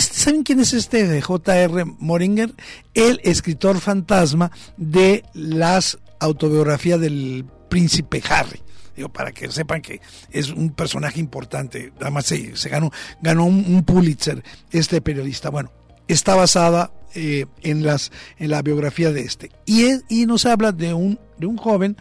¿Saben 0.00 0.42
quién 0.42 0.60
es 0.60 0.72
este 0.72 1.20
J.R. 1.20 1.84
Moringer? 1.98 2.54
El 2.94 3.20
escritor 3.24 3.78
fantasma 3.78 4.50
de 4.76 5.24
las 5.34 5.98
autobiografías 6.18 7.00
del 7.00 7.44
príncipe 7.68 8.22
Harry 8.28 8.62
digo, 8.96 9.08
para 9.08 9.32
que 9.32 9.50
sepan 9.50 9.82
que 9.82 10.00
es 10.30 10.50
un 10.50 10.70
personaje 10.70 11.20
importante. 11.20 11.92
Además 12.00 12.26
se, 12.26 12.56
se 12.56 12.68
ganó, 12.68 12.90
ganó 13.20 13.44
un, 13.44 13.82
Pulitzer 13.84 14.42
este 14.70 15.00
periodista. 15.00 15.50
Bueno, 15.50 15.72
está 16.08 16.34
basada 16.34 16.92
eh, 17.14 17.46
en 17.62 17.84
las 17.84 18.10
en 18.38 18.50
la 18.50 18.62
biografía 18.62 19.12
de 19.12 19.20
este 19.20 19.50
y, 19.66 19.84
y 20.08 20.26
nos 20.26 20.46
habla 20.46 20.72
de 20.72 20.94
un 20.94 21.18
de 21.36 21.46
un 21.46 21.56
joven 21.58 21.96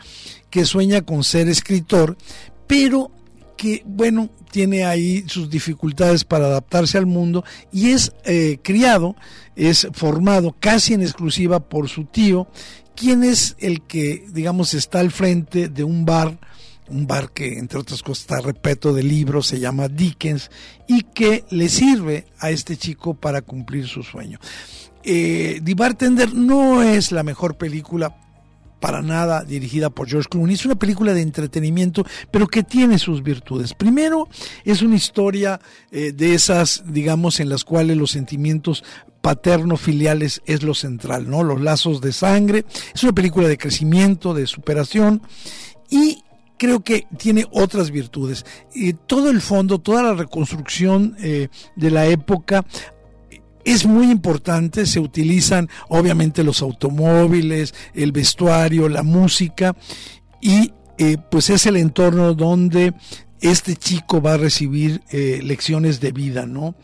que 0.49 0.65
sueña 0.65 1.01
con 1.01 1.23
ser 1.23 1.49
escritor, 1.49 2.17
pero 2.67 3.11
que 3.57 3.83
bueno 3.85 4.29
tiene 4.51 4.85
ahí 4.85 5.23
sus 5.27 5.49
dificultades 5.49 6.23
para 6.23 6.45
adaptarse 6.45 6.97
al 6.97 7.05
mundo 7.05 7.43
y 7.71 7.91
es 7.91 8.11
eh, 8.25 8.57
criado, 8.61 9.15
es 9.55 9.87
formado 9.93 10.55
casi 10.59 10.93
en 10.93 11.01
exclusiva 11.01 11.59
por 11.59 11.89
su 11.89 12.05
tío, 12.05 12.47
quien 12.95 13.23
es 13.23 13.55
el 13.59 13.81
que 13.81 14.25
digamos 14.31 14.73
está 14.73 14.99
al 14.99 15.11
frente 15.11 15.69
de 15.69 15.83
un 15.83 16.05
bar 16.05 16.39
un 16.91 17.07
bar 17.07 17.31
que 17.31 17.57
entre 17.57 17.79
otras 17.79 18.03
cosas 18.03 18.23
está 18.23 18.41
repleto 18.41 18.93
de 18.93 19.03
libros, 19.03 19.47
se 19.47 19.59
llama 19.59 19.87
Dickens, 19.87 20.51
y 20.87 21.03
que 21.03 21.45
le 21.49 21.69
sirve 21.69 22.25
a 22.39 22.51
este 22.51 22.77
chico 22.77 23.13
para 23.13 23.41
cumplir 23.41 23.87
su 23.87 24.03
sueño. 24.03 24.39
Eh, 25.03 25.61
The 25.63 25.73
Bartender 25.73 26.33
no 26.33 26.83
es 26.83 27.11
la 27.11 27.23
mejor 27.23 27.57
película 27.57 28.15
para 28.79 29.01
nada 29.01 29.43
dirigida 29.43 29.89
por 29.89 30.09
George 30.09 30.27
Clooney. 30.29 30.55
Es 30.55 30.65
una 30.65 30.75
película 30.75 31.13
de 31.13 31.21
entretenimiento, 31.21 32.05
pero 32.31 32.47
que 32.47 32.63
tiene 32.63 32.99
sus 32.99 33.23
virtudes. 33.23 33.73
Primero, 33.73 34.27
es 34.65 34.81
una 34.81 34.95
historia 34.95 35.61
eh, 35.91 36.11
de 36.11 36.33
esas, 36.33 36.83
digamos, 36.87 37.39
en 37.39 37.49
las 37.49 37.63
cuales 37.63 37.95
los 37.95 38.11
sentimientos 38.11 38.83
paterno-filiales 39.21 40.41
es 40.45 40.63
lo 40.63 40.73
central, 40.73 41.29
¿no? 41.29 41.43
Los 41.43 41.61
lazos 41.61 42.01
de 42.01 42.11
sangre. 42.11 42.65
Es 42.93 43.03
una 43.03 43.13
película 43.13 43.47
de 43.47 43.57
crecimiento, 43.57 44.33
de 44.33 44.47
superación. 44.47 45.21
Y 45.91 46.23
creo 46.61 46.83
que 46.83 47.07
tiene 47.17 47.47
otras 47.49 47.89
virtudes. 47.89 48.45
y 48.71 48.93
todo 48.93 49.31
el 49.31 49.41
fondo, 49.41 49.79
toda 49.79 50.03
la 50.03 50.13
reconstrucción 50.13 51.15
eh, 51.19 51.47
de 51.75 51.89
la 51.89 52.05
época 52.05 52.63
es 53.65 53.87
muy 53.87 54.11
importante, 54.11 54.85
se 54.85 54.99
utilizan 54.99 55.69
obviamente 55.89 56.43
los 56.43 56.61
automóviles, 56.61 57.73
el 57.95 58.11
vestuario, 58.11 58.89
la 58.89 59.01
música 59.01 59.75
y 60.39 60.71
eh, 60.99 61.17
pues 61.31 61.49
es 61.49 61.65
el 61.65 61.77
entorno 61.77 62.35
donde 62.35 62.93
este 63.39 63.75
chico 63.75 64.21
va 64.21 64.35
a 64.35 64.37
recibir 64.37 65.01
eh, 65.09 65.39
lecciones 65.43 65.99
de 65.99 66.11
vida, 66.11 66.45
¿no? 66.45 66.75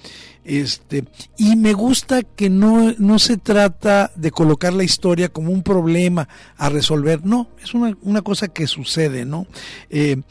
Este, 0.47 1.03
y 1.37 1.57
me 1.57 1.73
gusta 1.73 2.23
que 2.23 2.49
no, 2.49 2.93
no 2.99 3.19
se 3.19 3.35
trata 3.35 4.13
de 4.15 4.31
colocar 4.31 4.71
la 4.71 4.85
historia 4.85 5.27
como 5.27 5.51
un 5.51 5.61
problema 5.61 6.29
a 6.55 6.69
resolver, 6.69 7.25
no, 7.25 7.49
es 7.61 7.73
una, 7.73 7.97
una 8.01 8.21
cosa 8.21 8.47
que 8.47 8.65
sucede, 8.65 9.25
¿no? 9.25 9.45
Eh, 9.89 10.21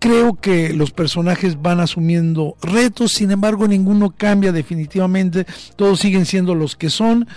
creo 0.00 0.34
que 0.34 0.72
los 0.72 0.90
personajes 0.90 1.62
van 1.62 1.78
asumiendo 1.78 2.56
retos, 2.60 3.12
sin 3.12 3.30
embargo 3.30 3.68
ninguno 3.68 4.10
cambia 4.10 4.50
definitivamente, 4.50 5.46
todos 5.76 6.00
siguen 6.00 6.26
siendo 6.26 6.56
los 6.56 6.74
que 6.74 6.90
son. 6.90 7.28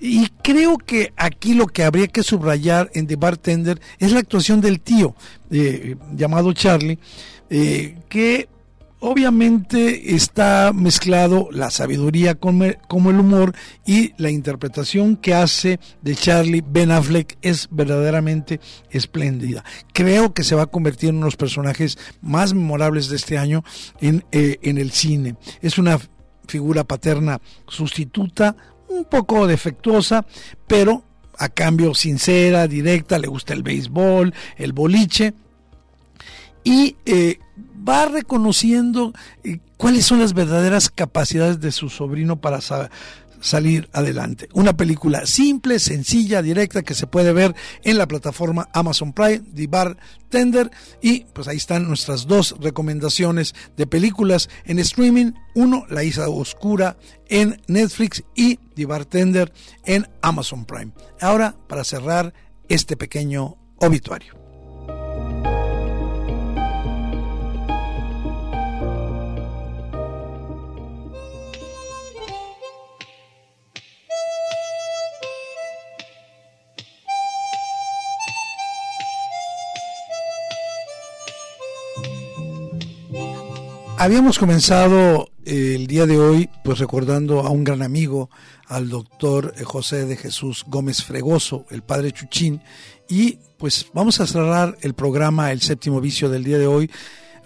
Y 0.00 0.26
creo 0.42 0.78
que 0.78 1.12
aquí 1.16 1.54
lo 1.54 1.68
que 1.68 1.84
habría 1.84 2.08
que 2.08 2.24
subrayar 2.24 2.90
en 2.94 3.06
The 3.06 3.14
Bartender 3.14 3.80
es 4.00 4.10
la 4.10 4.18
actuación 4.18 4.60
del 4.60 4.80
tío, 4.80 5.14
eh, 5.52 5.94
llamado 6.16 6.52
Charlie, 6.54 6.98
eh, 7.50 7.98
que 8.08 8.48
obviamente 9.00 10.14
está 10.14 10.72
mezclado 10.74 11.48
la 11.50 11.70
sabiduría 11.70 12.34
como 12.34 12.64
el 12.64 13.18
humor 13.18 13.54
y 13.86 14.12
la 14.18 14.30
interpretación 14.30 15.16
que 15.16 15.34
hace 15.34 15.80
de 16.02 16.14
Charlie 16.14 16.62
Ben 16.64 16.90
Affleck 16.90 17.38
es 17.42 17.68
verdaderamente 17.70 18.60
espléndida. 18.90 19.64
Creo 19.92 20.32
que 20.34 20.44
se 20.44 20.54
va 20.54 20.62
a 20.62 20.66
convertir 20.66 21.08
en 21.08 21.16
uno 21.16 21.24
de 21.24 21.28
los 21.28 21.36
personajes 21.36 21.98
más 22.20 22.54
memorables 22.54 23.08
de 23.08 23.16
este 23.16 23.38
año 23.38 23.64
en, 24.00 24.24
eh, 24.32 24.58
en 24.62 24.78
el 24.78 24.90
cine. 24.92 25.34
Es 25.62 25.78
una 25.78 25.98
figura 26.46 26.84
paterna 26.84 27.40
sustituta, 27.66 28.54
un 28.88 29.04
poco 29.04 29.46
defectuosa, 29.46 30.26
pero 30.66 31.04
a 31.38 31.48
cambio 31.48 31.94
sincera, 31.94 32.66
directa, 32.66 33.18
le 33.18 33.28
gusta 33.28 33.54
el 33.54 33.62
béisbol, 33.62 34.34
el 34.58 34.72
boliche 34.74 35.32
y 36.64 36.96
eh, 37.06 37.38
va 37.88 38.06
reconociendo 38.06 39.12
eh, 39.44 39.58
cuáles 39.76 40.06
son 40.06 40.20
las 40.20 40.34
verdaderas 40.34 40.90
capacidades 40.90 41.60
de 41.60 41.72
su 41.72 41.88
sobrino 41.88 42.40
para 42.40 42.60
salir 43.40 43.88
adelante. 43.92 44.48
Una 44.52 44.76
película 44.76 45.26
simple, 45.26 45.78
sencilla, 45.78 46.42
directa 46.42 46.82
que 46.82 46.94
se 46.94 47.06
puede 47.06 47.32
ver 47.32 47.54
en 47.82 47.98
la 47.98 48.06
plataforma 48.06 48.68
Amazon 48.72 49.12
Prime, 49.12 49.42
The 49.54 49.66
Bartender 49.66 50.70
y 51.00 51.20
pues 51.32 51.48
ahí 51.48 51.56
están 51.56 51.88
nuestras 51.88 52.26
dos 52.26 52.54
recomendaciones 52.60 53.54
de 53.76 53.86
películas 53.86 54.48
en 54.64 54.78
streaming. 54.78 55.32
Uno, 55.54 55.84
La 55.88 56.04
Isla 56.04 56.28
Oscura 56.28 56.96
en 57.28 57.60
Netflix 57.66 58.22
y 58.34 58.56
The 58.74 58.86
Bartender 58.86 59.52
en 59.84 60.06
Amazon 60.22 60.64
Prime. 60.64 60.92
Ahora, 61.20 61.56
para 61.68 61.84
cerrar 61.84 62.34
este 62.68 62.96
pequeño 62.96 63.56
obituario. 63.78 64.39
Habíamos 84.00 84.38
comenzado 84.38 85.28
eh, 85.44 85.74
el 85.76 85.86
día 85.86 86.06
de 86.06 86.18
hoy 86.18 86.48
pues 86.64 86.78
recordando 86.78 87.40
a 87.40 87.50
un 87.50 87.64
gran 87.64 87.82
amigo, 87.82 88.30
al 88.66 88.88
doctor 88.88 89.52
eh, 89.58 89.64
José 89.64 90.06
de 90.06 90.16
Jesús 90.16 90.64
Gómez 90.66 91.04
Fregoso, 91.04 91.66
el 91.68 91.82
padre 91.82 92.10
Chuchín, 92.10 92.62
y 93.10 93.40
pues 93.58 93.88
vamos 93.92 94.18
a 94.18 94.26
cerrar 94.26 94.78
el 94.80 94.94
programa 94.94 95.52
El 95.52 95.60
séptimo 95.60 96.00
vicio 96.00 96.30
del 96.30 96.44
día 96.44 96.56
de 96.56 96.66
hoy 96.66 96.90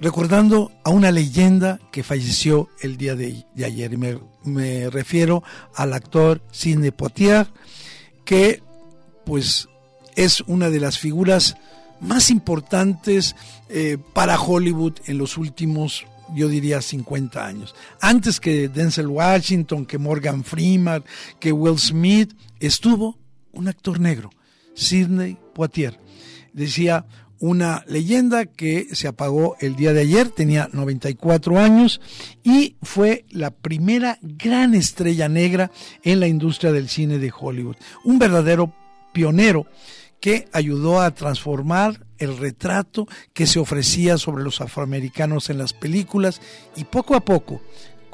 recordando 0.01 0.71
a 0.85 0.91
una 0.91 1.11
leyenda 1.11 1.81
que 1.91 2.05
falleció 2.05 2.69
el 2.81 2.99
día 2.99 3.17
de, 3.17 3.45
ayer. 3.57 3.93
Y 3.93 3.97
me, 4.45 4.91
refiero 4.91 5.43
al 5.75 5.93
actor 5.93 6.41
Sidney 6.53 6.93
Poitier, 6.93 7.49
que 8.25 8.63
pues 9.27 9.69
es 10.15 10.41
una 10.43 10.71
de 10.71 10.79
las 10.79 11.01
figuras 11.01 11.57
más 12.01 12.31
importantes 12.31 13.35
eh, 13.69 13.99
para 14.13 14.41
Hollywood 14.41 15.01
en 15.07 15.19
los 15.19 15.37
últimos 15.37 16.07
yo 16.35 16.49
diría 16.49 16.81
50 16.81 17.45
años. 17.45 17.75
Antes 18.01 18.41
que 18.41 18.69
Denzel 18.69 19.09
Washington, 19.09 19.87
que 19.87 19.99
Morgan 19.99 20.45
Freeman, 20.45 21.05
que 21.41 21.53
Will 21.53 21.79
Smith, 21.79 22.35
estuvo 22.61 23.19
un 23.53 23.69
actor 23.69 24.01
negro, 24.01 24.31
Sidney 24.75 25.37
Poitier. 25.55 25.99
Decía 26.53 27.07
una 27.41 27.85
leyenda 27.87 28.47
que 28.47 28.87
se 28.93 29.09
apagó 29.09 29.57
el 29.61 29.77
día 29.77 29.93
de 29.93 30.01
ayer, 30.01 30.31
tenía 30.31 30.69
94 30.73 31.59
años 31.59 32.01
y 32.43 32.77
fue 32.83 33.27
la 33.31 33.51
primera 33.51 34.19
gran 34.23 34.75
estrella 34.75 35.29
negra 35.29 35.71
en 36.03 36.21
la 36.21 36.29
industria 36.29 36.73
del 36.73 36.89
cine 36.89 37.19
de 37.19 37.33
Hollywood. 37.39 37.77
Un 38.05 38.19
verdadero 38.19 38.73
pionero 39.13 39.67
que 40.21 40.49
ayudó 40.53 41.03
a 41.03 41.11
transformar 41.11 42.07
el 42.25 42.37
retrato 42.37 43.07
que 43.33 43.47
se 43.47 43.59
ofrecía 43.59 44.19
sobre 44.19 44.43
los 44.45 44.61
afroamericanos 44.61 45.51
en 45.51 45.59
las 45.59 45.73
películas 45.73 46.41
y 46.77 46.85
poco 46.85 47.15
a 47.15 47.21
poco 47.21 47.61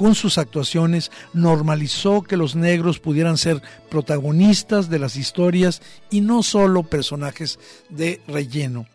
con 0.00 0.14
sus 0.14 0.38
actuaciones 0.38 1.10
normalizó 1.34 2.22
que 2.22 2.38
los 2.38 2.56
negros 2.56 3.00
pudieran 3.00 3.36
ser 3.36 3.60
protagonistas 3.90 4.88
de 4.88 4.98
las 4.98 5.16
historias 5.16 5.82
y 6.10 6.22
no 6.22 6.42
solo 6.42 6.84
personajes 6.84 7.58
de 7.90 8.22
relleno. 8.26 8.86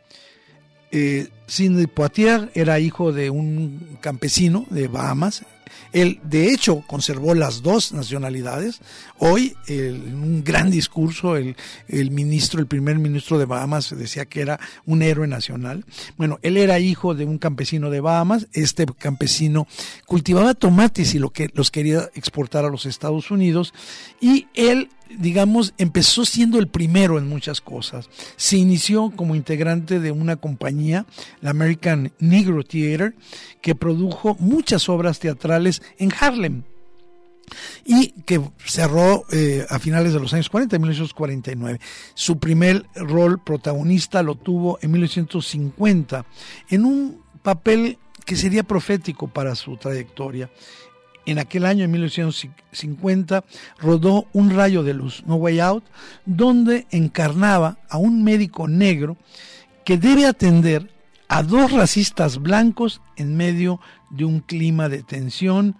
Eh, 0.91 1.29
Sidney 1.47 1.87
Poitier 1.87 2.51
era 2.53 2.79
hijo 2.79 3.11
de 3.11 3.29
un 3.29 3.97
campesino 4.01 4.65
de 4.69 4.87
Bahamas, 4.87 5.43
él, 5.95 6.19
de 6.23 6.51
hecho, 6.51 6.83
conservó 6.87 7.33
las 7.35 7.61
dos 7.61 7.93
nacionalidades. 7.93 8.81
Hoy, 9.17 9.55
en 9.67 10.13
un 10.13 10.43
gran 10.43 10.69
discurso, 10.69 11.37
el, 11.37 11.55
el, 11.87 12.11
ministro, 12.11 12.59
el 12.59 12.67
primer 12.67 12.99
ministro 12.99 13.39
de 13.39 13.45
Bahamas, 13.45 13.95
decía 13.97 14.25
que 14.25 14.41
era 14.41 14.59
un 14.85 15.01
héroe 15.01 15.25
nacional. 15.25 15.85
Bueno, 16.17 16.37
él 16.41 16.57
era 16.57 16.79
hijo 16.79 17.15
de 17.15 17.23
un 17.23 17.37
campesino 17.37 17.89
de 17.89 18.01
Bahamas. 18.01 18.47
Este 18.51 18.85
campesino 18.85 19.67
cultivaba 20.05 20.53
tomates 20.53 21.15
y 21.15 21.19
lo 21.19 21.29
que 21.29 21.49
los 21.53 21.71
quería 21.71 22.09
exportar 22.13 22.65
a 22.65 22.69
los 22.69 22.85
Estados 22.85 23.31
Unidos. 23.31 23.73
Y 24.19 24.47
él 24.53 24.89
digamos, 25.19 25.73
empezó 25.77 26.25
siendo 26.25 26.59
el 26.59 26.67
primero 26.67 27.17
en 27.17 27.27
muchas 27.27 27.61
cosas. 27.61 28.09
Se 28.35 28.57
inició 28.57 29.11
como 29.15 29.35
integrante 29.35 29.99
de 29.99 30.11
una 30.11 30.35
compañía, 30.35 31.05
American 31.47 32.11
Negro 32.19 32.63
Theater, 32.63 33.15
que 33.61 33.75
produjo 33.75 34.35
muchas 34.39 34.89
obras 34.89 35.19
teatrales 35.19 35.81
en 35.97 36.11
Harlem 36.19 36.63
y 37.85 38.11
que 38.25 38.41
cerró 38.65 39.23
eh, 39.31 39.65
a 39.69 39.77
finales 39.79 40.13
de 40.13 40.19
los 40.19 40.33
años 40.33 40.49
40, 40.49 40.75
en 40.75 40.81
1949. 40.81 41.79
Su 42.13 42.39
primer 42.39 42.85
rol 42.95 43.39
protagonista 43.43 44.23
lo 44.23 44.35
tuvo 44.35 44.79
en 44.81 44.91
1950 44.91 46.25
en 46.69 46.85
un 46.85 47.21
papel 47.43 47.99
que 48.25 48.35
sería 48.35 48.63
profético 48.63 49.27
para 49.27 49.53
su 49.55 49.77
trayectoria 49.77 50.49
en 51.25 51.39
aquel 51.39 51.65
año, 51.65 51.85
en 51.85 51.91
1950, 51.91 53.43
rodó 53.79 54.27
Un 54.33 54.51
rayo 54.51 54.83
de 54.83 54.93
luz, 54.93 55.23
No 55.25 55.35
Way 55.35 55.59
Out, 55.59 55.83
donde 56.25 56.85
encarnaba 56.91 57.79
a 57.89 57.97
un 57.97 58.23
médico 58.23 58.67
negro 58.67 59.17
que 59.83 59.97
debe 59.97 60.25
atender 60.25 60.89
a 61.27 61.43
dos 61.43 61.71
racistas 61.71 62.39
blancos 62.39 63.01
en 63.15 63.35
medio 63.37 63.79
de 64.09 64.25
un 64.25 64.39
clima 64.39 64.89
de 64.89 65.03
tensión 65.03 65.75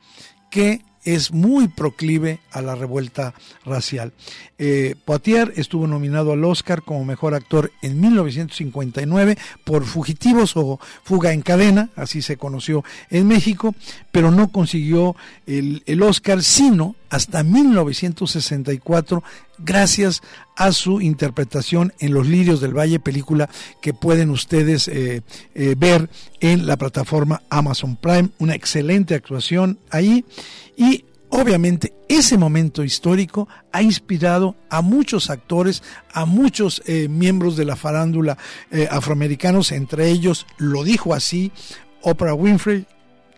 que 0.50 0.82
es 1.06 1.32
muy 1.32 1.68
proclive 1.68 2.40
a 2.52 2.62
la 2.62 2.76
revuelta 2.76 3.36
racial. 3.64 4.12
Eh, 4.58 4.96
Poitier 5.06 5.54
estuvo 5.56 5.86
nominado 5.86 6.34
al 6.34 6.44
Oscar 6.44 6.82
como 6.82 7.06
mejor 7.06 7.36
actor 7.36 7.72
en 7.84 8.02
1959 8.02 9.38
por 9.64 9.86
Fugitivos 9.86 10.58
o 10.58 10.80
Fuga 11.04 11.32
en 11.32 11.44
Cadena, 11.44 11.90
así 11.96 12.24
se 12.24 12.38
conoció 12.38 12.84
en 13.12 13.28
México, 13.28 13.76
pero 14.12 14.32
no 14.32 14.52
consiguió 14.52 15.16
el, 15.46 15.84
el 15.86 16.02
Oscar 16.02 16.42
sino 16.42 16.96
hasta 17.10 17.44
1964 17.44 19.24
gracias 19.58 20.22
a 20.56 20.72
su 20.72 21.02
interpretación 21.02 21.94
en 22.00 22.14
Los 22.14 22.28
Lirios 22.28 22.62
del 22.62 22.78
Valle, 22.78 23.00
película 23.00 23.50
que 23.82 23.94
pueden 23.94 24.30
ustedes 24.30 24.88
eh, 24.88 25.22
eh, 25.54 25.76
ver 25.78 26.10
en 26.40 26.66
la 26.66 26.78
plataforma 26.78 27.42
Amazon 27.50 27.96
Prime. 27.96 28.30
Una 28.40 28.56
excelente 28.56 29.16
actuación 29.16 29.80
ahí 29.90 30.26
y 30.78 31.06
obviamente 31.30 31.94
ese 32.08 32.38
momento 32.38 32.84
histórico 32.84 33.48
ha 33.72 33.82
inspirado 33.82 34.56
a 34.70 34.82
muchos 34.82 35.30
actores, 35.30 35.84
a 36.14 36.26
muchos 36.26 36.82
eh, 36.86 37.08
miembros 37.10 37.58
de 37.58 37.66
la 37.66 37.76
farándula 37.76 38.38
afroamericanos, 38.90 39.72
entre 39.72 40.10
ellos, 40.10 40.46
lo 40.58 40.84
dijo 40.84 41.14
así, 41.14 41.52
Oprah 42.02 42.34
Winfrey, 42.34 42.86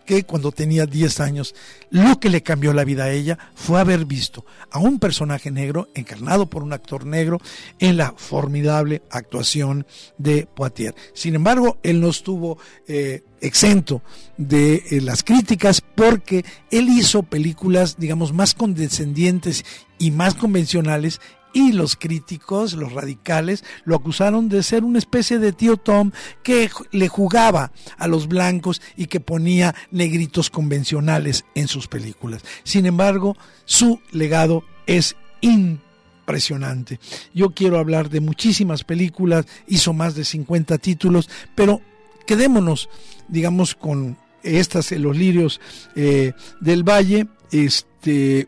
que 0.08 0.24
cuando 0.24 0.52
tenía 0.52 0.88
10 0.88 1.20
años, 1.20 1.54
lo 1.92 2.20
que 2.20 2.30
le 2.30 2.42
cambió 2.42 2.74
la 2.74 2.86
vida 2.86 3.04
a 3.04 3.12
ella 3.12 3.38
fue 3.54 3.80
haber 3.80 4.06
visto 4.06 4.46
a 4.72 4.80
un 4.80 4.98
personaje 4.98 5.52
negro 5.52 5.90
encarnado 5.94 6.50
por 6.50 6.64
un 6.64 6.74
actor 6.74 7.06
negro 7.06 7.40
en 7.78 7.98
la 7.98 8.14
formidable 8.18 9.04
actuación 9.12 9.86
de 10.18 10.48
Poitier. 10.48 10.96
Sin 11.14 11.36
embargo, 11.36 11.78
él 11.84 12.00
no 12.00 12.10
estuvo 12.10 12.58
eh, 12.88 13.24
exento 13.42 14.02
de 14.38 14.76
eh, 14.90 15.02
las 15.02 15.24
críticas 15.24 15.82
porque 15.82 16.46
él 16.72 16.88
hizo 16.90 17.22
películas, 17.24 17.98
digamos, 18.00 18.34
más 18.34 18.54
condescendientes 18.54 19.66
y 20.00 20.12
más 20.12 20.36
convencionales 20.36 21.20
y 21.58 21.72
los 21.72 21.96
críticos, 21.96 22.74
los 22.74 22.94
radicales, 22.94 23.64
lo 23.84 23.96
acusaron 23.96 24.48
de 24.48 24.62
ser 24.62 24.84
una 24.84 25.00
especie 25.00 25.40
de 25.40 25.54
tío 25.54 25.76
Tom 25.76 26.12
que 26.44 26.70
le 26.92 27.08
jugaba 27.08 27.72
a 27.98 28.08
los 28.08 28.28
blancos 28.28 28.80
y 28.96 29.08
que 29.08 29.20
ponía 29.20 29.74
negritos 29.90 30.52
convencionales 30.52 31.46
en 31.56 31.68
sus 31.68 31.88
películas. 31.88 32.44
Sin 32.64 32.86
embargo, 32.86 33.36
su 33.66 34.00
legado 34.12 34.66
es 34.86 35.16
impresionante. 35.42 37.00
Yo 37.34 37.50
quiero 37.50 37.80
hablar 37.80 38.12
de 38.12 38.22
muchísimas 38.22 38.84
películas, 38.84 39.48
hizo 39.66 39.94
más 39.94 40.14
de 40.14 40.26
50 40.26 40.78
títulos, 40.78 41.28
pero 41.56 41.82
quedémonos, 42.28 42.88
digamos, 43.30 43.74
con 43.74 44.16
estas, 44.44 44.92
los 44.92 45.18
lirios 45.18 45.60
eh, 45.96 46.34
del 46.62 46.84
valle, 46.84 47.26
este, 47.52 48.48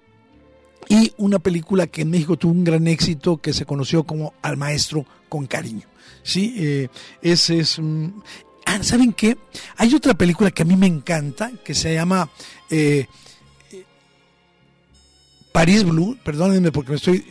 y 0.90 1.14
una 1.18 1.38
película 1.38 1.88
que 1.88 2.02
en 2.02 2.10
México 2.10 2.36
tuvo 2.36 2.52
un 2.52 2.64
gran 2.64 2.88
éxito 2.88 3.38
que 3.38 3.54
se 3.54 3.66
conoció 3.66 4.04
como 4.04 4.34
Al 4.42 4.58
Maestro 4.58 5.06
con 5.30 5.46
Cariño. 5.46 5.88
Sí, 6.24 6.56
eh, 6.58 6.90
ese 7.22 7.60
es 7.60 7.78
un... 7.78 8.24
Ah, 8.66 8.84
¿Saben 8.84 9.14
qué? 9.14 9.38
Hay 9.78 9.94
otra 9.94 10.16
película 10.16 10.52
que 10.52 10.64
a 10.64 10.66
mí 10.66 10.76
me 10.76 10.88
encanta 10.88 11.52
que 11.64 11.76
se 11.76 11.94
llama 11.94 12.30
eh, 12.70 13.08
Paris 15.52 15.84
Blue, 15.84 16.18
perdónenme 16.24 16.72
porque 16.72 16.92
me 16.92 16.98
estoy... 16.98 17.26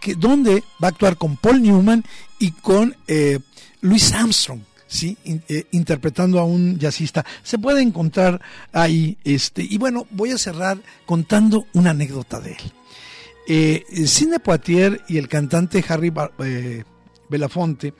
que, 0.00 0.14
donde 0.14 0.62
va 0.82 0.88
a 0.88 0.90
actuar 0.90 1.16
con 1.18 1.36
Paul 1.36 1.62
Newman 1.62 2.02
y 2.38 2.52
con 2.52 2.96
eh, 3.06 3.38
Louis 3.82 4.12
Armstrong. 4.12 4.60
¿sí? 4.86 5.16
Eh, 5.24 5.66
interpretando 5.72 6.38
a 6.38 6.44
un 6.44 6.78
jazzista. 6.78 7.24
Se 7.42 7.58
puede 7.58 7.82
encontrar 7.82 8.40
ahí, 8.72 9.18
este, 9.24 9.62
y 9.62 9.76
bueno, 9.76 10.06
voy 10.10 10.30
a 10.30 10.38
cerrar 10.38 10.78
contando 11.04 11.66
una 11.74 11.90
anécdota 11.90 12.40
de 12.40 12.52
él. 12.52 12.72
Eh, 13.46 13.84
Sidney 14.06 14.38
Poitier 14.38 15.02
y 15.08 15.18
el 15.18 15.28
cantante 15.28 15.84
Harry 15.88 16.12
eh, 16.38 16.84
Belafonte 17.28 17.92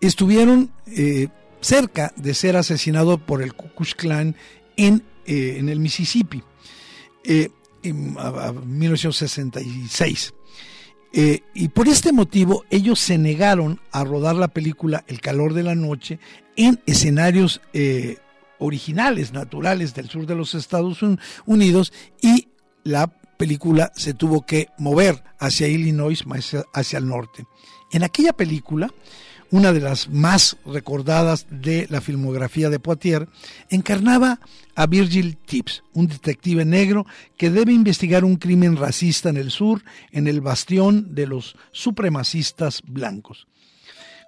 estuvieron 0.00 0.70
eh, 0.86 1.28
cerca 1.60 2.12
de 2.16 2.34
ser 2.34 2.56
asesinados 2.56 3.20
por 3.20 3.42
el 3.42 3.54
Ku 3.54 3.68
Klux 3.74 3.94
Klan 3.94 4.36
en, 4.76 5.02
eh, 5.26 5.56
el 5.58 5.80
Mississippi 5.80 6.42
en 7.24 8.16
a- 8.18 8.48
a 8.48 8.52
1966. 8.52 10.34
Eh, 11.16 11.40
y 11.54 11.68
por 11.68 11.86
este 11.88 12.12
motivo 12.12 12.64
ellos 12.70 12.98
se 12.98 13.18
negaron 13.18 13.80
a 13.92 14.02
rodar 14.04 14.34
la 14.34 14.48
película 14.48 15.04
El 15.06 15.20
calor 15.20 15.54
de 15.54 15.62
la 15.62 15.74
noche 15.76 16.18
en 16.56 16.80
escenarios 16.86 17.60
originales, 18.58 19.32
naturales 19.32 19.94
del 19.94 20.08
sur 20.08 20.26
de 20.26 20.34
los 20.34 20.54
Estados 20.54 21.02
Un- 21.02 21.20
Unidos 21.46 21.92
y 22.20 22.48
la 22.82 23.12
película 23.36 23.92
se 23.94 24.14
tuvo 24.14 24.44
que 24.46 24.68
mover 24.78 25.22
hacia 25.38 25.68
Illinois, 25.68 26.26
más 26.26 26.56
hacia, 26.72 26.98
el 26.98 27.08
norte. 27.08 27.44
En 27.92 28.02
aquella 28.02 28.32
película, 28.32 28.92
una 29.50 29.72
de 29.72 29.80
las 29.80 30.08
más 30.08 30.56
recordadas 30.66 31.46
de 31.50 31.86
la 31.90 32.00
filmografía 32.00 32.70
de 32.70 32.80
Poitier, 32.80 33.28
encarnaba 33.68 34.40
a 34.74 34.86
Virgil 34.86 35.36
Tibbs, 35.36 35.82
un 35.92 36.08
detective 36.08 36.64
negro 36.64 37.06
que 37.36 37.50
debe 37.50 37.72
investigar 37.72 38.24
un 38.24 38.36
crimen 38.36 38.76
racista 38.76 39.28
en 39.28 39.36
el 39.36 39.50
sur, 39.50 39.82
en 40.10 40.26
el 40.26 40.40
bastión 40.40 41.14
de 41.14 41.26
los 41.26 41.56
supremacistas 41.72 42.82
blancos. 42.86 43.46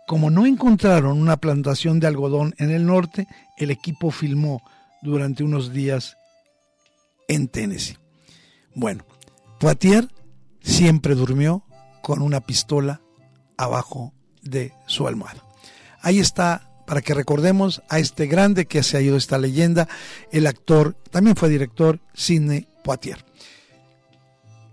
Como 0.06 0.30
no 0.30 0.46
encontraron 0.46 1.20
una 1.20 1.38
plantación 1.38 1.98
de 1.98 2.06
algodón 2.06 2.54
en 2.58 2.70
el 2.70 2.86
norte, 2.86 3.26
el 3.56 3.72
equipo 3.72 4.12
filmó 4.12 4.62
durante 5.02 5.42
unos 5.42 5.72
días 5.72 6.16
en 7.26 7.48
Tennessee. 7.48 7.96
Bueno, 8.76 9.06
Poitier 9.58 10.10
siempre 10.60 11.14
durmió 11.14 11.64
con 12.02 12.20
una 12.20 12.42
pistola 12.42 13.00
abajo 13.56 14.12
de 14.42 14.74
su 14.86 15.08
almohada. 15.08 15.42
Ahí 16.02 16.18
está, 16.18 16.70
para 16.86 17.00
que 17.00 17.14
recordemos 17.14 17.82
a 17.88 17.98
este 18.00 18.26
grande 18.26 18.66
que 18.66 18.82
se 18.82 18.98
ha 18.98 19.00
ido 19.00 19.16
esta 19.16 19.38
leyenda, 19.38 19.88
el 20.30 20.46
actor, 20.46 20.94
también 21.10 21.36
fue 21.36 21.48
director, 21.48 22.00
Sidney 22.12 22.68
Poitier. 22.84 23.24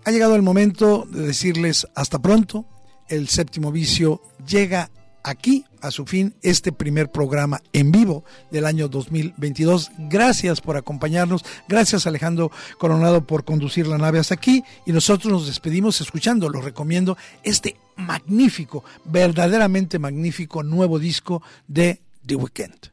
Ha 0.03 0.11
llegado 0.11 0.35
el 0.35 0.41
momento 0.41 1.07
de 1.09 1.21
decirles 1.21 1.87
hasta 1.95 2.19
pronto. 2.19 2.65
El 3.07 3.29
séptimo 3.29 3.71
vicio 3.71 4.21
llega 4.45 4.91
aquí 5.23 5.65
a 5.81 5.91
su 5.91 6.05
fin 6.05 6.33
este 6.41 6.71
primer 6.71 7.11
programa 7.11 7.61
en 7.73 7.91
vivo 7.91 8.23
del 8.51 8.65
año 8.65 8.87
2022. 8.87 9.91
Gracias 9.97 10.61
por 10.61 10.77
acompañarnos. 10.77 11.43
Gracias 11.67 12.05
Alejandro 12.05 12.51
Coronado 12.77 13.25
por 13.25 13.43
conducir 13.43 13.87
la 13.87 13.97
nave 13.97 14.19
hasta 14.19 14.35
aquí. 14.35 14.63
Y 14.85 14.91
nosotros 14.91 15.31
nos 15.31 15.47
despedimos 15.47 15.99
escuchando, 16.01 16.49
lo 16.49 16.61
recomiendo, 16.61 17.17
este 17.43 17.77
magnífico, 17.95 18.83
verdaderamente 19.05 19.99
magnífico 19.99 20.63
nuevo 20.63 20.99
disco 20.99 21.41
de 21.67 22.01
The 22.25 22.35
Weeknd. 22.35 22.92